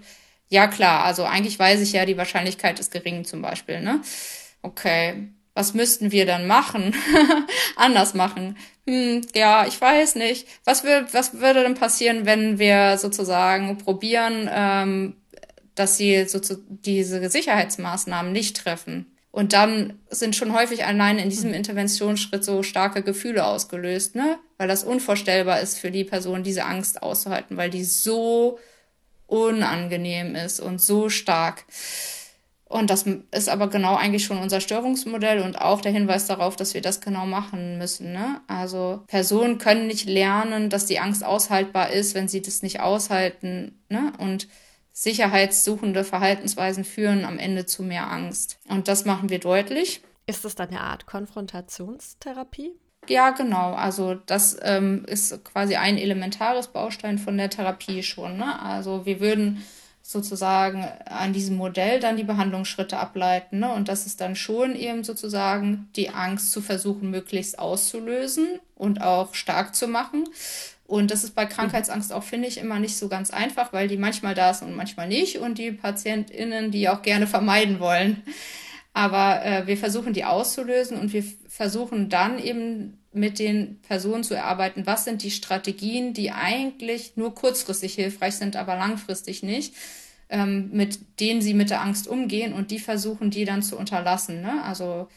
Ja, 0.49 0.67
klar. 0.67 1.03
Also 1.03 1.23
eigentlich 1.23 1.57
weiß 1.57 1.81
ich 1.81 1.93
ja, 1.93 2.05
die 2.05 2.17
Wahrscheinlichkeit 2.17 2.79
ist 2.79 2.91
gering 2.91 3.25
zum 3.25 3.41
Beispiel, 3.41 3.81
ne? 3.81 4.01
Okay 4.61 5.29
was 5.53 5.73
müssten 5.73 6.11
wir 6.11 6.25
dann 6.25 6.47
machen? 6.47 6.95
Anders 7.75 8.13
machen? 8.13 8.57
Hm, 8.87 9.21
ja, 9.35 9.65
ich 9.67 9.79
weiß 9.79 10.15
nicht. 10.15 10.47
Was, 10.63 10.83
wird, 10.83 11.13
was 11.13 11.39
würde 11.39 11.63
denn 11.63 11.75
passieren, 11.75 12.25
wenn 12.25 12.59
wir 12.59 12.97
sozusagen 12.97 13.77
probieren, 13.77 14.49
ähm, 14.51 15.15
dass 15.75 15.97
sie 15.97 16.25
so 16.25 16.39
diese 16.67 17.29
Sicherheitsmaßnahmen 17.29 18.31
nicht 18.31 18.57
treffen? 18.57 19.05
Und 19.31 19.53
dann 19.53 19.99
sind 20.09 20.35
schon 20.35 20.53
häufig 20.53 20.85
allein 20.85 21.19
in 21.19 21.29
diesem 21.29 21.53
Interventionsschritt 21.53 22.43
so 22.43 22.63
starke 22.63 23.03
Gefühle 23.03 23.45
ausgelöst, 23.45 24.15
ne? 24.15 24.39
Weil 24.57 24.67
das 24.67 24.83
unvorstellbar 24.83 25.61
ist 25.61 25.77
für 25.77 25.91
die 25.91 26.03
Person, 26.03 26.43
diese 26.43 26.65
Angst 26.65 27.03
auszuhalten, 27.03 27.55
weil 27.55 27.69
die 27.69 27.83
so 27.83 28.59
unangenehm 29.27 30.35
ist 30.35 30.59
und 30.59 30.81
so 30.81 31.09
stark. 31.09 31.63
Und 32.69 32.91
das 32.91 33.03
ist 33.31 33.49
aber 33.49 33.67
genau 33.67 33.95
eigentlich 33.95 34.23
schon 34.23 34.37
unser 34.37 34.61
Störungsmodell 34.61 35.41
und 35.41 35.59
auch 35.59 35.81
der 35.81 35.91
Hinweis 35.91 36.27
darauf, 36.27 36.55
dass 36.55 36.75
wir 36.75 36.81
das 36.81 37.01
genau 37.01 37.25
machen 37.25 37.79
müssen. 37.79 38.13
Ne? 38.13 38.41
Also 38.47 39.01
Personen 39.07 39.57
können 39.57 39.87
nicht 39.87 40.07
lernen, 40.07 40.69
dass 40.69 40.85
die 40.85 40.99
Angst 40.99 41.25
aushaltbar 41.25 41.89
ist, 41.89 42.13
wenn 42.13 42.27
sie 42.27 42.43
das 42.43 42.61
nicht 42.61 42.79
aushalten. 42.79 43.79
Ne? 43.89 44.13
Und 44.19 44.47
sicherheitssuchende 44.91 46.03
Verhaltensweisen 46.03 46.83
führen 46.83 47.25
am 47.25 47.39
Ende 47.39 47.65
zu 47.65 47.81
mehr 47.81 48.11
Angst. 48.11 48.59
Und 48.67 48.87
das 48.87 49.03
machen 49.03 49.29
wir 49.29 49.39
deutlich. 49.39 50.01
Ist 50.27 50.45
das 50.45 50.53
dann 50.53 50.69
eine 50.69 50.81
Art 50.81 51.07
Konfrontationstherapie? 51.07 52.73
Ja, 53.07 53.31
genau. 53.31 53.73
Also 53.73 54.13
das 54.13 54.55
ähm, 54.61 55.05
ist 55.07 55.43
quasi 55.43 55.75
ein 55.75 55.97
elementares 55.97 56.67
Baustein 56.67 57.17
von 57.17 57.35
der 57.35 57.49
Therapie 57.49 58.03
schon. 58.03 58.37
Ne? 58.37 58.61
Also 58.61 59.07
wir 59.07 59.19
würden 59.19 59.65
sozusagen 60.11 60.87
an 61.05 61.33
diesem 61.33 61.55
Modell 61.55 61.99
dann 61.99 62.17
die 62.17 62.23
Behandlungsschritte 62.23 62.97
ableiten. 62.97 63.59
Ne? 63.59 63.71
Und 63.71 63.89
das 63.89 64.07
ist 64.07 64.19
dann 64.21 64.35
schon 64.35 64.75
eben 64.75 65.03
sozusagen 65.03 65.87
die 65.95 66.09
Angst 66.09 66.51
zu 66.51 66.61
versuchen, 66.61 67.11
möglichst 67.11 67.59
auszulösen 67.59 68.59
und 68.73 69.03
auch 69.03 69.35
stark 69.35 69.75
zu 69.75 69.87
machen. 69.87 70.27
Und 70.87 71.11
das 71.11 71.23
ist 71.23 71.35
bei 71.35 71.45
Krankheitsangst 71.45 72.11
auch, 72.11 72.23
finde 72.23 72.47
ich, 72.47 72.57
immer 72.57 72.79
nicht 72.79 72.97
so 72.97 73.07
ganz 73.07 73.29
einfach, 73.29 73.71
weil 73.71 73.87
die 73.87 73.97
manchmal 73.97 74.33
da 74.33 74.49
ist 74.49 74.63
und 74.63 74.75
manchmal 74.75 75.07
nicht. 75.07 75.37
Und 75.37 75.59
die 75.59 75.71
PatientInnen, 75.71 76.71
die 76.71 76.89
auch 76.89 77.03
gerne 77.03 77.27
vermeiden 77.27 77.79
wollen. 77.79 78.23
Aber 78.93 79.45
äh, 79.45 79.67
wir 79.67 79.77
versuchen 79.77 80.13
die 80.13 80.25
auszulösen 80.25 80.97
und 80.97 81.13
wir 81.13 81.23
versuchen 81.47 82.09
dann 82.09 82.39
eben 82.39 82.98
mit 83.11 83.39
den 83.39 83.81
Personen 83.81 84.23
zu 84.23 84.35
erarbeiten, 84.35 84.85
was 84.85 85.05
sind 85.05 85.23
die 85.23 85.31
Strategien, 85.31 86.13
die 86.13 86.31
eigentlich 86.31 87.17
nur 87.17 87.33
kurzfristig 87.33 87.95
hilfreich 87.95 88.35
sind, 88.35 88.55
aber 88.55 88.75
langfristig 88.75 89.41
nicht, 89.41 89.73
ähm, 90.29 90.69
mit 90.71 90.99
denen 91.19 91.41
sie 91.41 91.53
mit 91.53 91.69
der 91.69 91.81
Angst 91.81 92.07
umgehen 92.07 92.53
und 92.53 92.71
die 92.71 92.79
versuchen, 92.79 93.31
die 93.31 93.45
dann 93.45 93.63
zu 93.63 93.77
unterlassen. 93.77 94.41
Ne? 94.41 94.63
Also 94.63 95.07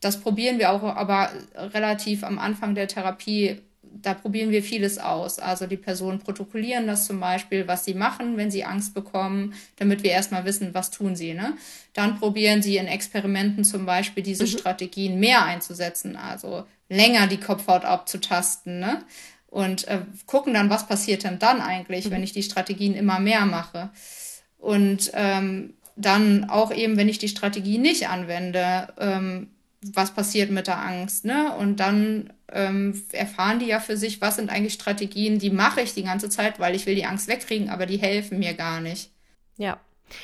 das 0.00 0.20
probieren 0.20 0.58
wir 0.58 0.70
auch, 0.70 0.82
aber 0.82 1.30
relativ 1.54 2.22
am 2.22 2.38
Anfang 2.38 2.74
der 2.74 2.88
Therapie 2.88 3.60
da 4.02 4.14
probieren 4.14 4.50
wir 4.50 4.62
vieles 4.62 4.98
aus. 4.98 5.38
Also 5.38 5.66
die 5.66 5.76
Personen 5.76 6.18
protokollieren 6.18 6.86
das 6.86 7.06
zum 7.06 7.20
Beispiel, 7.20 7.66
was 7.66 7.84
sie 7.84 7.94
machen, 7.94 8.36
wenn 8.36 8.50
sie 8.50 8.64
Angst 8.64 8.94
bekommen, 8.94 9.54
damit 9.76 10.02
wir 10.02 10.10
erstmal 10.10 10.44
wissen, 10.44 10.74
was 10.74 10.90
tun 10.90 11.16
sie. 11.16 11.34
Ne? 11.34 11.54
Dann 11.92 12.18
probieren 12.18 12.62
sie 12.62 12.76
in 12.76 12.86
Experimenten 12.86 13.64
zum 13.64 13.86
Beispiel 13.86 14.22
diese 14.22 14.44
mhm. 14.44 14.48
Strategien 14.48 15.20
mehr 15.20 15.44
einzusetzen, 15.44 16.16
also 16.16 16.64
länger 16.88 17.26
die 17.26 17.40
Kopfhaut 17.40 17.84
abzutasten. 17.84 18.80
Ne? 18.80 19.02
Und 19.48 19.86
äh, 19.88 20.00
gucken 20.26 20.54
dann, 20.54 20.70
was 20.70 20.86
passiert 20.86 21.24
denn 21.24 21.38
dann 21.38 21.60
eigentlich, 21.60 22.06
mhm. 22.06 22.10
wenn 22.10 22.22
ich 22.22 22.32
die 22.32 22.42
Strategien 22.42 22.94
immer 22.94 23.20
mehr 23.20 23.46
mache. 23.46 23.90
Und 24.58 25.10
ähm, 25.14 25.74
dann 25.96 26.50
auch 26.50 26.72
eben, 26.72 26.96
wenn 26.96 27.08
ich 27.08 27.18
die 27.18 27.28
Strategie 27.28 27.78
nicht 27.78 28.08
anwende, 28.08 28.92
ähm, 28.98 29.48
was 29.92 30.12
passiert 30.12 30.50
mit 30.50 30.66
der 30.66 30.78
Angst, 30.78 31.24
ne? 31.24 31.54
Und 31.56 31.78
dann 31.78 32.32
ähm, 32.50 33.02
erfahren 33.12 33.58
die 33.58 33.66
ja 33.66 33.80
für 33.80 33.96
sich, 33.96 34.20
was 34.20 34.36
sind 34.36 34.50
eigentlich 34.50 34.72
Strategien, 34.72 35.38
die 35.38 35.50
mache 35.50 35.82
ich 35.82 35.94
die 35.94 36.04
ganze 36.04 36.30
Zeit, 36.30 36.58
weil 36.58 36.74
ich 36.74 36.86
will 36.86 36.94
die 36.94 37.04
Angst 37.04 37.28
wegkriegen, 37.28 37.68
aber 37.68 37.86
die 37.86 37.98
helfen 37.98 38.38
mir 38.38 38.54
gar 38.54 38.80
nicht. 38.80 39.10
Ja. 39.56 39.78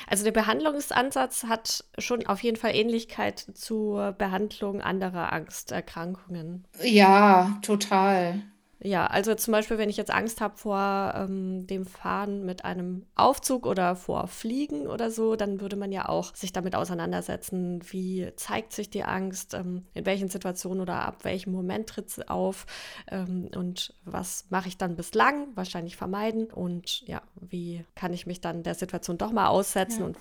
Also 0.07 0.23
der 0.23 0.31
Behandlungsansatz 0.31 1.45
hat 1.45 1.83
schon 1.97 2.25
auf 2.27 2.43
jeden 2.43 2.57
Fall 2.57 2.75
Ähnlichkeit 2.75 3.39
zur 3.53 4.11
Behandlung 4.13 4.81
anderer 4.81 5.33
Angsterkrankungen. 5.33 6.65
Ja, 6.83 7.59
total. 7.61 8.41
Ja, 8.83 9.05
also 9.05 9.35
zum 9.35 9.51
Beispiel, 9.51 9.77
wenn 9.77 9.89
ich 9.89 9.97
jetzt 9.97 10.09
Angst 10.09 10.41
habe 10.41 10.57
vor 10.57 11.13
ähm, 11.15 11.67
dem 11.67 11.85
Fahren 11.85 12.43
mit 12.45 12.65
einem 12.65 13.05
Aufzug 13.13 13.67
oder 13.67 13.95
vor 13.95 14.27
Fliegen 14.27 14.87
oder 14.87 15.11
so, 15.11 15.35
dann 15.35 15.61
würde 15.61 15.75
man 15.75 15.91
ja 15.91 16.09
auch 16.09 16.33
sich 16.35 16.51
damit 16.51 16.75
auseinandersetzen, 16.75 17.81
wie 17.91 18.31
zeigt 18.37 18.73
sich 18.73 18.89
die 18.89 19.03
Angst, 19.03 19.53
ähm, 19.53 19.85
in 19.93 20.07
welchen 20.07 20.29
Situationen 20.29 20.81
oder 20.81 20.95
ab 21.05 21.23
welchem 21.23 21.51
Moment 21.51 21.89
tritt 21.89 22.09
sie 22.09 22.27
auf 22.27 22.65
ähm, 23.11 23.51
und 23.55 23.93
was 24.03 24.45
mache 24.49 24.67
ich 24.67 24.77
dann 24.77 24.95
bislang, 24.95 25.55
wahrscheinlich 25.55 25.95
vermeiden 25.95 26.51
und 26.51 27.07
ja, 27.07 27.21
wie 27.39 27.85
kann 27.93 28.13
ich 28.13 28.25
mich 28.25 28.41
dann 28.41 28.63
der 28.63 28.73
Situation 28.73 29.19
doch 29.19 29.31
mal 29.31 29.47
aussetzen 29.47 29.99
ja. 29.99 30.05
und 30.07 30.17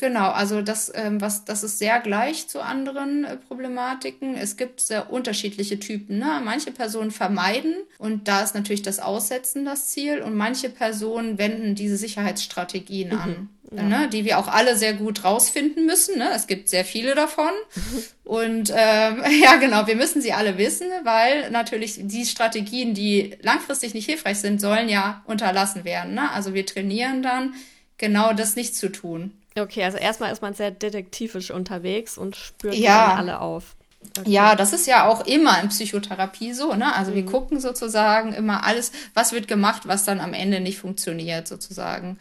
Genau, 0.00 0.30
also 0.30 0.62
das, 0.62 0.90
ähm, 0.94 1.20
was, 1.20 1.44
das 1.44 1.62
ist 1.62 1.78
sehr 1.78 2.00
gleich 2.00 2.48
zu 2.48 2.62
anderen 2.62 3.24
äh, 3.24 3.36
Problematiken. 3.36 4.34
Es 4.34 4.56
gibt 4.56 4.80
sehr 4.80 5.12
unterschiedliche 5.12 5.78
Typen. 5.78 6.18
Ne? 6.18 6.40
Manche 6.42 6.70
Personen 6.70 7.10
vermeiden 7.10 7.74
und 7.98 8.26
da 8.26 8.42
ist 8.42 8.54
natürlich 8.54 8.80
das 8.80 8.98
Aussetzen 8.98 9.66
das 9.66 9.90
Ziel 9.90 10.22
und 10.22 10.34
manche 10.34 10.70
Personen 10.70 11.36
wenden 11.36 11.74
diese 11.74 11.98
Sicherheitsstrategien 11.98 13.10
mhm. 13.10 13.20
an. 13.20 13.48
Ja. 13.72 13.82
Ne, 13.84 14.08
die 14.08 14.24
wir 14.24 14.40
auch 14.40 14.48
alle 14.48 14.74
sehr 14.74 14.94
gut 14.94 15.22
rausfinden 15.22 15.86
müssen. 15.86 16.18
Ne? 16.18 16.30
Es 16.34 16.48
gibt 16.48 16.68
sehr 16.68 16.84
viele 16.84 17.14
davon. 17.14 17.52
Und 18.24 18.72
ähm, 18.74 19.22
ja, 19.44 19.56
genau, 19.60 19.86
wir 19.86 19.94
müssen 19.94 20.20
sie 20.20 20.32
alle 20.32 20.58
wissen, 20.58 20.88
weil 21.04 21.52
natürlich 21.52 22.00
die 22.00 22.26
Strategien, 22.26 22.94
die 22.94 23.36
langfristig 23.42 23.94
nicht 23.94 24.06
hilfreich 24.06 24.38
sind, 24.38 24.60
sollen 24.60 24.88
ja 24.88 25.22
unterlassen 25.26 25.84
werden. 25.84 26.14
Ne? 26.14 26.32
Also 26.32 26.52
wir 26.52 26.66
trainieren 26.66 27.22
dann, 27.22 27.54
genau 27.96 28.32
das 28.32 28.56
nicht 28.56 28.74
zu 28.74 28.90
tun. 28.90 29.39
Okay, 29.56 29.82
also 29.84 29.98
erstmal 29.98 30.32
ist 30.32 30.42
man 30.42 30.54
sehr 30.54 30.70
detektivisch 30.70 31.50
unterwegs 31.50 32.16
und 32.16 32.36
spürt 32.36 32.74
ja. 32.74 33.08
dann 33.08 33.18
alle 33.18 33.40
auf. 33.40 33.76
Okay. 34.18 34.30
Ja, 34.30 34.54
das 34.54 34.72
ist 34.72 34.86
ja 34.86 35.06
auch 35.06 35.26
immer 35.26 35.60
in 35.60 35.68
Psychotherapie 35.68 36.54
so, 36.54 36.74
ne? 36.74 36.94
Also 36.94 37.10
mhm. 37.10 37.16
wir 37.16 37.26
gucken 37.26 37.60
sozusagen 37.60 38.32
immer 38.32 38.64
alles, 38.64 38.92
was 39.12 39.32
wird 39.32 39.46
gemacht, 39.46 39.82
was 39.86 40.04
dann 40.04 40.20
am 40.20 40.32
Ende 40.32 40.60
nicht 40.60 40.78
funktioniert, 40.78 41.46
sozusagen. 41.46 42.18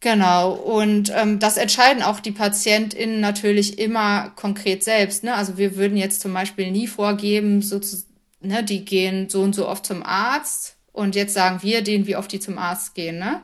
Genau, 0.00 0.52
und 0.52 1.10
ähm, 1.14 1.38
das 1.38 1.56
entscheiden 1.56 2.02
auch 2.02 2.20
die 2.20 2.30
PatientInnen 2.30 3.20
natürlich 3.20 3.78
immer 3.78 4.30
konkret 4.36 4.84
selbst. 4.84 5.24
Ne? 5.24 5.34
Also 5.34 5.56
wir 5.56 5.76
würden 5.76 5.96
jetzt 5.96 6.20
zum 6.20 6.34
Beispiel 6.34 6.70
nie 6.70 6.86
vorgeben, 6.86 7.62
so 7.62 7.78
zu, 7.78 8.04
ne, 8.40 8.62
die 8.62 8.84
gehen 8.84 9.30
so 9.30 9.40
und 9.40 9.54
so 9.54 9.66
oft 9.66 9.86
zum 9.86 10.02
Arzt 10.02 10.76
und 10.92 11.14
jetzt 11.14 11.32
sagen 11.32 11.62
wir 11.62 11.82
denen, 11.82 12.06
wie 12.06 12.16
oft 12.16 12.30
die 12.32 12.40
zum 12.40 12.58
Arzt 12.58 12.94
gehen. 12.94 13.18
Ne? 13.18 13.40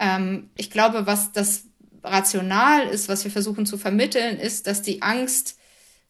Ähm, 0.00 0.48
ich 0.56 0.70
glaube, 0.70 1.06
was 1.06 1.32
das 1.32 1.64
rational 2.02 2.88
ist, 2.88 3.08
was 3.08 3.24
wir 3.24 3.30
versuchen 3.30 3.66
zu 3.66 3.78
vermitteln, 3.78 4.38
ist, 4.38 4.66
dass 4.66 4.82
die 4.82 5.02
Angst 5.02 5.56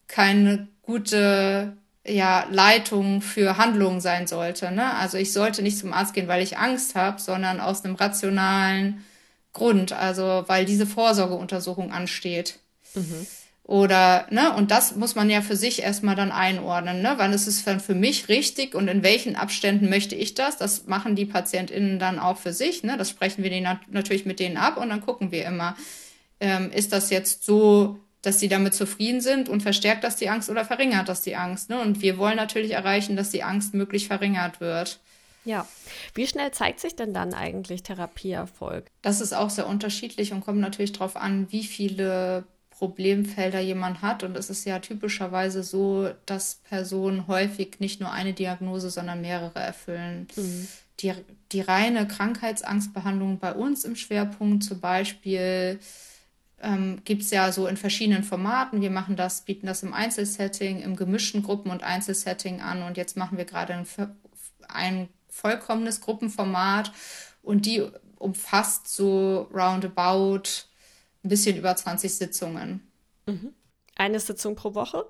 keine 0.07 0.67
gute 0.81 1.77
ja, 2.05 2.45
Leitung 2.49 3.21
für 3.21 3.57
Handlungen 3.57 4.01
sein 4.01 4.27
sollte. 4.27 4.71
Ne? 4.71 4.93
Also 4.95 5.17
ich 5.17 5.31
sollte 5.31 5.61
nicht 5.61 5.77
zum 5.77 5.93
Arzt 5.93 6.13
gehen, 6.13 6.27
weil 6.27 6.43
ich 6.43 6.57
Angst 6.57 6.95
habe, 6.95 7.21
sondern 7.21 7.59
aus 7.59 7.85
einem 7.85 7.95
rationalen 7.95 9.03
Grund, 9.53 9.93
also 9.93 10.43
weil 10.47 10.65
diese 10.65 10.85
Vorsorgeuntersuchung 10.85 11.91
ansteht. 11.91 12.59
Mhm. 12.95 13.25
Oder, 13.65 14.27
ne, 14.29 14.53
und 14.55 14.71
das 14.71 14.97
muss 14.97 15.15
man 15.15 15.29
ja 15.29 15.41
für 15.41 15.55
sich 15.55 15.81
erstmal 15.81 16.15
dann 16.15 16.33
einordnen, 16.33 17.01
ne? 17.01 17.13
Wann 17.15 17.31
ist 17.31 17.47
es 17.47 17.63
dann 17.63 17.79
für 17.79 17.95
mich 17.95 18.27
richtig 18.27 18.75
und 18.75 18.89
in 18.89 19.03
welchen 19.03 19.37
Abständen 19.37 19.89
möchte 19.89 20.15
ich 20.15 20.33
das? 20.33 20.57
Das 20.57 20.85
machen 20.85 21.15
die 21.15 21.25
PatientInnen 21.25 21.97
dann 21.97 22.19
auch 22.19 22.37
für 22.37 22.51
sich, 22.51 22.83
ne? 22.83 22.97
Das 22.97 23.09
sprechen 23.09 23.41
wir 23.41 23.61
nat 23.61 23.79
natürlich 23.89 24.25
mit 24.25 24.41
denen 24.41 24.57
ab 24.57 24.75
und 24.75 24.89
dann 24.89 24.99
gucken 24.99 25.31
wir 25.31 25.45
immer, 25.45 25.77
ähm, 26.41 26.71
ist 26.71 26.91
das 26.91 27.09
jetzt 27.09 27.45
so, 27.45 27.99
dass 28.21 28.41
sie 28.41 28.49
damit 28.49 28.73
zufrieden 28.73 29.21
sind 29.21 29.47
und 29.47 29.63
verstärkt 29.63 30.03
das 30.03 30.17
die 30.17 30.27
Angst 30.27 30.49
oder 30.49 30.65
verringert 30.65 31.07
das 31.07 31.21
die 31.21 31.37
Angst, 31.37 31.69
ne? 31.69 31.79
Und 31.79 32.01
wir 32.01 32.17
wollen 32.17 32.35
natürlich 32.35 32.71
erreichen, 32.71 33.15
dass 33.15 33.29
die 33.29 33.43
Angst 33.43 33.73
möglich 33.73 34.07
verringert 34.07 34.59
wird. 34.59 34.99
Ja. 35.45 35.65
Wie 36.13 36.27
schnell 36.27 36.51
zeigt 36.51 36.81
sich 36.81 36.97
denn 36.97 37.13
dann 37.13 37.33
eigentlich 37.33 37.83
Therapieerfolg? 37.83 38.87
Das 39.01 39.21
ist 39.21 39.33
auch 39.33 39.49
sehr 39.49 39.67
unterschiedlich 39.67 40.33
und 40.33 40.41
kommt 40.41 40.59
natürlich 40.59 40.91
darauf 40.91 41.15
an, 41.15 41.49
wie 41.51 41.63
viele 41.63 42.45
Problemfelder 42.83 43.61
jemand 43.61 44.01
hat. 44.01 44.23
Und 44.23 44.35
es 44.35 44.49
ist 44.49 44.65
ja 44.65 44.79
typischerweise 44.79 45.63
so, 45.63 46.09
dass 46.25 46.55
Personen 46.67 47.27
häufig 47.27 47.79
nicht 47.79 48.01
nur 48.01 48.11
eine 48.11 48.33
Diagnose, 48.33 48.89
sondern 48.89 49.21
mehrere 49.21 49.59
erfüllen. 49.59 50.27
Mhm. 50.35 50.67
Die, 50.99 51.13
die 51.53 51.61
reine 51.61 52.05
Krankheitsangstbehandlung 52.05 53.39
bei 53.39 53.53
uns 53.53 53.85
im 53.85 53.95
Schwerpunkt 53.95 54.65
zum 54.65 54.81
Beispiel 54.81 55.79
ähm, 56.61 56.99
gibt 57.05 57.21
es 57.21 57.31
ja 57.31 57.53
so 57.53 57.67
in 57.67 57.77
verschiedenen 57.77 58.25
Formaten. 58.25 58.81
Wir 58.81 58.91
machen 58.91 59.15
das, 59.15 59.45
bieten 59.45 59.65
das 59.65 59.81
im 59.81 59.93
Einzelsetting, 59.93 60.81
im 60.81 60.97
gemischten 60.97 61.41
Gruppen- 61.41 61.71
und 61.71 61.83
Einzelsetting 61.83 62.59
an. 62.59 62.83
Und 62.83 62.97
jetzt 62.97 63.15
machen 63.15 63.37
wir 63.37 63.45
gerade 63.45 63.75
ein, 63.75 63.87
ein 64.67 65.07
vollkommenes 65.29 66.01
Gruppenformat 66.01 66.91
und 67.43 67.65
die 67.65 67.81
umfasst 68.19 68.93
so 68.93 69.47
roundabout 69.53 70.65
ein 71.23 71.29
bisschen 71.29 71.57
über 71.57 71.75
20 71.75 72.13
Sitzungen. 72.13 72.81
Mhm. 73.25 73.53
Eine 73.95 74.19
Sitzung 74.19 74.55
pro 74.55 74.73
Woche? 74.75 75.05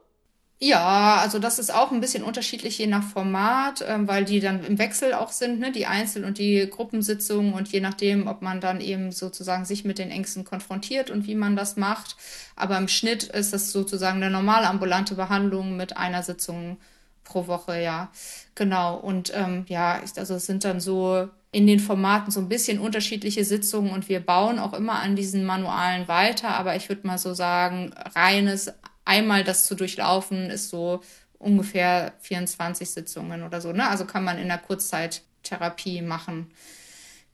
Ja, 0.60 1.18
also 1.18 1.40
das 1.40 1.60
ist 1.60 1.74
auch 1.74 1.92
ein 1.92 2.00
bisschen 2.00 2.24
unterschiedlich 2.24 2.78
je 2.78 2.88
nach 2.88 3.04
Format, 3.04 3.84
ähm, 3.86 4.08
weil 4.08 4.24
die 4.24 4.40
dann 4.40 4.64
im 4.64 4.78
Wechsel 4.78 5.14
auch 5.14 5.32
sind, 5.32 5.60
ne? 5.60 5.74
die 5.74 5.88
Einzel- 5.88 6.24
und 6.24 6.38
die 6.38 6.70
Gruppensitzungen 6.70 7.54
und 7.54 7.68
je 7.70 7.82
nachdem, 7.82 8.28
ob 8.28 8.42
man 8.42 8.62
dann 8.62 8.80
eben 8.80 9.12
sozusagen 9.12 9.66
sich 9.66 9.84
mit 9.84 9.98
den 10.00 10.10
Ängsten 10.10 10.46
konfrontiert 10.46 11.10
und 11.10 11.28
wie 11.28 11.36
man 11.36 11.58
das 11.58 11.76
macht. 11.76 12.16
Aber 12.56 12.78
im 12.78 12.88
Schnitt 12.88 13.24
ist 13.24 13.52
das 13.52 13.74
sozusagen 13.74 14.24
eine 14.24 14.32
normale 14.32 14.68
ambulante 14.68 15.16
Behandlung 15.16 15.76
mit 15.76 15.98
einer 15.98 16.24
Sitzung 16.24 16.78
pro 17.26 17.48
Woche, 17.48 17.82
ja. 17.82 18.10
Genau. 18.56 18.96
Und 18.96 19.34
ähm, 19.36 19.66
ja, 19.68 20.02
also 20.16 20.36
es 20.36 20.46
sind 20.46 20.64
dann 20.64 20.80
so 20.80 21.28
in 21.54 21.68
den 21.68 21.80
Formaten 21.80 22.32
so 22.32 22.40
ein 22.40 22.50
bisschen 22.50 22.80
unterschiedliche 22.80 23.46
Sitzungen 23.46 23.92
und 23.92 24.10
wir 24.10 24.20
bauen 24.20 24.60
auch 24.60 24.74
immer 24.74 25.00
an 25.00 25.16
diesen 25.16 25.46
Manualen 25.46 26.08
weiter. 26.08 26.50
Aber 26.50 26.76
ich 26.76 26.90
würde 26.90 27.08
mal 27.08 27.20
so 27.20 27.34
sagen, 27.34 27.94
reines 28.16 28.74
einmal 29.06 29.44
das 29.44 29.66
zu 29.66 29.76
durchlaufen 29.76 30.50
ist 30.50 30.70
so 30.70 31.02
ungefähr 31.38 32.14
24 32.22 32.90
Sitzungen 32.90 33.44
oder 33.44 33.62
so. 33.62 33.72
Ne? 33.72 33.88
Also 33.88 34.06
kann 34.06 34.24
man 34.24 34.40
in 34.40 34.48
der 34.48 34.58
Kurzzeittherapie 34.58 36.02
machen. 36.02 36.52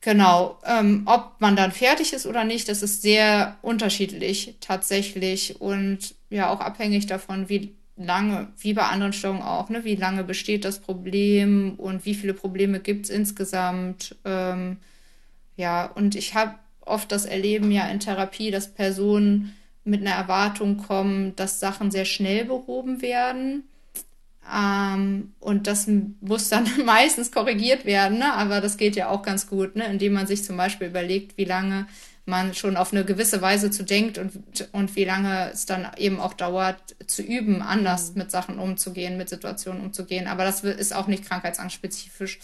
Genau. 0.02 0.58
Ähm, 0.66 1.02
ob 1.06 1.40
man 1.40 1.56
dann 1.56 1.72
fertig 1.72 2.12
ist 2.12 2.26
oder 2.26 2.44
nicht, 2.44 2.68
das 2.68 2.82
ist 2.82 3.00
sehr 3.02 3.56
unterschiedlich 3.62 4.56
tatsächlich 4.60 5.60
und 5.60 6.14
ja 6.28 6.50
auch 6.50 6.60
abhängig 6.60 7.06
davon, 7.06 7.48
wie 7.48 7.74
lange, 8.00 8.48
wie 8.58 8.72
bei 8.72 8.82
anderen 8.84 9.12
Störungen 9.12 9.42
auch, 9.42 9.68
ne, 9.68 9.84
wie 9.84 9.94
lange 9.94 10.24
besteht 10.24 10.64
das 10.64 10.78
Problem 10.78 11.74
und 11.76 12.04
wie 12.06 12.14
viele 12.14 12.34
Probleme 12.34 12.80
gibt 12.80 13.06
es 13.06 13.10
insgesamt. 13.10 14.16
Ähm, 14.24 14.78
ja, 15.56 15.84
und 15.86 16.14
ich 16.14 16.34
habe 16.34 16.54
oft 16.80 17.12
das 17.12 17.26
Erleben 17.26 17.70
ja 17.70 17.86
in 17.88 18.00
Therapie, 18.00 18.50
dass 18.50 18.72
Personen 18.72 19.54
mit 19.84 20.00
einer 20.00 20.14
Erwartung 20.14 20.78
kommen, 20.78 21.36
dass 21.36 21.60
Sachen 21.60 21.90
sehr 21.90 22.06
schnell 22.06 22.46
behoben 22.46 23.02
werden. 23.02 23.64
Ähm, 24.52 25.34
und 25.38 25.66
das 25.66 25.88
muss 26.20 26.48
dann 26.48 26.66
meistens 26.84 27.30
korrigiert 27.30 27.84
werden, 27.84 28.18
ne? 28.18 28.32
aber 28.32 28.60
das 28.60 28.78
geht 28.78 28.96
ja 28.96 29.08
auch 29.08 29.22
ganz 29.22 29.46
gut, 29.46 29.76
ne? 29.76 29.84
indem 29.84 30.14
man 30.14 30.26
sich 30.26 30.42
zum 30.42 30.56
Beispiel 30.56 30.88
überlegt, 30.88 31.36
wie 31.36 31.44
lange 31.44 31.86
man 32.26 32.54
schon 32.54 32.76
auf 32.76 32.92
eine 32.92 33.04
gewisse 33.04 33.42
Weise 33.42 33.70
zu 33.70 33.82
denkt 33.82 34.18
und, 34.18 34.68
und 34.72 34.96
wie 34.96 35.04
lange 35.04 35.50
es 35.52 35.66
dann 35.66 35.88
eben 35.96 36.20
auch 36.20 36.34
dauert, 36.34 36.96
zu 37.06 37.22
üben, 37.22 37.62
anders 37.62 38.10
mhm. 38.10 38.18
mit 38.18 38.30
Sachen 38.30 38.58
umzugehen, 38.58 39.16
mit 39.16 39.28
Situationen 39.28 39.82
umzugehen. 39.82 40.26
Aber 40.26 40.44
das 40.44 40.62
ist 40.62 40.94
auch 40.94 41.06
nicht 41.06 41.26
krankheitsangsspezifisch. 41.26 42.38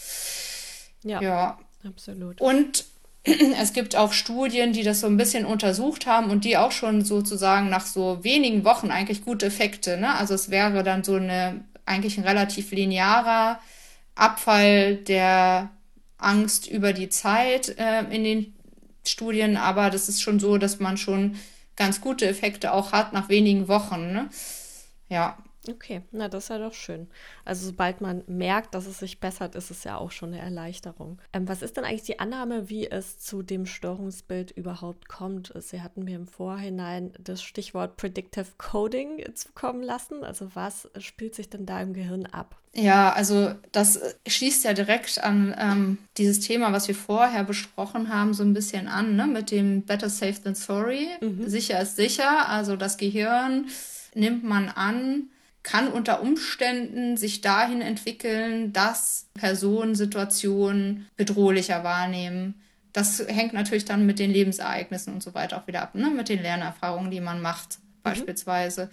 Ja, 1.03 1.21
ja. 1.21 1.59
absolut. 1.85 2.41
Und 2.41 2.85
es 3.23 3.73
gibt 3.73 3.95
auch 3.95 4.13
Studien, 4.13 4.73
die 4.73 4.83
das 4.83 5.01
so 5.01 5.07
ein 5.07 5.17
bisschen 5.17 5.45
untersucht 5.45 6.05
haben 6.05 6.31
und 6.31 6.43
die 6.45 6.57
auch 6.57 6.71
schon 6.71 7.03
sozusagen 7.03 7.69
nach 7.69 7.85
so 7.85 8.23
wenigen 8.23 8.65
Wochen 8.65 8.91
eigentlich 8.91 9.23
gute 9.23 9.47
Effekte. 9.47 9.97
Ne? 9.97 10.13
Also 10.15 10.33
es 10.33 10.49
wäre 10.49 10.83
dann 10.83 11.03
so 11.03 11.15
eine 11.15 11.63
eigentlich 11.85 12.17
ein 12.17 12.25
relativ 12.25 12.71
linearer 12.71 13.59
Abfall 14.15 14.97
der 14.97 15.69
Angst 16.17 16.67
über 16.67 16.93
die 16.93 17.09
Zeit 17.09 17.77
äh, 17.77 18.01
in 18.09 18.23
den 18.23 18.56
Studien, 19.09 19.57
aber 19.57 19.89
das 19.89 20.09
ist 20.09 20.21
schon 20.21 20.39
so, 20.39 20.57
dass 20.57 20.79
man 20.79 20.97
schon 20.97 21.35
ganz 21.75 22.01
gute 22.01 22.27
Effekte 22.27 22.73
auch 22.73 22.91
hat 22.91 23.13
nach 23.13 23.29
wenigen 23.29 23.67
Wochen. 23.67 24.11
Ne? 24.11 24.29
Ja. 25.09 25.37
Okay, 25.69 26.01
na 26.11 26.29
das 26.29 26.45
ist 26.45 26.49
ja 26.49 26.57
doch 26.59 26.73
schön. 26.73 27.07
Also 27.45 27.65
sobald 27.65 28.01
man 28.01 28.23
merkt, 28.27 28.73
dass 28.73 28.87
es 28.87 28.99
sich 28.99 29.19
bessert, 29.19 29.55
ist 29.55 29.71
es 29.71 29.83
ja 29.83 29.97
auch 29.97 30.11
schon 30.11 30.33
eine 30.33 30.41
Erleichterung. 30.41 31.19
Ähm, 31.33 31.47
was 31.47 31.61
ist 31.61 31.77
denn 31.77 31.83
eigentlich 31.83 32.03
die 32.03 32.19
Annahme, 32.19 32.69
wie 32.69 32.89
es 32.89 33.19
zu 33.19 33.43
dem 33.43 33.65
Störungsbild 33.65 34.51
überhaupt 34.51 35.07
kommt? 35.07 35.53
Sie 35.59 35.81
hatten 35.81 36.03
mir 36.03 36.15
im 36.15 36.27
Vorhinein 36.27 37.11
das 37.19 37.41
Stichwort 37.41 37.97
Predictive 37.97 38.47
Coding 38.57 39.23
zukommen 39.35 39.83
lassen. 39.83 40.23
Also 40.23 40.49
was 40.53 40.89
spielt 40.99 41.35
sich 41.35 41.49
denn 41.49 41.65
da 41.65 41.81
im 41.81 41.93
Gehirn 41.93 42.25
ab? 42.25 42.57
Ja, 42.73 43.11
also 43.11 43.55
das 43.71 43.99
schließt 44.27 44.63
ja 44.63 44.73
direkt 44.73 45.23
an 45.23 45.55
ähm, 45.57 45.97
dieses 46.17 46.41
Thema, 46.41 46.71
was 46.73 46.87
wir 46.87 46.93
vorher 46.93 47.43
besprochen 47.43 48.13
haben, 48.13 48.35
so 48.35 48.43
ein 48.43 48.53
bisschen 48.53 48.87
an, 48.87 49.15
ne? 49.15 49.25
mit 49.25 49.49
dem 49.49 49.81
Better 49.81 50.09
Safe 50.09 50.39
Than 50.43 50.53
Sorry. 50.53 51.07
Mhm. 51.19 51.49
Sicher 51.49 51.81
ist 51.81 51.95
sicher. 51.95 52.47
Also 52.49 52.75
das 52.75 52.97
Gehirn 52.97 53.65
nimmt 54.13 54.43
man 54.43 54.69
an, 54.69 55.29
kann 55.67 55.89
unter 55.89 56.21
Umständen 56.21 57.17
sich 57.17 57.41
dahin 57.41 57.81
entwickeln, 57.81 58.71
dass 58.71 59.27
Personen 59.33 59.95
Situationen 59.95 61.07
bedrohlicher 61.17 61.83
wahrnehmen. 61.83 62.53
Das 62.93 63.19
hängt 63.27 63.51
natürlich 63.51 63.83
dann 63.83 64.05
mit 64.05 64.17
den 64.17 64.31
Lebensereignissen 64.31 65.13
und 65.13 65.21
so 65.21 65.33
weiter 65.33 65.57
auch 65.57 65.67
wieder 65.67 65.81
ab, 65.81 65.93
ne? 65.93 66.09
mit 66.09 66.29
den 66.29 66.41
Lernerfahrungen, 66.41 67.11
die 67.11 67.19
man 67.19 67.41
macht, 67.41 67.79
mhm. 67.79 67.83
beispielsweise. 68.01 68.89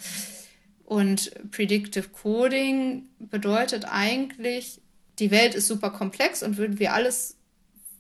Und 0.85 1.31
Predictive 1.53 2.09
Coding 2.09 3.09
bedeutet 3.21 3.85
eigentlich, 3.89 4.81
die 5.21 5.31
Welt 5.31 5.55
ist 5.55 5.69
super 5.69 5.91
komplex 5.91 6.43
und 6.43 6.57
würden 6.57 6.81
wir 6.81 6.93
alles, 6.93 7.37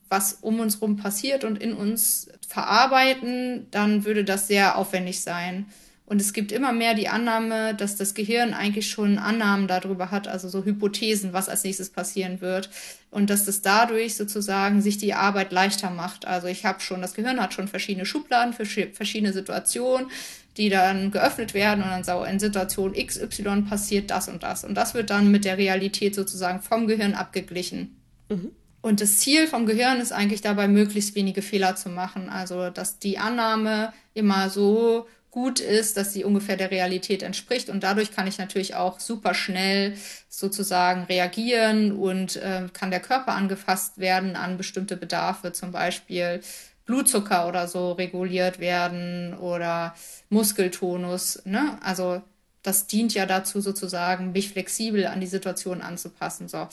was 0.08 0.32
um 0.40 0.58
uns 0.58 0.80
herum 0.80 0.96
passiert 0.96 1.44
und 1.44 1.62
in 1.62 1.74
uns 1.74 2.28
verarbeiten, 2.48 3.68
dann 3.70 4.04
würde 4.04 4.24
das 4.24 4.48
sehr 4.48 4.76
aufwendig 4.76 5.20
sein. 5.20 5.66
Und 6.06 6.20
es 6.20 6.34
gibt 6.34 6.52
immer 6.52 6.72
mehr 6.72 6.94
die 6.94 7.08
Annahme, 7.08 7.74
dass 7.74 7.96
das 7.96 8.12
Gehirn 8.12 8.52
eigentlich 8.52 8.90
schon 8.90 9.18
Annahmen 9.18 9.66
darüber 9.68 10.10
hat, 10.10 10.28
also 10.28 10.48
so 10.48 10.64
Hypothesen, 10.64 11.32
was 11.32 11.48
als 11.48 11.64
nächstes 11.64 11.88
passieren 11.88 12.42
wird. 12.42 12.68
Und 13.10 13.30
dass 13.30 13.46
das 13.46 13.62
dadurch 13.62 14.16
sozusagen 14.16 14.82
sich 14.82 14.98
die 14.98 15.14
Arbeit 15.14 15.50
leichter 15.50 15.88
macht. 15.88 16.26
Also 16.26 16.46
ich 16.46 16.66
habe 16.66 16.80
schon, 16.80 17.00
das 17.00 17.14
Gehirn 17.14 17.40
hat 17.40 17.54
schon 17.54 17.68
verschiedene 17.68 18.04
Schubladen 18.04 18.52
für 18.52 18.66
verschiedene 18.66 19.32
Situationen, 19.32 20.10
die 20.58 20.68
dann 20.68 21.10
geöffnet 21.10 21.54
werden 21.54 21.82
und 21.82 21.90
dann 21.90 22.04
so 22.04 22.22
in 22.22 22.38
Situation 22.38 22.92
XY 22.92 23.62
passiert 23.62 24.10
das 24.10 24.28
und 24.28 24.42
das. 24.42 24.62
Und 24.62 24.74
das 24.74 24.92
wird 24.92 25.08
dann 25.08 25.30
mit 25.30 25.46
der 25.46 25.56
Realität 25.56 26.14
sozusagen 26.14 26.60
vom 26.60 26.86
Gehirn 26.86 27.14
abgeglichen. 27.14 27.96
Mhm. 28.28 28.50
Und 28.82 29.00
das 29.00 29.20
Ziel 29.20 29.46
vom 29.46 29.64
Gehirn 29.64 29.98
ist 30.00 30.12
eigentlich 30.12 30.42
dabei, 30.42 30.68
möglichst 30.68 31.14
wenige 31.14 31.40
Fehler 31.40 31.74
zu 31.74 31.88
machen. 31.88 32.28
Also, 32.28 32.68
dass 32.68 32.98
die 32.98 33.16
Annahme 33.16 33.94
immer 34.12 34.50
so 34.50 35.06
gut 35.34 35.58
ist, 35.58 35.96
dass 35.96 36.12
sie 36.12 36.22
ungefähr 36.22 36.56
der 36.56 36.70
Realität 36.70 37.24
entspricht. 37.24 37.68
Und 37.68 37.82
dadurch 37.82 38.12
kann 38.12 38.28
ich 38.28 38.38
natürlich 38.38 38.76
auch 38.76 39.00
super 39.00 39.34
schnell 39.34 39.96
sozusagen 40.28 41.02
reagieren 41.02 41.90
und 41.90 42.36
äh, 42.36 42.68
kann 42.72 42.92
der 42.92 43.00
Körper 43.00 43.32
angefasst 43.32 43.98
werden 43.98 44.36
an 44.36 44.56
bestimmte 44.56 44.96
Bedarfe, 44.96 45.52
zum 45.52 45.72
Beispiel 45.72 46.40
Blutzucker 46.86 47.48
oder 47.48 47.66
so 47.66 47.90
reguliert 47.92 48.60
werden 48.60 49.34
oder 49.34 49.96
Muskeltonus. 50.28 51.42
Ne? 51.44 51.78
Also 51.82 52.22
das 52.62 52.86
dient 52.86 53.12
ja 53.12 53.26
dazu, 53.26 53.60
sozusagen 53.60 54.30
mich 54.30 54.50
flexibel 54.50 55.04
an 55.08 55.20
die 55.20 55.26
Situation 55.26 55.82
anzupassen. 55.82 56.46
So. 56.46 56.68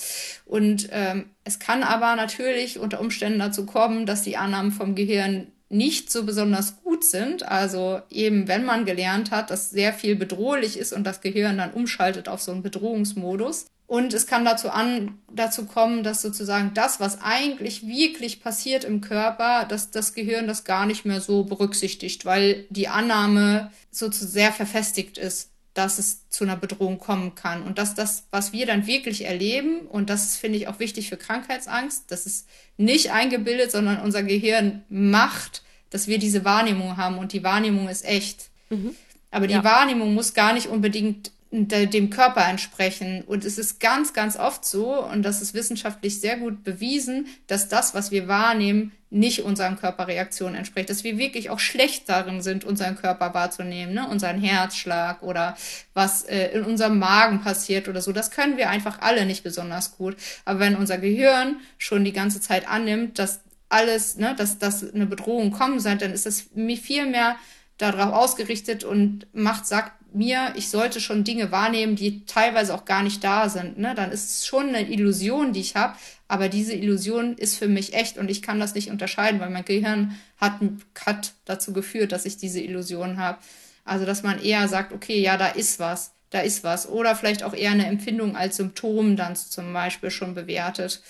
Und 0.45 0.87
ähm, 0.91 1.31
es 1.45 1.57
kann 1.57 1.81
aber 1.81 2.15
natürlich 2.15 2.77
unter 2.77 2.99
Umständen 2.99 3.39
dazu 3.39 3.65
kommen, 3.65 4.05
dass 4.05 4.21
die 4.21 4.37
Annahmen 4.37 4.71
vom 4.71 4.93
Gehirn 4.93 5.47
nicht 5.71 6.11
so 6.11 6.23
besonders 6.23 6.81
gut 6.83 7.03
sind. 7.03 7.43
Also 7.43 8.01
eben, 8.09 8.47
wenn 8.47 8.65
man 8.65 8.85
gelernt 8.85 9.31
hat, 9.31 9.49
dass 9.49 9.69
sehr 9.69 9.93
viel 9.93 10.15
bedrohlich 10.15 10.77
ist 10.77 10.93
und 10.93 11.03
das 11.03 11.21
Gehirn 11.21 11.57
dann 11.57 11.73
umschaltet 11.73 12.27
auf 12.27 12.41
so 12.41 12.51
einen 12.51 12.63
Bedrohungsmodus. 12.63 13.65
Und 13.87 14.13
es 14.13 14.25
kann 14.25 14.45
dazu, 14.45 14.69
an, 14.69 15.19
dazu 15.33 15.65
kommen, 15.65 16.03
dass 16.03 16.21
sozusagen 16.21 16.73
das, 16.73 17.01
was 17.01 17.21
eigentlich 17.21 17.85
wirklich 17.85 18.41
passiert 18.41 18.85
im 18.85 19.01
Körper, 19.01 19.65
dass 19.65 19.91
das 19.91 20.13
Gehirn 20.13 20.47
das 20.47 20.63
gar 20.63 20.85
nicht 20.85 21.03
mehr 21.03 21.19
so 21.19 21.43
berücksichtigt, 21.43 22.25
weil 22.25 22.65
die 22.69 22.87
Annahme 22.87 23.69
so 23.89 24.07
zu 24.07 24.25
sehr 24.25 24.53
verfestigt 24.53 25.17
ist 25.17 25.50
dass 25.73 25.99
es 25.99 26.27
zu 26.29 26.43
einer 26.43 26.57
Bedrohung 26.57 26.99
kommen 26.99 27.35
kann. 27.35 27.63
Und 27.63 27.77
dass 27.77 27.95
das, 27.95 28.25
was 28.31 28.51
wir 28.51 28.65
dann 28.65 28.87
wirklich 28.87 29.25
erleben, 29.25 29.81
und 29.87 30.09
das 30.09 30.35
finde 30.35 30.57
ich 30.57 30.67
auch 30.67 30.79
wichtig 30.79 31.09
für 31.09 31.17
Krankheitsangst, 31.17 32.05
das 32.09 32.25
ist 32.25 32.47
nicht 32.77 33.11
eingebildet, 33.11 33.71
sondern 33.71 34.01
unser 34.01 34.23
Gehirn 34.23 34.83
macht, 34.89 35.63
dass 35.89 36.07
wir 36.07 36.17
diese 36.17 36.43
Wahrnehmung 36.43 36.97
haben 36.97 37.17
und 37.17 37.33
die 37.33 37.43
Wahrnehmung 37.43 37.87
ist 37.87 38.05
echt. 38.05 38.49
Mhm. 38.69 38.95
Aber 39.29 39.47
die 39.47 39.53
ja. 39.53 39.63
Wahrnehmung 39.63 40.13
muss 40.13 40.33
gar 40.33 40.53
nicht 40.53 40.67
unbedingt 40.67 41.31
dem 41.51 42.09
Körper 42.09 42.47
entsprechen. 42.47 43.23
Und 43.27 43.43
es 43.43 43.57
ist 43.57 43.79
ganz, 43.81 44.13
ganz 44.13 44.37
oft 44.37 44.63
so, 44.63 45.03
und 45.03 45.23
das 45.23 45.41
ist 45.41 45.53
wissenschaftlich 45.53 46.21
sehr 46.21 46.37
gut 46.37 46.63
bewiesen, 46.63 47.27
dass 47.47 47.67
das, 47.67 47.93
was 47.93 48.09
wir 48.09 48.29
wahrnehmen, 48.29 48.93
nicht 49.09 49.41
unseren 49.41 49.77
Körperreaktionen 49.77 50.55
entspricht. 50.55 50.89
Dass 50.89 51.03
wir 51.03 51.17
wirklich 51.17 51.49
auch 51.49 51.59
schlecht 51.59 52.07
darin 52.07 52.41
sind, 52.41 52.63
unseren 52.63 52.95
Körper 52.95 53.33
wahrzunehmen, 53.33 53.93
ne? 53.93 54.07
unseren 54.07 54.39
Herzschlag 54.39 55.21
oder 55.21 55.57
was 55.93 56.23
äh, 56.23 56.51
in 56.53 56.63
unserem 56.63 56.97
Magen 56.97 57.41
passiert 57.41 57.89
oder 57.89 58.01
so. 58.01 58.13
Das 58.13 58.31
können 58.31 58.55
wir 58.55 58.69
einfach 58.69 59.01
alle 59.01 59.25
nicht 59.25 59.43
besonders 59.43 59.97
gut. 59.97 60.15
Aber 60.45 60.59
wenn 60.59 60.77
unser 60.77 60.97
Gehirn 60.97 61.57
schon 61.77 62.05
die 62.05 62.13
ganze 62.13 62.39
Zeit 62.39 62.69
annimmt, 62.69 63.19
dass 63.19 63.41
alles, 63.67 64.15
ne, 64.15 64.33
dass, 64.37 64.57
dass 64.57 64.93
eine 64.93 65.05
Bedrohung 65.05 65.51
kommen 65.51 65.81
soll, 65.81 65.97
dann 65.97 66.13
ist 66.13 66.25
das 66.25 66.45
viel 66.81 67.05
mehr 67.05 67.35
darauf 67.77 68.13
ausgerichtet 68.13 68.83
und 68.83 69.27
macht, 69.33 69.65
sagt 69.65 69.91
mir, 70.13 70.53
ich 70.55 70.69
sollte 70.69 70.99
schon 70.99 71.23
Dinge 71.23 71.51
wahrnehmen, 71.51 71.95
die 71.95 72.25
teilweise 72.25 72.73
auch 72.73 72.85
gar 72.85 73.03
nicht 73.03 73.23
da 73.23 73.49
sind. 73.49 73.77
Ne? 73.77 73.95
Dann 73.95 74.11
ist 74.11 74.29
es 74.29 74.45
schon 74.45 74.69
eine 74.69 74.89
Illusion, 74.89 75.53
die 75.53 75.61
ich 75.61 75.75
habe, 75.75 75.97
aber 76.27 76.49
diese 76.49 76.73
Illusion 76.73 77.35
ist 77.37 77.57
für 77.57 77.67
mich 77.67 77.93
echt 77.93 78.17
und 78.17 78.29
ich 78.29 78.41
kann 78.41 78.59
das 78.59 78.75
nicht 78.75 78.89
unterscheiden, 78.89 79.39
weil 79.39 79.49
mein 79.49 79.65
Gehirn 79.65 80.17
hat, 80.37 80.59
hat 81.05 81.33
dazu 81.45 81.73
geführt, 81.73 82.11
dass 82.11 82.25
ich 82.25 82.37
diese 82.37 82.61
Illusion 82.61 83.17
habe. 83.17 83.39
Also, 83.83 84.05
dass 84.05 84.23
man 84.23 84.41
eher 84.41 84.67
sagt, 84.67 84.93
okay, 84.93 85.19
ja, 85.19 85.37
da 85.37 85.47
ist 85.47 85.79
was, 85.79 86.13
da 86.29 86.39
ist 86.39 86.63
was. 86.63 86.87
Oder 86.87 87.15
vielleicht 87.15 87.43
auch 87.43 87.53
eher 87.53 87.71
eine 87.71 87.87
Empfindung 87.87 88.35
als 88.35 88.57
Symptom 88.57 89.15
dann 89.15 89.35
zum 89.35 89.73
Beispiel 89.73 90.11
schon 90.11 90.35
bewertet. 90.35 91.01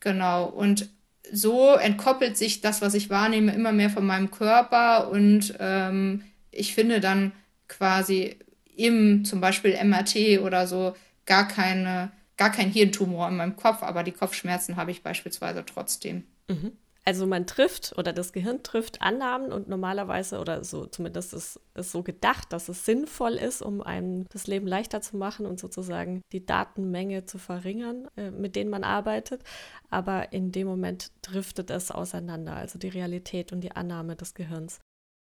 Genau. 0.00 0.46
Und 0.46 0.88
so 1.32 1.74
entkoppelt 1.74 2.36
sich 2.36 2.60
das, 2.60 2.82
was 2.82 2.94
ich 2.94 3.10
wahrnehme, 3.10 3.52
immer 3.52 3.72
mehr 3.72 3.90
von 3.90 4.06
meinem 4.06 4.30
Körper 4.30 5.10
und 5.10 5.54
ähm, 5.58 6.22
ich 6.50 6.74
finde 6.74 7.00
dann 7.00 7.32
quasi 7.68 8.38
im 8.76 9.24
zum 9.24 9.40
Beispiel 9.40 9.76
MRT 9.82 10.40
oder 10.42 10.66
so 10.66 10.94
gar 11.24 11.48
keine, 11.48 12.12
gar 12.36 12.50
kein 12.50 12.70
Hirntumor 12.70 13.28
in 13.28 13.36
meinem 13.36 13.56
Kopf, 13.56 13.82
aber 13.82 14.02
die 14.02 14.12
Kopfschmerzen 14.12 14.76
habe 14.76 14.90
ich 14.90 15.02
beispielsweise 15.02 15.64
trotzdem. 15.64 16.24
Mhm. 16.48 16.72
Also 17.08 17.24
man 17.24 17.46
trifft 17.46 17.96
oder 17.96 18.12
das 18.12 18.32
Gehirn 18.32 18.64
trifft 18.64 19.00
Annahmen 19.00 19.52
und 19.52 19.68
normalerweise 19.68 20.40
oder 20.40 20.64
so 20.64 20.86
zumindest 20.86 21.34
ist 21.34 21.60
es 21.74 21.92
so 21.92 22.02
gedacht, 22.02 22.52
dass 22.52 22.68
es 22.68 22.84
sinnvoll 22.84 23.34
ist, 23.34 23.62
um 23.62 23.80
einem 23.80 24.26
das 24.30 24.48
Leben 24.48 24.66
leichter 24.66 25.00
zu 25.00 25.16
machen 25.16 25.46
und 25.46 25.60
sozusagen 25.60 26.20
die 26.32 26.44
Datenmenge 26.44 27.24
zu 27.24 27.38
verringern, 27.38 28.08
äh, 28.16 28.32
mit 28.32 28.56
denen 28.56 28.70
man 28.70 28.82
arbeitet. 28.82 29.44
Aber 29.88 30.32
in 30.32 30.50
dem 30.50 30.66
Moment 30.66 31.12
driftet 31.22 31.70
es 31.70 31.92
auseinander, 31.92 32.56
also 32.56 32.76
die 32.76 32.88
Realität 32.88 33.52
und 33.52 33.60
die 33.60 33.70
Annahme 33.70 34.16
des 34.16 34.34
Gehirns. 34.34 34.80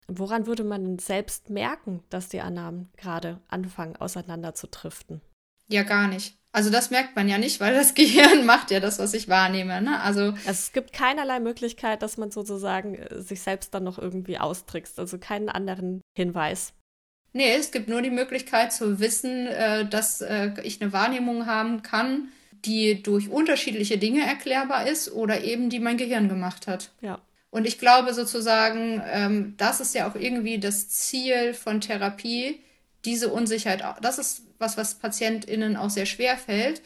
Woran 0.09 0.47
würde 0.47 0.63
man 0.63 0.99
selbst 0.99 1.49
merken, 1.49 2.03
dass 2.09 2.29
die 2.29 2.41
Annahmen 2.41 2.89
gerade 2.97 3.39
anfangen, 3.47 3.95
auseinander 3.95 4.53
zu 4.53 4.67
driften? 4.67 5.21
Ja, 5.67 5.83
gar 5.83 6.07
nicht. 6.07 6.35
Also 6.51 6.71
das 6.71 6.89
merkt 6.89 7.15
man 7.15 7.29
ja 7.29 7.37
nicht, 7.37 7.59
weil 7.59 7.75
das 7.75 7.93
Gehirn 7.95 8.45
macht 8.45 8.71
ja 8.71 8.79
das, 8.79 8.99
was 8.99 9.13
ich 9.13 9.29
wahrnehme. 9.29 9.81
Ne? 9.81 10.01
Also, 10.01 10.31
also 10.31 10.49
es 10.49 10.73
gibt 10.73 10.93
keinerlei 10.93 11.39
Möglichkeit, 11.39 12.01
dass 12.01 12.17
man 12.17 12.31
sozusagen 12.31 12.95
äh, 12.95 13.21
sich 13.21 13.41
selbst 13.41 13.73
dann 13.73 13.83
noch 13.83 13.99
irgendwie 13.99 14.39
austrickst. 14.39 14.99
Also 14.99 15.17
keinen 15.19 15.49
anderen 15.49 16.01
Hinweis. 16.17 16.73
Nee, 17.31 17.53
es 17.53 17.71
gibt 17.71 17.87
nur 17.87 18.01
die 18.01 18.09
Möglichkeit 18.09 18.73
zu 18.73 18.99
wissen, 18.99 19.45
äh, 19.47 19.87
dass 19.87 20.21
äh, 20.21 20.51
ich 20.63 20.81
eine 20.81 20.91
Wahrnehmung 20.91 21.45
haben 21.45 21.83
kann, 21.83 22.29
die 22.65 23.03
durch 23.03 23.29
unterschiedliche 23.29 23.97
Dinge 23.97 24.25
erklärbar 24.25 24.87
ist 24.87 25.11
oder 25.11 25.43
eben 25.43 25.69
die 25.69 25.79
mein 25.79 25.97
Gehirn 25.97 26.27
gemacht 26.27 26.67
hat. 26.67 26.91
Ja. 27.01 27.21
Und 27.51 27.65
ich 27.65 27.79
glaube 27.79 28.13
sozusagen, 28.13 29.01
ähm, 29.05 29.55
das 29.57 29.79
ist 29.79 29.95
ja 29.95 30.07
auch 30.09 30.15
irgendwie 30.15 30.59
das 30.59 30.89
Ziel 30.89 31.53
von 31.53 31.81
Therapie, 31.81 32.61
diese 33.05 33.29
Unsicherheit, 33.29 33.83
das 34.01 34.19
ist 34.19 34.43
was, 34.59 34.77
was 34.77 34.95
PatientInnen 34.95 35.77
auch 35.77 35.89
sehr 35.89 36.05
schwer 36.05 36.37
fällt. 36.37 36.81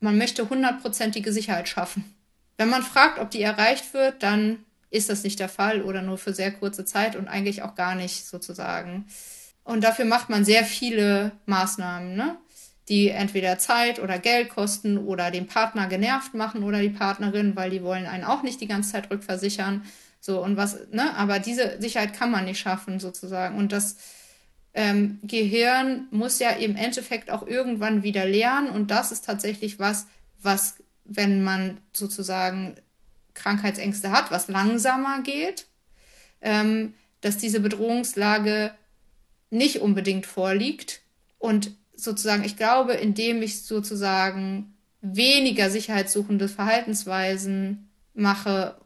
Man 0.00 0.18
möchte 0.18 0.48
hundertprozentige 0.48 1.32
Sicherheit 1.32 1.68
schaffen. 1.68 2.14
Wenn 2.56 2.70
man 2.70 2.82
fragt, 2.82 3.18
ob 3.18 3.30
die 3.30 3.42
erreicht 3.42 3.94
wird, 3.94 4.22
dann 4.22 4.64
ist 4.90 5.10
das 5.10 5.24
nicht 5.24 5.40
der 5.40 5.48
Fall 5.48 5.82
oder 5.82 6.02
nur 6.02 6.18
für 6.18 6.32
sehr 6.32 6.52
kurze 6.52 6.84
Zeit 6.84 7.16
und 7.16 7.28
eigentlich 7.28 7.62
auch 7.62 7.74
gar 7.74 7.94
nicht 7.94 8.26
sozusagen. 8.26 9.06
Und 9.64 9.82
dafür 9.82 10.04
macht 10.04 10.28
man 10.28 10.44
sehr 10.44 10.64
viele 10.64 11.32
Maßnahmen, 11.46 12.14
ne? 12.14 12.36
Die 12.88 13.08
entweder 13.08 13.58
Zeit 13.58 13.98
oder 13.98 14.18
Geld 14.18 14.50
kosten 14.50 14.98
oder 14.98 15.30
den 15.30 15.46
Partner 15.46 15.86
genervt 15.86 16.34
machen 16.34 16.62
oder 16.62 16.80
die 16.80 16.90
Partnerin, 16.90 17.56
weil 17.56 17.70
die 17.70 17.82
wollen 17.82 18.06
einen 18.06 18.24
auch 18.24 18.42
nicht 18.42 18.60
die 18.60 18.68
ganze 18.68 18.92
Zeit 18.92 19.10
rückversichern. 19.10 19.82
So 20.20 20.42
und 20.42 20.56
was, 20.56 20.78
ne? 20.90 21.14
Aber 21.16 21.38
diese 21.38 21.80
Sicherheit 21.80 22.14
kann 22.14 22.30
man 22.30 22.44
nicht 22.44 22.60
schaffen 22.60 23.00
sozusagen. 23.00 23.56
Und 23.56 23.72
das 23.72 23.96
ähm, 24.74 25.18
Gehirn 25.22 26.08
muss 26.10 26.38
ja 26.38 26.50
im 26.50 26.76
Endeffekt 26.76 27.30
auch 27.30 27.46
irgendwann 27.46 28.02
wieder 28.02 28.26
lernen. 28.26 28.68
Und 28.68 28.90
das 28.90 29.12
ist 29.12 29.24
tatsächlich 29.24 29.78
was, 29.78 30.06
was, 30.42 30.76
wenn 31.04 31.42
man 31.42 31.78
sozusagen 31.92 32.74
Krankheitsängste 33.34 34.10
hat, 34.10 34.30
was 34.30 34.48
langsamer 34.48 35.22
geht, 35.22 35.66
ähm, 36.40 36.94
dass 37.20 37.38
diese 37.38 37.60
Bedrohungslage 37.60 38.72
nicht 39.50 39.80
unbedingt 39.80 40.26
vorliegt 40.26 41.00
und 41.38 41.72
sozusagen, 41.96 42.44
ich 42.44 42.56
glaube, 42.56 42.94
indem 42.94 43.42
ich 43.42 43.62
sozusagen 43.62 44.74
weniger 45.00 45.70
sicherheitssuchende 45.70 46.48
Verhaltensweisen 46.48 47.88
mache 48.14 48.76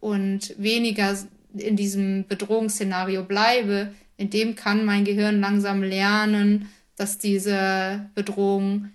und 0.00 0.54
weniger 0.58 1.16
in 1.54 1.76
diesem 1.76 2.26
Bedrohungsszenario 2.26 3.24
bleibe, 3.24 3.92
in 4.16 4.30
dem 4.30 4.54
kann 4.54 4.84
mein 4.84 5.04
Gehirn 5.04 5.40
langsam 5.40 5.82
lernen, 5.82 6.68
dass 6.96 7.18
diese 7.18 8.08
Bedrohung 8.14 8.90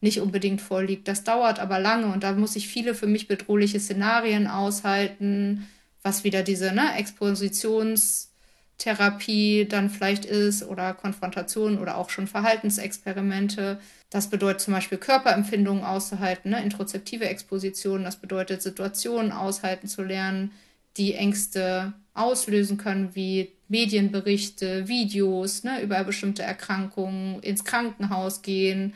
nicht 0.00 0.20
unbedingt 0.20 0.60
vorliegt. 0.60 1.08
Das 1.08 1.24
dauert 1.24 1.58
aber 1.58 1.78
lange 1.80 2.06
und 2.06 2.22
da 2.22 2.32
muss 2.32 2.56
ich 2.56 2.68
viele 2.68 2.94
für 2.94 3.06
mich 3.08 3.26
bedrohliche 3.26 3.80
Szenarien 3.80 4.46
aushalten, 4.46 5.66
was 6.02 6.24
wieder 6.24 6.42
diese 6.42 6.72
ne, 6.72 6.96
Expositions- 6.96 8.27
Therapie 8.78 9.66
dann 9.68 9.90
vielleicht 9.90 10.24
ist 10.24 10.62
oder 10.62 10.94
Konfrontation 10.94 11.78
oder 11.78 11.96
auch 11.96 12.10
schon 12.10 12.28
Verhaltensexperimente. 12.28 13.80
Das 14.10 14.30
bedeutet 14.30 14.60
zum 14.60 14.74
Beispiel 14.74 14.98
Körperempfindungen 14.98 15.84
auszuhalten, 15.84 16.52
ne? 16.52 16.62
introzeptive 16.62 17.28
Exposition. 17.28 18.04
Das 18.04 18.16
bedeutet 18.16 18.62
Situationen 18.62 19.32
aushalten 19.32 19.88
zu 19.88 20.02
lernen, 20.02 20.52
die 20.96 21.14
Ängste 21.14 21.92
auslösen 22.14 22.78
können, 22.78 23.14
wie 23.14 23.52
Medienberichte, 23.68 24.86
Videos 24.86 25.64
ne? 25.64 25.82
über 25.82 26.02
bestimmte 26.04 26.44
Erkrankungen, 26.44 27.40
ins 27.40 27.64
Krankenhaus 27.64 28.42
gehen, 28.42 28.94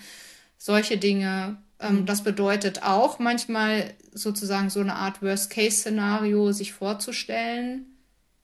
solche 0.58 0.96
Dinge. 0.96 1.56
Ähm, 1.80 2.00
mhm. 2.00 2.06
das 2.06 2.22
bedeutet 2.22 2.84
auch 2.84 3.18
manchmal 3.18 3.92
sozusagen 4.12 4.70
so 4.70 4.78
eine 4.78 4.94
Art 4.94 5.22
Worst-Case-Szenario 5.22 6.52
sich 6.52 6.72
vorzustellen, 6.72 7.91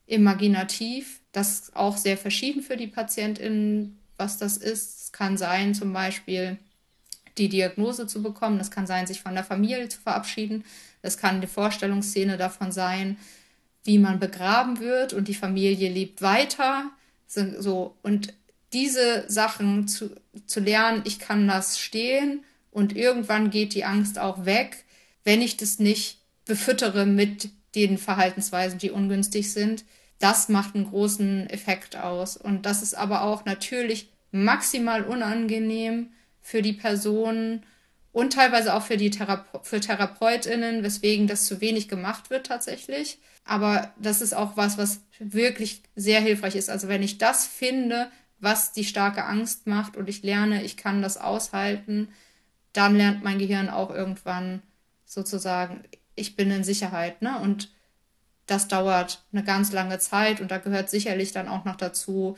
imaginativ 0.09 1.19
das 1.39 1.61
ist 1.61 1.77
auch 1.77 1.97
sehr 1.97 2.19
verschieden 2.19 2.63
für 2.63 2.77
die 2.77 2.89
PatientInnen, 2.89 3.99
was 4.17 4.39
das 4.39 4.57
ist. 4.57 5.03
Es 5.03 5.13
kann 5.13 5.37
sein, 5.37 5.75
zum 5.75 5.93
Beispiel 5.93 6.59
die 7.37 7.49
Diagnose 7.49 8.09
zu 8.09 8.23
bekommen. 8.23 8.59
Es 8.59 8.73
kann 8.73 8.87
sein, 8.89 9.07
sich 9.07 9.21
von 9.21 9.35
der 9.35 9.45
Familie 9.45 9.89
zu 9.89 10.01
verabschieden. 10.01 10.65
Es 11.01 11.17
kann 11.17 11.41
die 11.41 11.47
Vorstellungsszene 11.47 12.37
davon 12.37 12.73
sein, 12.73 13.17
wie 13.85 13.99
man 13.99 14.19
begraben 14.19 14.81
wird 14.81 15.13
und 15.13 15.29
die 15.29 15.35
Familie 15.35 15.91
lebt 15.91 16.23
weiter. 16.23 16.91
So, 17.29 17.95
und 18.03 18.35
diese 18.73 19.25
Sachen 19.29 19.87
zu, 19.87 20.11
zu 20.47 20.59
lernen, 20.61 21.03
ich 21.05 21.21
kann 21.21 21.47
das 21.47 21.79
stehen 21.79 22.43
und 22.73 22.97
irgendwann 22.97 23.51
geht 23.51 23.75
die 23.75 23.85
Angst 23.85 24.19
auch 24.19 24.45
weg, 24.45 24.85
wenn 25.23 25.41
ich 25.41 25.57
das 25.57 25.79
nicht 25.79 26.19
befüttere 26.47 27.07
mit 27.07 27.51
den 27.75 27.97
Verhaltensweisen, 27.97 28.79
die 28.79 28.91
ungünstig 28.91 29.53
sind. 29.53 29.85
Das 30.19 30.49
macht 30.49 30.75
einen 30.75 30.89
großen 30.89 31.49
Effekt 31.51 31.97
aus. 31.97 32.37
Und 32.37 32.67
das 32.67 32.83
ist 32.83 32.95
aber 32.95 33.23
auch 33.23 33.45
natürlich 33.45 34.11
maximal 34.31 35.05
unangenehm 35.05 36.11
für 36.41 36.63
die 36.63 36.73
Person 36.73 37.63
und 38.13 38.33
teilweise 38.33 38.75
auch 38.75 38.83
für 38.83 38.97
die 38.97 39.11
Therape 39.11 39.61
für 39.63 39.81
TherapeutInnen, 39.81 40.83
weswegen 40.83 41.27
das 41.27 41.45
zu 41.47 41.61
wenig 41.61 41.89
gemacht 41.89 42.31
wird 42.31 42.47
tatsächlich. 42.47 43.19
Aber 43.45 43.93
das 43.99 44.21
ist 44.21 44.35
auch 44.35 44.57
was, 44.57 44.77
was 44.77 45.01
wirklich 45.19 45.83
sehr 45.95 46.21
hilfreich 46.21 46.57
ist. 46.57 46.71
Also 46.71 46.89
wenn 46.89 47.03
ich 47.03 47.19
das 47.19 47.47
finde, 47.47 48.11
was 48.41 48.73
die 48.73 48.85
starke 48.85 49.25
Angst 49.25 49.67
macht 49.67 49.97
und 49.97 50.09
ich 50.09 50.23
lerne, 50.23 50.63
ich 50.63 50.77
kann 50.77 51.03
das 51.03 51.17
aushalten, 51.17 52.09
dann 52.73 52.97
lernt 52.97 53.25
mein 53.25 53.39
Gehirn 53.39 53.69
auch 53.69 53.91
irgendwann 53.91 54.63
sozusagen, 55.05 55.83
ich 56.15 56.37
bin 56.37 56.51
in 56.51 56.65
Sicherheit, 56.65 57.23
ne? 57.23 57.39
Und 57.39 57.71
das 58.49 58.67
dauert 58.67 59.23
eine 59.31 59.45
ganz 59.45 59.73
lange 59.73 59.99
Zeit 59.99 60.41
und 60.41 60.51
da 60.51 60.59
gehört 60.59 60.91
sicherlich 60.91 61.33
dann 61.33 61.49
auch 61.49 61.65
noch 61.65 61.77
dazu, 61.77 62.35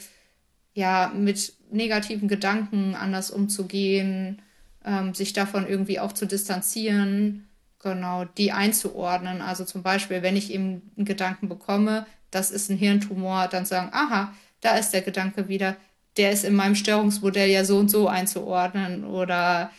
ja, 0.74 1.10
mit 1.14 1.54
negativen 1.70 2.28
Gedanken 2.28 2.94
anders 2.94 3.30
umzugehen, 3.30 4.42
ähm, 4.84 5.14
sich 5.14 5.32
davon 5.32 5.66
irgendwie 5.68 6.00
auch 6.00 6.12
zu 6.12 6.26
distanzieren, 6.26 7.48
genau, 7.80 8.24
die 8.24 8.52
einzuordnen. 8.52 9.40
Also 9.40 9.64
zum 9.64 9.82
Beispiel, 9.82 10.22
wenn 10.22 10.36
ich 10.36 10.52
eben 10.52 10.90
einen 10.96 11.06
Gedanken 11.06 11.48
bekomme, 11.48 12.06
das 12.30 12.50
ist 12.50 12.70
ein 12.70 12.76
Hirntumor, 12.76 13.48
dann 13.48 13.64
sagen, 13.64 13.90
aha, 13.92 14.34
da 14.60 14.76
ist 14.76 14.90
der 14.90 15.02
Gedanke 15.02 15.48
wieder, 15.48 15.76
der 16.16 16.32
ist 16.32 16.44
in 16.44 16.54
meinem 16.54 16.74
Störungsmodell 16.74 17.50
ja 17.50 17.64
so 17.64 17.78
und 17.78 17.90
so 17.90 18.08
einzuordnen 18.08 19.04
oder 19.04 19.70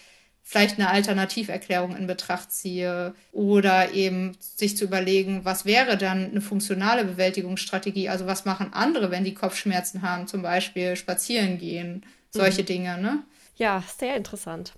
vielleicht 0.51 0.77
eine 0.77 0.89
Alternativerklärung 0.89 1.95
in 1.95 2.07
Betracht 2.07 2.51
ziehe 2.51 3.15
oder 3.31 3.93
eben 3.93 4.35
sich 4.37 4.75
zu 4.75 4.83
überlegen, 4.83 5.45
was 5.45 5.63
wäre 5.63 5.97
dann 5.97 6.29
eine 6.29 6.41
funktionale 6.41 7.05
Bewältigungsstrategie? 7.05 8.09
Also 8.09 8.25
was 8.25 8.43
machen 8.43 8.73
andere, 8.73 9.11
wenn 9.11 9.23
die 9.23 9.33
Kopfschmerzen 9.33 10.01
haben, 10.01 10.27
zum 10.27 10.41
Beispiel 10.41 10.97
spazieren 10.97 11.57
gehen, 11.57 12.05
solche 12.31 12.63
mhm. 12.63 12.65
Dinge, 12.65 12.97
ne? 12.97 13.23
Ja, 13.55 13.81
sehr 13.97 14.17
interessant. 14.17 14.73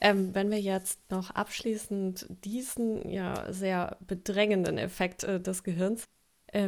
Ähm, 0.00 0.36
wenn 0.36 0.52
wir 0.52 0.60
jetzt 0.60 1.00
noch 1.10 1.30
abschließend 1.30 2.26
diesen 2.44 3.10
ja 3.10 3.52
sehr 3.52 3.96
bedrängenden 4.06 4.78
Effekt 4.78 5.24
äh, 5.24 5.40
des 5.40 5.64
Gehirns 5.64 6.04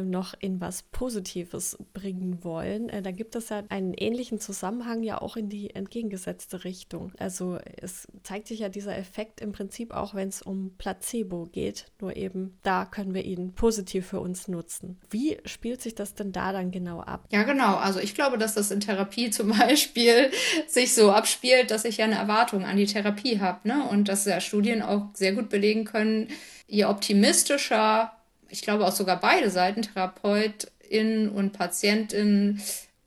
noch 0.01 0.33
in 0.39 0.61
was 0.61 0.83
Positives 0.83 1.77
bringen 1.93 2.43
wollen, 2.43 2.89
äh, 2.89 3.01
dann 3.01 3.15
gibt 3.15 3.35
es 3.35 3.49
ja 3.49 3.63
einen 3.69 3.93
ähnlichen 3.93 4.39
Zusammenhang 4.39 5.03
ja 5.03 5.21
auch 5.21 5.35
in 5.35 5.49
die 5.49 5.75
entgegengesetzte 5.75 6.63
Richtung. 6.63 7.11
Also 7.17 7.57
es 7.77 8.07
zeigt 8.23 8.47
sich 8.47 8.59
ja 8.59 8.69
dieser 8.69 8.97
Effekt 8.97 9.41
im 9.41 9.51
Prinzip 9.51 9.91
auch, 9.91 10.13
wenn 10.13 10.29
es 10.29 10.41
um 10.41 10.75
Placebo 10.77 11.47
geht, 11.51 11.87
nur 11.99 12.15
eben 12.15 12.57
da 12.63 12.85
können 12.85 13.13
wir 13.13 13.25
ihn 13.25 13.53
positiv 13.53 14.07
für 14.07 14.19
uns 14.19 14.47
nutzen. 14.47 14.99
Wie 15.09 15.37
spielt 15.45 15.81
sich 15.81 15.95
das 15.95 16.13
denn 16.13 16.31
da 16.31 16.51
dann 16.51 16.71
genau 16.71 17.01
ab? 17.01 17.25
Ja, 17.31 17.43
genau. 17.43 17.75
Also 17.75 17.99
ich 17.99 18.13
glaube, 18.13 18.37
dass 18.37 18.53
das 18.53 18.71
in 18.71 18.79
Therapie 18.79 19.29
zum 19.31 19.49
Beispiel 19.57 20.31
sich 20.67 20.93
so 20.93 21.11
abspielt, 21.11 21.71
dass 21.71 21.85
ich 21.85 21.97
ja 21.97 22.05
eine 22.05 22.15
Erwartung 22.15 22.65
an 22.65 22.77
die 22.77 22.85
Therapie 22.85 23.39
habe, 23.39 23.67
ne? 23.67 23.87
Und 23.89 24.07
dass 24.07 24.25
ja 24.25 24.39
Studien 24.39 24.81
auch 24.81 25.09
sehr 25.13 25.33
gut 25.33 25.49
belegen 25.49 25.85
können, 25.85 26.27
je 26.67 26.85
optimistischer 26.85 28.13
ich 28.51 28.61
glaube 28.61 28.85
auch 28.85 28.91
sogar 28.91 29.19
beide 29.19 29.49
Seiten, 29.49 29.81
Therapeutin 29.81 31.29
und 31.29 31.53
Patientin, 31.53 32.61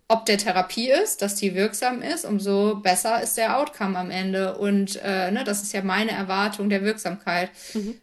ob 0.06 0.26
der 0.26 0.36
Therapie 0.36 0.90
ist, 0.90 1.22
dass 1.22 1.34
die 1.36 1.54
wirksam 1.54 2.02
ist, 2.02 2.26
umso 2.26 2.76
besser 2.76 3.22
ist 3.22 3.38
der 3.38 3.58
Outcome 3.58 3.98
am 3.98 4.10
Ende. 4.10 4.56
Und 4.58 5.00
äh, 5.02 5.30
ne, 5.30 5.44
das 5.44 5.62
ist 5.62 5.72
ja 5.72 5.82
meine 5.82 6.10
Erwartung 6.10 6.68
der 6.68 6.82
Wirksamkeit. 6.82 7.50
Mhm. 7.72 7.98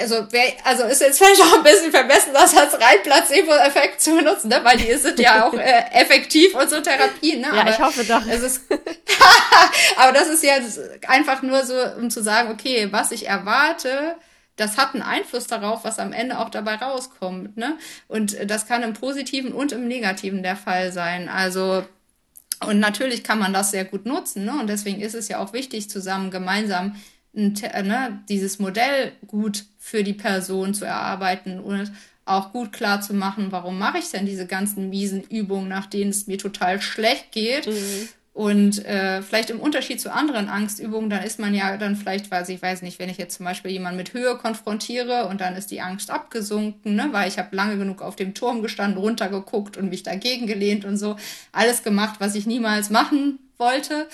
Also, 0.00 0.26
wer, 0.30 0.42
also 0.64 0.82
ist 0.82 1.00
jetzt 1.00 1.18
vielleicht 1.18 1.40
auch 1.40 1.58
ein 1.58 1.62
bisschen 1.62 1.92
vermessen, 1.92 2.30
das 2.32 2.56
als 2.56 2.74
rein 2.74 2.96
Placebo-Effekt 3.04 4.00
zu 4.00 4.16
benutzen, 4.16 4.48
ne? 4.48 4.60
weil 4.64 4.78
die 4.78 4.92
sind 4.94 5.18
ja 5.20 5.46
auch 5.46 5.54
äh, 5.54 5.84
effektiv, 5.92 6.54
unsere 6.54 6.82
Therapien. 6.82 7.40
Ne? 7.40 7.46
Ja, 7.54 7.60
aber 7.60 7.70
ich 7.70 7.78
hoffe 7.78 8.04
doch. 8.04 8.26
Es 8.26 8.42
ist 8.42 8.62
aber 9.96 10.12
das 10.12 10.28
ist 10.28 10.42
ja 10.42 10.54
einfach 11.06 11.42
nur 11.42 11.64
so, 11.64 11.74
um 11.98 12.10
zu 12.10 12.20
sagen, 12.20 12.50
okay, 12.50 12.88
was 12.90 13.12
ich 13.12 13.28
erwarte, 13.28 14.16
das 14.56 14.76
hat 14.76 14.94
einen 14.94 15.02
Einfluss 15.02 15.46
darauf, 15.46 15.84
was 15.84 15.98
am 15.98 16.12
Ende 16.12 16.38
auch 16.38 16.50
dabei 16.50 16.76
rauskommt. 16.76 17.56
Ne? 17.56 17.76
Und 18.08 18.36
das 18.48 18.66
kann 18.66 18.82
im 18.82 18.92
Positiven 18.92 19.52
und 19.52 19.72
im 19.72 19.88
Negativen 19.88 20.42
der 20.42 20.56
Fall 20.56 20.92
sein. 20.92 21.28
Also 21.28 21.84
und 22.64 22.78
natürlich 22.78 23.24
kann 23.24 23.38
man 23.38 23.52
das 23.52 23.72
sehr 23.72 23.84
gut 23.84 24.06
nutzen. 24.06 24.44
Ne? 24.44 24.52
Und 24.58 24.68
deswegen 24.68 25.00
ist 25.00 25.14
es 25.14 25.28
ja 25.28 25.38
auch 25.38 25.52
wichtig, 25.52 25.90
zusammen 25.90 26.30
gemeinsam 26.30 26.96
ne, 27.34 28.22
dieses 28.28 28.58
Modell 28.58 29.12
gut 29.26 29.64
für 29.78 30.04
die 30.04 30.12
Person 30.12 30.74
zu 30.74 30.84
erarbeiten 30.84 31.58
und 31.58 31.92
auch 32.24 32.52
gut 32.52 32.72
klar 32.72 33.00
zu 33.00 33.12
machen, 33.12 33.48
warum 33.50 33.78
mache 33.78 33.98
ich 33.98 34.10
denn 34.10 34.24
diese 34.24 34.46
ganzen 34.46 34.88
miesen 34.88 35.22
Übungen, 35.24 35.68
nach 35.68 35.86
denen 35.86 36.10
es 36.10 36.26
mir 36.26 36.38
total 36.38 36.80
schlecht 36.80 37.32
geht. 37.32 37.66
Mhm. 37.66 38.08
Und 38.34 38.84
äh, 38.84 39.22
vielleicht 39.22 39.50
im 39.50 39.60
Unterschied 39.60 40.00
zu 40.00 40.12
anderen 40.12 40.48
Angstübungen, 40.48 41.08
dann 41.08 41.22
ist 41.22 41.38
man 41.38 41.54
ja 41.54 41.76
dann 41.76 41.94
vielleicht, 41.94 42.32
weiß 42.32 42.48
ich 42.48 42.60
weiß 42.60 42.82
nicht, 42.82 42.98
wenn 42.98 43.08
ich 43.08 43.16
jetzt 43.16 43.36
zum 43.36 43.46
Beispiel 43.46 43.70
jemanden 43.70 43.96
mit 43.96 44.12
Höhe 44.12 44.36
konfrontiere 44.36 45.28
und 45.28 45.40
dann 45.40 45.54
ist 45.54 45.70
die 45.70 45.80
Angst 45.80 46.10
abgesunken, 46.10 46.96
ne, 46.96 47.08
weil 47.12 47.28
ich 47.28 47.38
habe 47.38 47.54
lange 47.54 47.78
genug 47.78 48.02
auf 48.02 48.16
dem 48.16 48.34
Turm 48.34 48.60
gestanden, 48.60 48.98
runtergeguckt 48.98 49.76
und 49.76 49.88
mich 49.88 50.02
dagegen 50.02 50.48
gelehnt 50.48 50.84
und 50.84 50.96
so, 50.96 51.14
alles 51.52 51.84
gemacht, 51.84 52.16
was 52.18 52.34
ich 52.34 52.44
niemals 52.44 52.90
machen 52.90 53.38
wollte, 53.56 54.08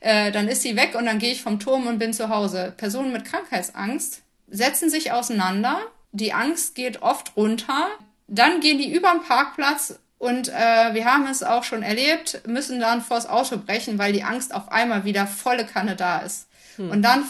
äh, 0.00 0.30
dann 0.32 0.48
ist 0.48 0.60
sie 0.60 0.76
weg 0.76 0.94
und 0.94 1.06
dann 1.06 1.18
gehe 1.18 1.32
ich 1.32 1.40
vom 1.40 1.58
Turm 1.58 1.86
und 1.86 1.98
bin 1.98 2.12
zu 2.12 2.28
Hause. 2.28 2.74
Personen 2.76 3.10
mit 3.10 3.24
Krankheitsangst 3.24 4.20
setzen 4.48 4.90
sich 4.90 5.12
auseinander, 5.12 5.80
die 6.12 6.34
Angst 6.34 6.74
geht 6.74 7.00
oft 7.00 7.38
runter, 7.38 7.86
dann 8.28 8.60
gehen 8.60 8.76
die 8.76 8.92
über 8.92 9.12
den 9.12 9.22
Parkplatz 9.22 9.98
und 10.22 10.50
äh, 10.50 10.94
wir 10.94 11.04
haben 11.04 11.26
es 11.26 11.42
auch 11.42 11.64
schon 11.64 11.82
erlebt, 11.82 12.42
müssen 12.46 12.78
dann 12.78 13.02
vors 13.02 13.28
Auto 13.28 13.56
brechen, 13.56 13.98
weil 13.98 14.12
die 14.12 14.22
Angst 14.22 14.54
auf 14.54 14.70
einmal 14.70 15.04
wieder 15.04 15.26
volle 15.26 15.66
Kanne 15.66 15.96
da 15.96 16.20
ist. 16.20 16.46
Hm. 16.76 16.90
Und 16.90 17.02
dann 17.02 17.24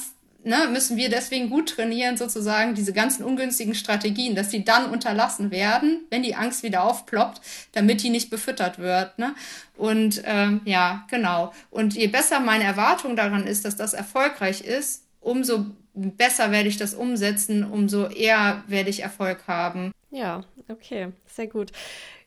ne, 0.45 0.68
müssen 0.70 0.99
wir 0.99 1.09
deswegen 1.09 1.49
gut 1.49 1.70
trainieren, 1.70 2.18
sozusagen 2.18 2.74
diese 2.74 2.93
ganzen 2.93 3.24
ungünstigen 3.24 3.74
Strategien, 3.74 4.34
dass 4.34 4.51
sie 4.51 4.62
dann 4.62 4.90
unterlassen 4.90 5.51
werden, 5.51 6.01
wenn 6.11 6.22
die 6.22 6.34
Angst 6.34 6.64
wieder 6.64 6.84
aufploppt, 6.84 7.40
damit 7.72 8.03
die 8.03 8.11
nicht 8.11 8.28
befüttert 8.28 8.78
wird. 8.78 9.18
Ne? 9.18 9.34
Und 9.74 10.20
ähm, 10.26 10.61
ja, 10.66 11.07
genau. 11.11 11.55
Und 11.70 11.95
je 11.95 12.09
besser 12.09 12.40
meine 12.40 12.64
Erwartung 12.64 13.16
daran 13.16 13.47
ist, 13.47 13.64
dass 13.64 13.74
das 13.74 13.95
erfolgreich 13.95 14.61
ist, 14.61 15.05
umso 15.22 15.64
besser 15.95 16.51
werde 16.51 16.68
ich 16.68 16.76
das 16.76 16.93
umsetzen, 16.93 17.64
umso 17.64 18.09
eher 18.09 18.62
werde 18.66 18.90
ich 18.90 19.03
Erfolg 19.03 19.45
haben. 19.47 19.93
Ja, 20.11 20.43
okay, 20.68 21.09
sehr 21.26 21.47
gut. 21.47 21.72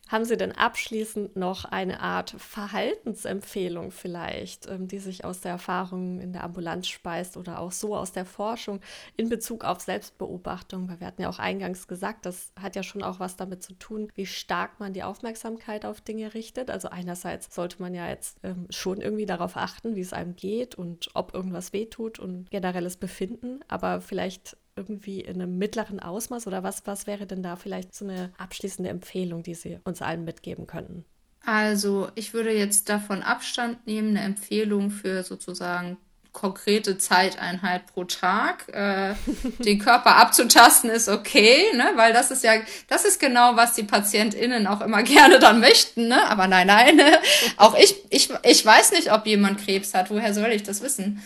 Haben 0.08 0.24
Sie 0.24 0.36
denn 0.36 0.52
abschließend 0.52 1.34
noch 1.34 1.64
eine 1.64 2.00
Art 2.00 2.30
Verhaltensempfehlung 2.38 3.90
vielleicht, 3.90 4.68
ähm, 4.68 4.86
die 4.86 5.00
sich 5.00 5.24
aus 5.24 5.40
der 5.40 5.52
Erfahrung 5.52 6.20
in 6.20 6.32
der 6.32 6.44
Ambulanz 6.44 6.86
speist 6.86 7.36
oder 7.36 7.58
auch 7.58 7.72
so 7.72 7.96
aus 7.96 8.12
der 8.12 8.24
Forschung 8.24 8.80
in 9.16 9.28
Bezug 9.28 9.64
auf 9.64 9.80
Selbstbeobachtung? 9.80 10.88
Weil 10.88 11.00
wir 11.00 11.08
hatten 11.08 11.22
ja 11.22 11.28
auch 11.28 11.40
eingangs 11.40 11.88
gesagt, 11.88 12.24
das 12.24 12.52
hat 12.60 12.76
ja 12.76 12.84
schon 12.84 13.02
auch 13.02 13.18
was 13.18 13.36
damit 13.36 13.64
zu 13.64 13.74
tun, 13.74 14.08
wie 14.14 14.26
stark 14.26 14.78
man 14.78 14.92
die 14.92 15.02
Aufmerksamkeit 15.02 15.84
auf 15.84 16.00
Dinge 16.00 16.34
richtet. 16.34 16.70
Also 16.70 16.88
einerseits 16.88 17.52
sollte 17.52 17.82
man 17.82 17.92
ja 17.92 18.08
jetzt 18.08 18.38
ähm, 18.44 18.68
schon 18.70 19.00
irgendwie 19.00 19.26
darauf 19.26 19.56
achten, 19.56 19.96
wie 19.96 20.02
es 20.02 20.12
einem 20.12 20.36
geht 20.36 20.76
und 20.76 21.10
ob 21.14 21.34
irgendwas 21.34 21.72
wehtut 21.72 22.20
und 22.20 22.48
generelles 22.50 22.96
Befinden, 22.96 23.60
aber 23.66 24.00
vielleicht 24.00 24.56
irgendwie 24.76 25.20
in 25.22 25.40
einem 25.40 25.58
mittleren 25.58 26.00
Ausmaß 26.00 26.46
oder 26.46 26.62
was, 26.62 26.86
was 26.86 27.06
wäre 27.06 27.26
denn 27.26 27.42
da 27.42 27.56
vielleicht 27.56 27.94
so 27.94 28.04
eine 28.04 28.32
abschließende 28.38 28.90
Empfehlung, 28.90 29.42
die 29.42 29.54
Sie 29.54 29.78
uns 29.84 30.02
allen 30.02 30.24
mitgeben 30.24 30.66
könnten? 30.66 31.04
Also 31.44 32.08
ich 32.14 32.34
würde 32.34 32.52
jetzt 32.52 32.88
davon 32.88 33.22
Abstand 33.22 33.86
nehmen, 33.86 34.10
eine 34.10 34.26
Empfehlung 34.26 34.90
für 34.90 35.22
sozusagen 35.22 35.96
konkrete 36.36 36.98
Zeiteinheit 36.98 37.86
pro 37.86 38.04
Tag. 38.04 38.68
Äh, 38.68 39.14
den 39.64 39.78
Körper 39.78 40.16
abzutasten 40.16 40.90
ist 40.90 41.08
okay, 41.08 41.64
ne? 41.74 41.92
weil 41.94 42.12
das 42.12 42.30
ist 42.30 42.44
ja, 42.44 42.52
das 42.88 43.06
ist 43.06 43.18
genau, 43.18 43.56
was 43.56 43.72
die 43.72 43.84
PatientInnen 43.84 44.66
auch 44.66 44.82
immer 44.82 45.02
gerne 45.04 45.38
dann 45.38 45.60
möchten. 45.60 46.08
Ne? 46.08 46.28
Aber 46.28 46.46
nein, 46.46 46.66
nein, 46.66 47.00
auch 47.56 47.76
ich, 47.78 47.96
ich, 48.10 48.28
ich 48.42 48.66
weiß 48.66 48.92
nicht, 48.92 49.10
ob 49.12 49.26
jemand 49.26 49.64
Krebs 49.64 49.94
hat. 49.94 50.10
Woher 50.10 50.34
soll 50.34 50.48
ich 50.48 50.62
das 50.62 50.82
wissen? 50.82 51.22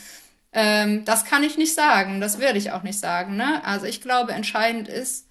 Ähm, 0.53 1.05
das 1.05 1.25
kann 1.25 1.45
ich 1.45 1.57
nicht 1.57 1.75
sagen, 1.75 2.21
das 2.21 2.39
werde 2.39 2.59
ich 2.59 2.73
auch 2.73 2.83
nicht 2.83 2.99
sagen. 2.99 3.37
Ne? 3.37 3.65
Also 3.65 3.87
ich 3.87 4.01
glaube, 4.01 4.33
entscheidend 4.33 4.89
ist, 4.89 5.27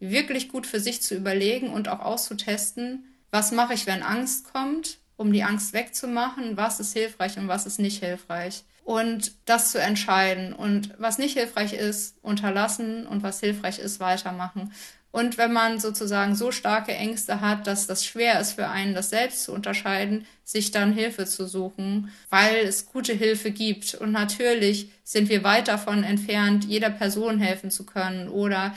wirklich 0.00 0.48
gut 0.48 0.66
für 0.66 0.80
sich 0.80 1.02
zu 1.02 1.14
überlegen 1.14 1.70
und 1.70 1.88
auch 1.88 2.00
auszutesten, 2.00 3.04
was 3.30 3.52
mache 3.52 3.74
ich, 3.74 3.86
wenn 3.86 4.02
Angst 4.02 4.52
kommt, 4.52 4.98
um 5.16 5.32
die 5.32 5.42
Angst 5.42 5.72
wegzumachen, 5.72 6.56
was 6.56 6.80
ist 6.80 6.92
hilfreich 6.92 7.36
und 7.36 7.48
was 7.48 7.66
ist 7.66 7.78
nicht 7.78 8.02
hilfreich. 8.02 8.64
Und 8.84 9.32
das 9.44 9.72
zu 9.72 9.80
entscheiden 9.80 10.54
und 10.54 10.94
was 10.98 11.18
nicht 11.18 11.36
hilfreich 11.36 11.74
ist, 11.74 12.16
unterlassen 12.22 13.06
und 13.06 13.22
was 13.22 13.40
hilfreich 13.40 13.78
ist, 13.78 14.00
weitermachen. 14.00 14.72
Und 15.18 15.36
wenn 15.36 15.52
man 15.52 15.80
sozusagen 15.80 16.36
so 16.36 16.52
starke 16.52 16.92
Ängste 16.92 17.40
hat, 17.40 17.66
dass 17.66 17.88
das 17.88 18.06
schwer 18.06 18.40
ist 18.40 18.52
für 18.52 18.68
einen, 18.68 18.94
das 18.94 19.10
selbst 19.10 19.42
zu 19.42 19.52
unterscheiden, 19.52 20.24
sich 20.44 20.70
dann 20.70 20.92
Hilfe 20.92 21.26
zu 21.26 21.48
suchen, 21.48 22.12
weil 22.30 22.58
es 22.58 22.86
gute 22.86 23.14
Hilfe 23.14 23.50
gibt. 23.50 23.96
Und 23.96 24.12
natürlich 24.12 24.92
sind 25.02 25.28
wir 25.28 25.42
weit 25.42 25.66
davon 25.66 26.04
entfernt, 26.04 26.66
jeder 26.66 26.90
Person 26.90 27.40
helfen 27.40 27.72
zu 27.72 27.84
können 27.84 28.28
oder 28.28 28.72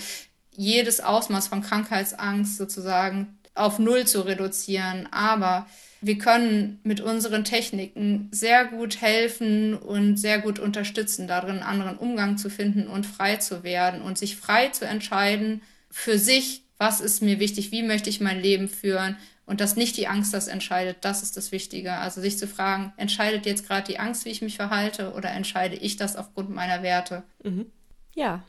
jedes 0.55 0.99
Ausmaß 0.99 1.47
von 1.47 1.61
Krankheitsangst 1.61 2.57
sozusagen 2.57 3.37
auf 3.53 3.77
Null 3.77 4.07
zu 4.07 4.21
reduzieren. 4.21 5.07
Aber 5.11 5.67
wir 6.01 6.17
können 6.17 6.79
mit 6.81 7.01
unseren 7.01 7.43
Techniken 7.43 8.29
sehr 8.31 8.65
gut 8.65 8.99
helfen 8.99 9.75
und 9.75 10.17
sehr 10.17 10.39
gut 10.39 10.57
unterstützen, 10.57 11.27
darin 11.27 11.59
einen 11.59 11.81
anderen 11.81 11.97
Umgang 11.99 12.39
zu 12.39 12.49
finden 12.49 12.87
und 12.87 13.05
frei 13.05 13.35
zu 13.35 13.61
werden 13.61 14.01
und 14.01 14.17
sich 14.17 14.37
frei 14.37 14.69
zu 14.69 14.85
entscheiden 14.85 15.61
für 15.91 16.17
sich, 16.17 16.63
was 16.77 17.01
ist 17.01 17.21
mir 17.21 17.39
wichtig, 17.39 17.71
wie 17.71 17.83
möchte 17.83 18.09
ich 18.09 18.21
mein 18.21 18.41
Leben 18.41 18.67
führen 18.67 19.17
und 19.45 19.61
dass 19.61 19.75
nicht 19.75 19.97
die 19.97 20.07
Angst 20.07 20.33
das 20.33 20.47
entscheidet, 20.47 20.97
das 21.01 21.21
ist 21.21 21.37
das 21.37 21.51
Wichtige. 21.51 21.93
Also 21.93 22.21
sich 22.21 22.37
zu 22.37 22.47
fragen, 22.47 22.93
entscheidet 22.97 23.45
jetzt 23.45 23.67
gerade 23.67 23.91
die 23.91 23.99
Angst, 23.99 24.25
wie 24.25 24.29
ich 24.29 24.41
mich 24.41 24.55
verhalte 24.55 25.13
oder 25.13 25.29
entscheide 25.31 25.75
ich 25.75 25.97
das 25.97 26.15
aufgrund 26.15 26.49
meiner 26.49 26.81
Werte? 26.83 27.23
Mhm. 27.43 27.71
Ja, 28.15 28.43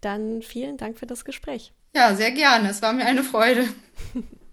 dann 0.00 0.42
vielen 0.42 0.76
Dank 0.76 0.98
für 0.98 1.06
das 1.06 1.24
Gespräch. 1.24 1.72
Ja, 1.94 2.14
sehr 2.14 2.30
gerne. 2.32 2.70
Es 2.70 2.82
war 2.82 2.92
mir 2.92 3.06
eine 3.06 3.22
Freude. 3.22 3.68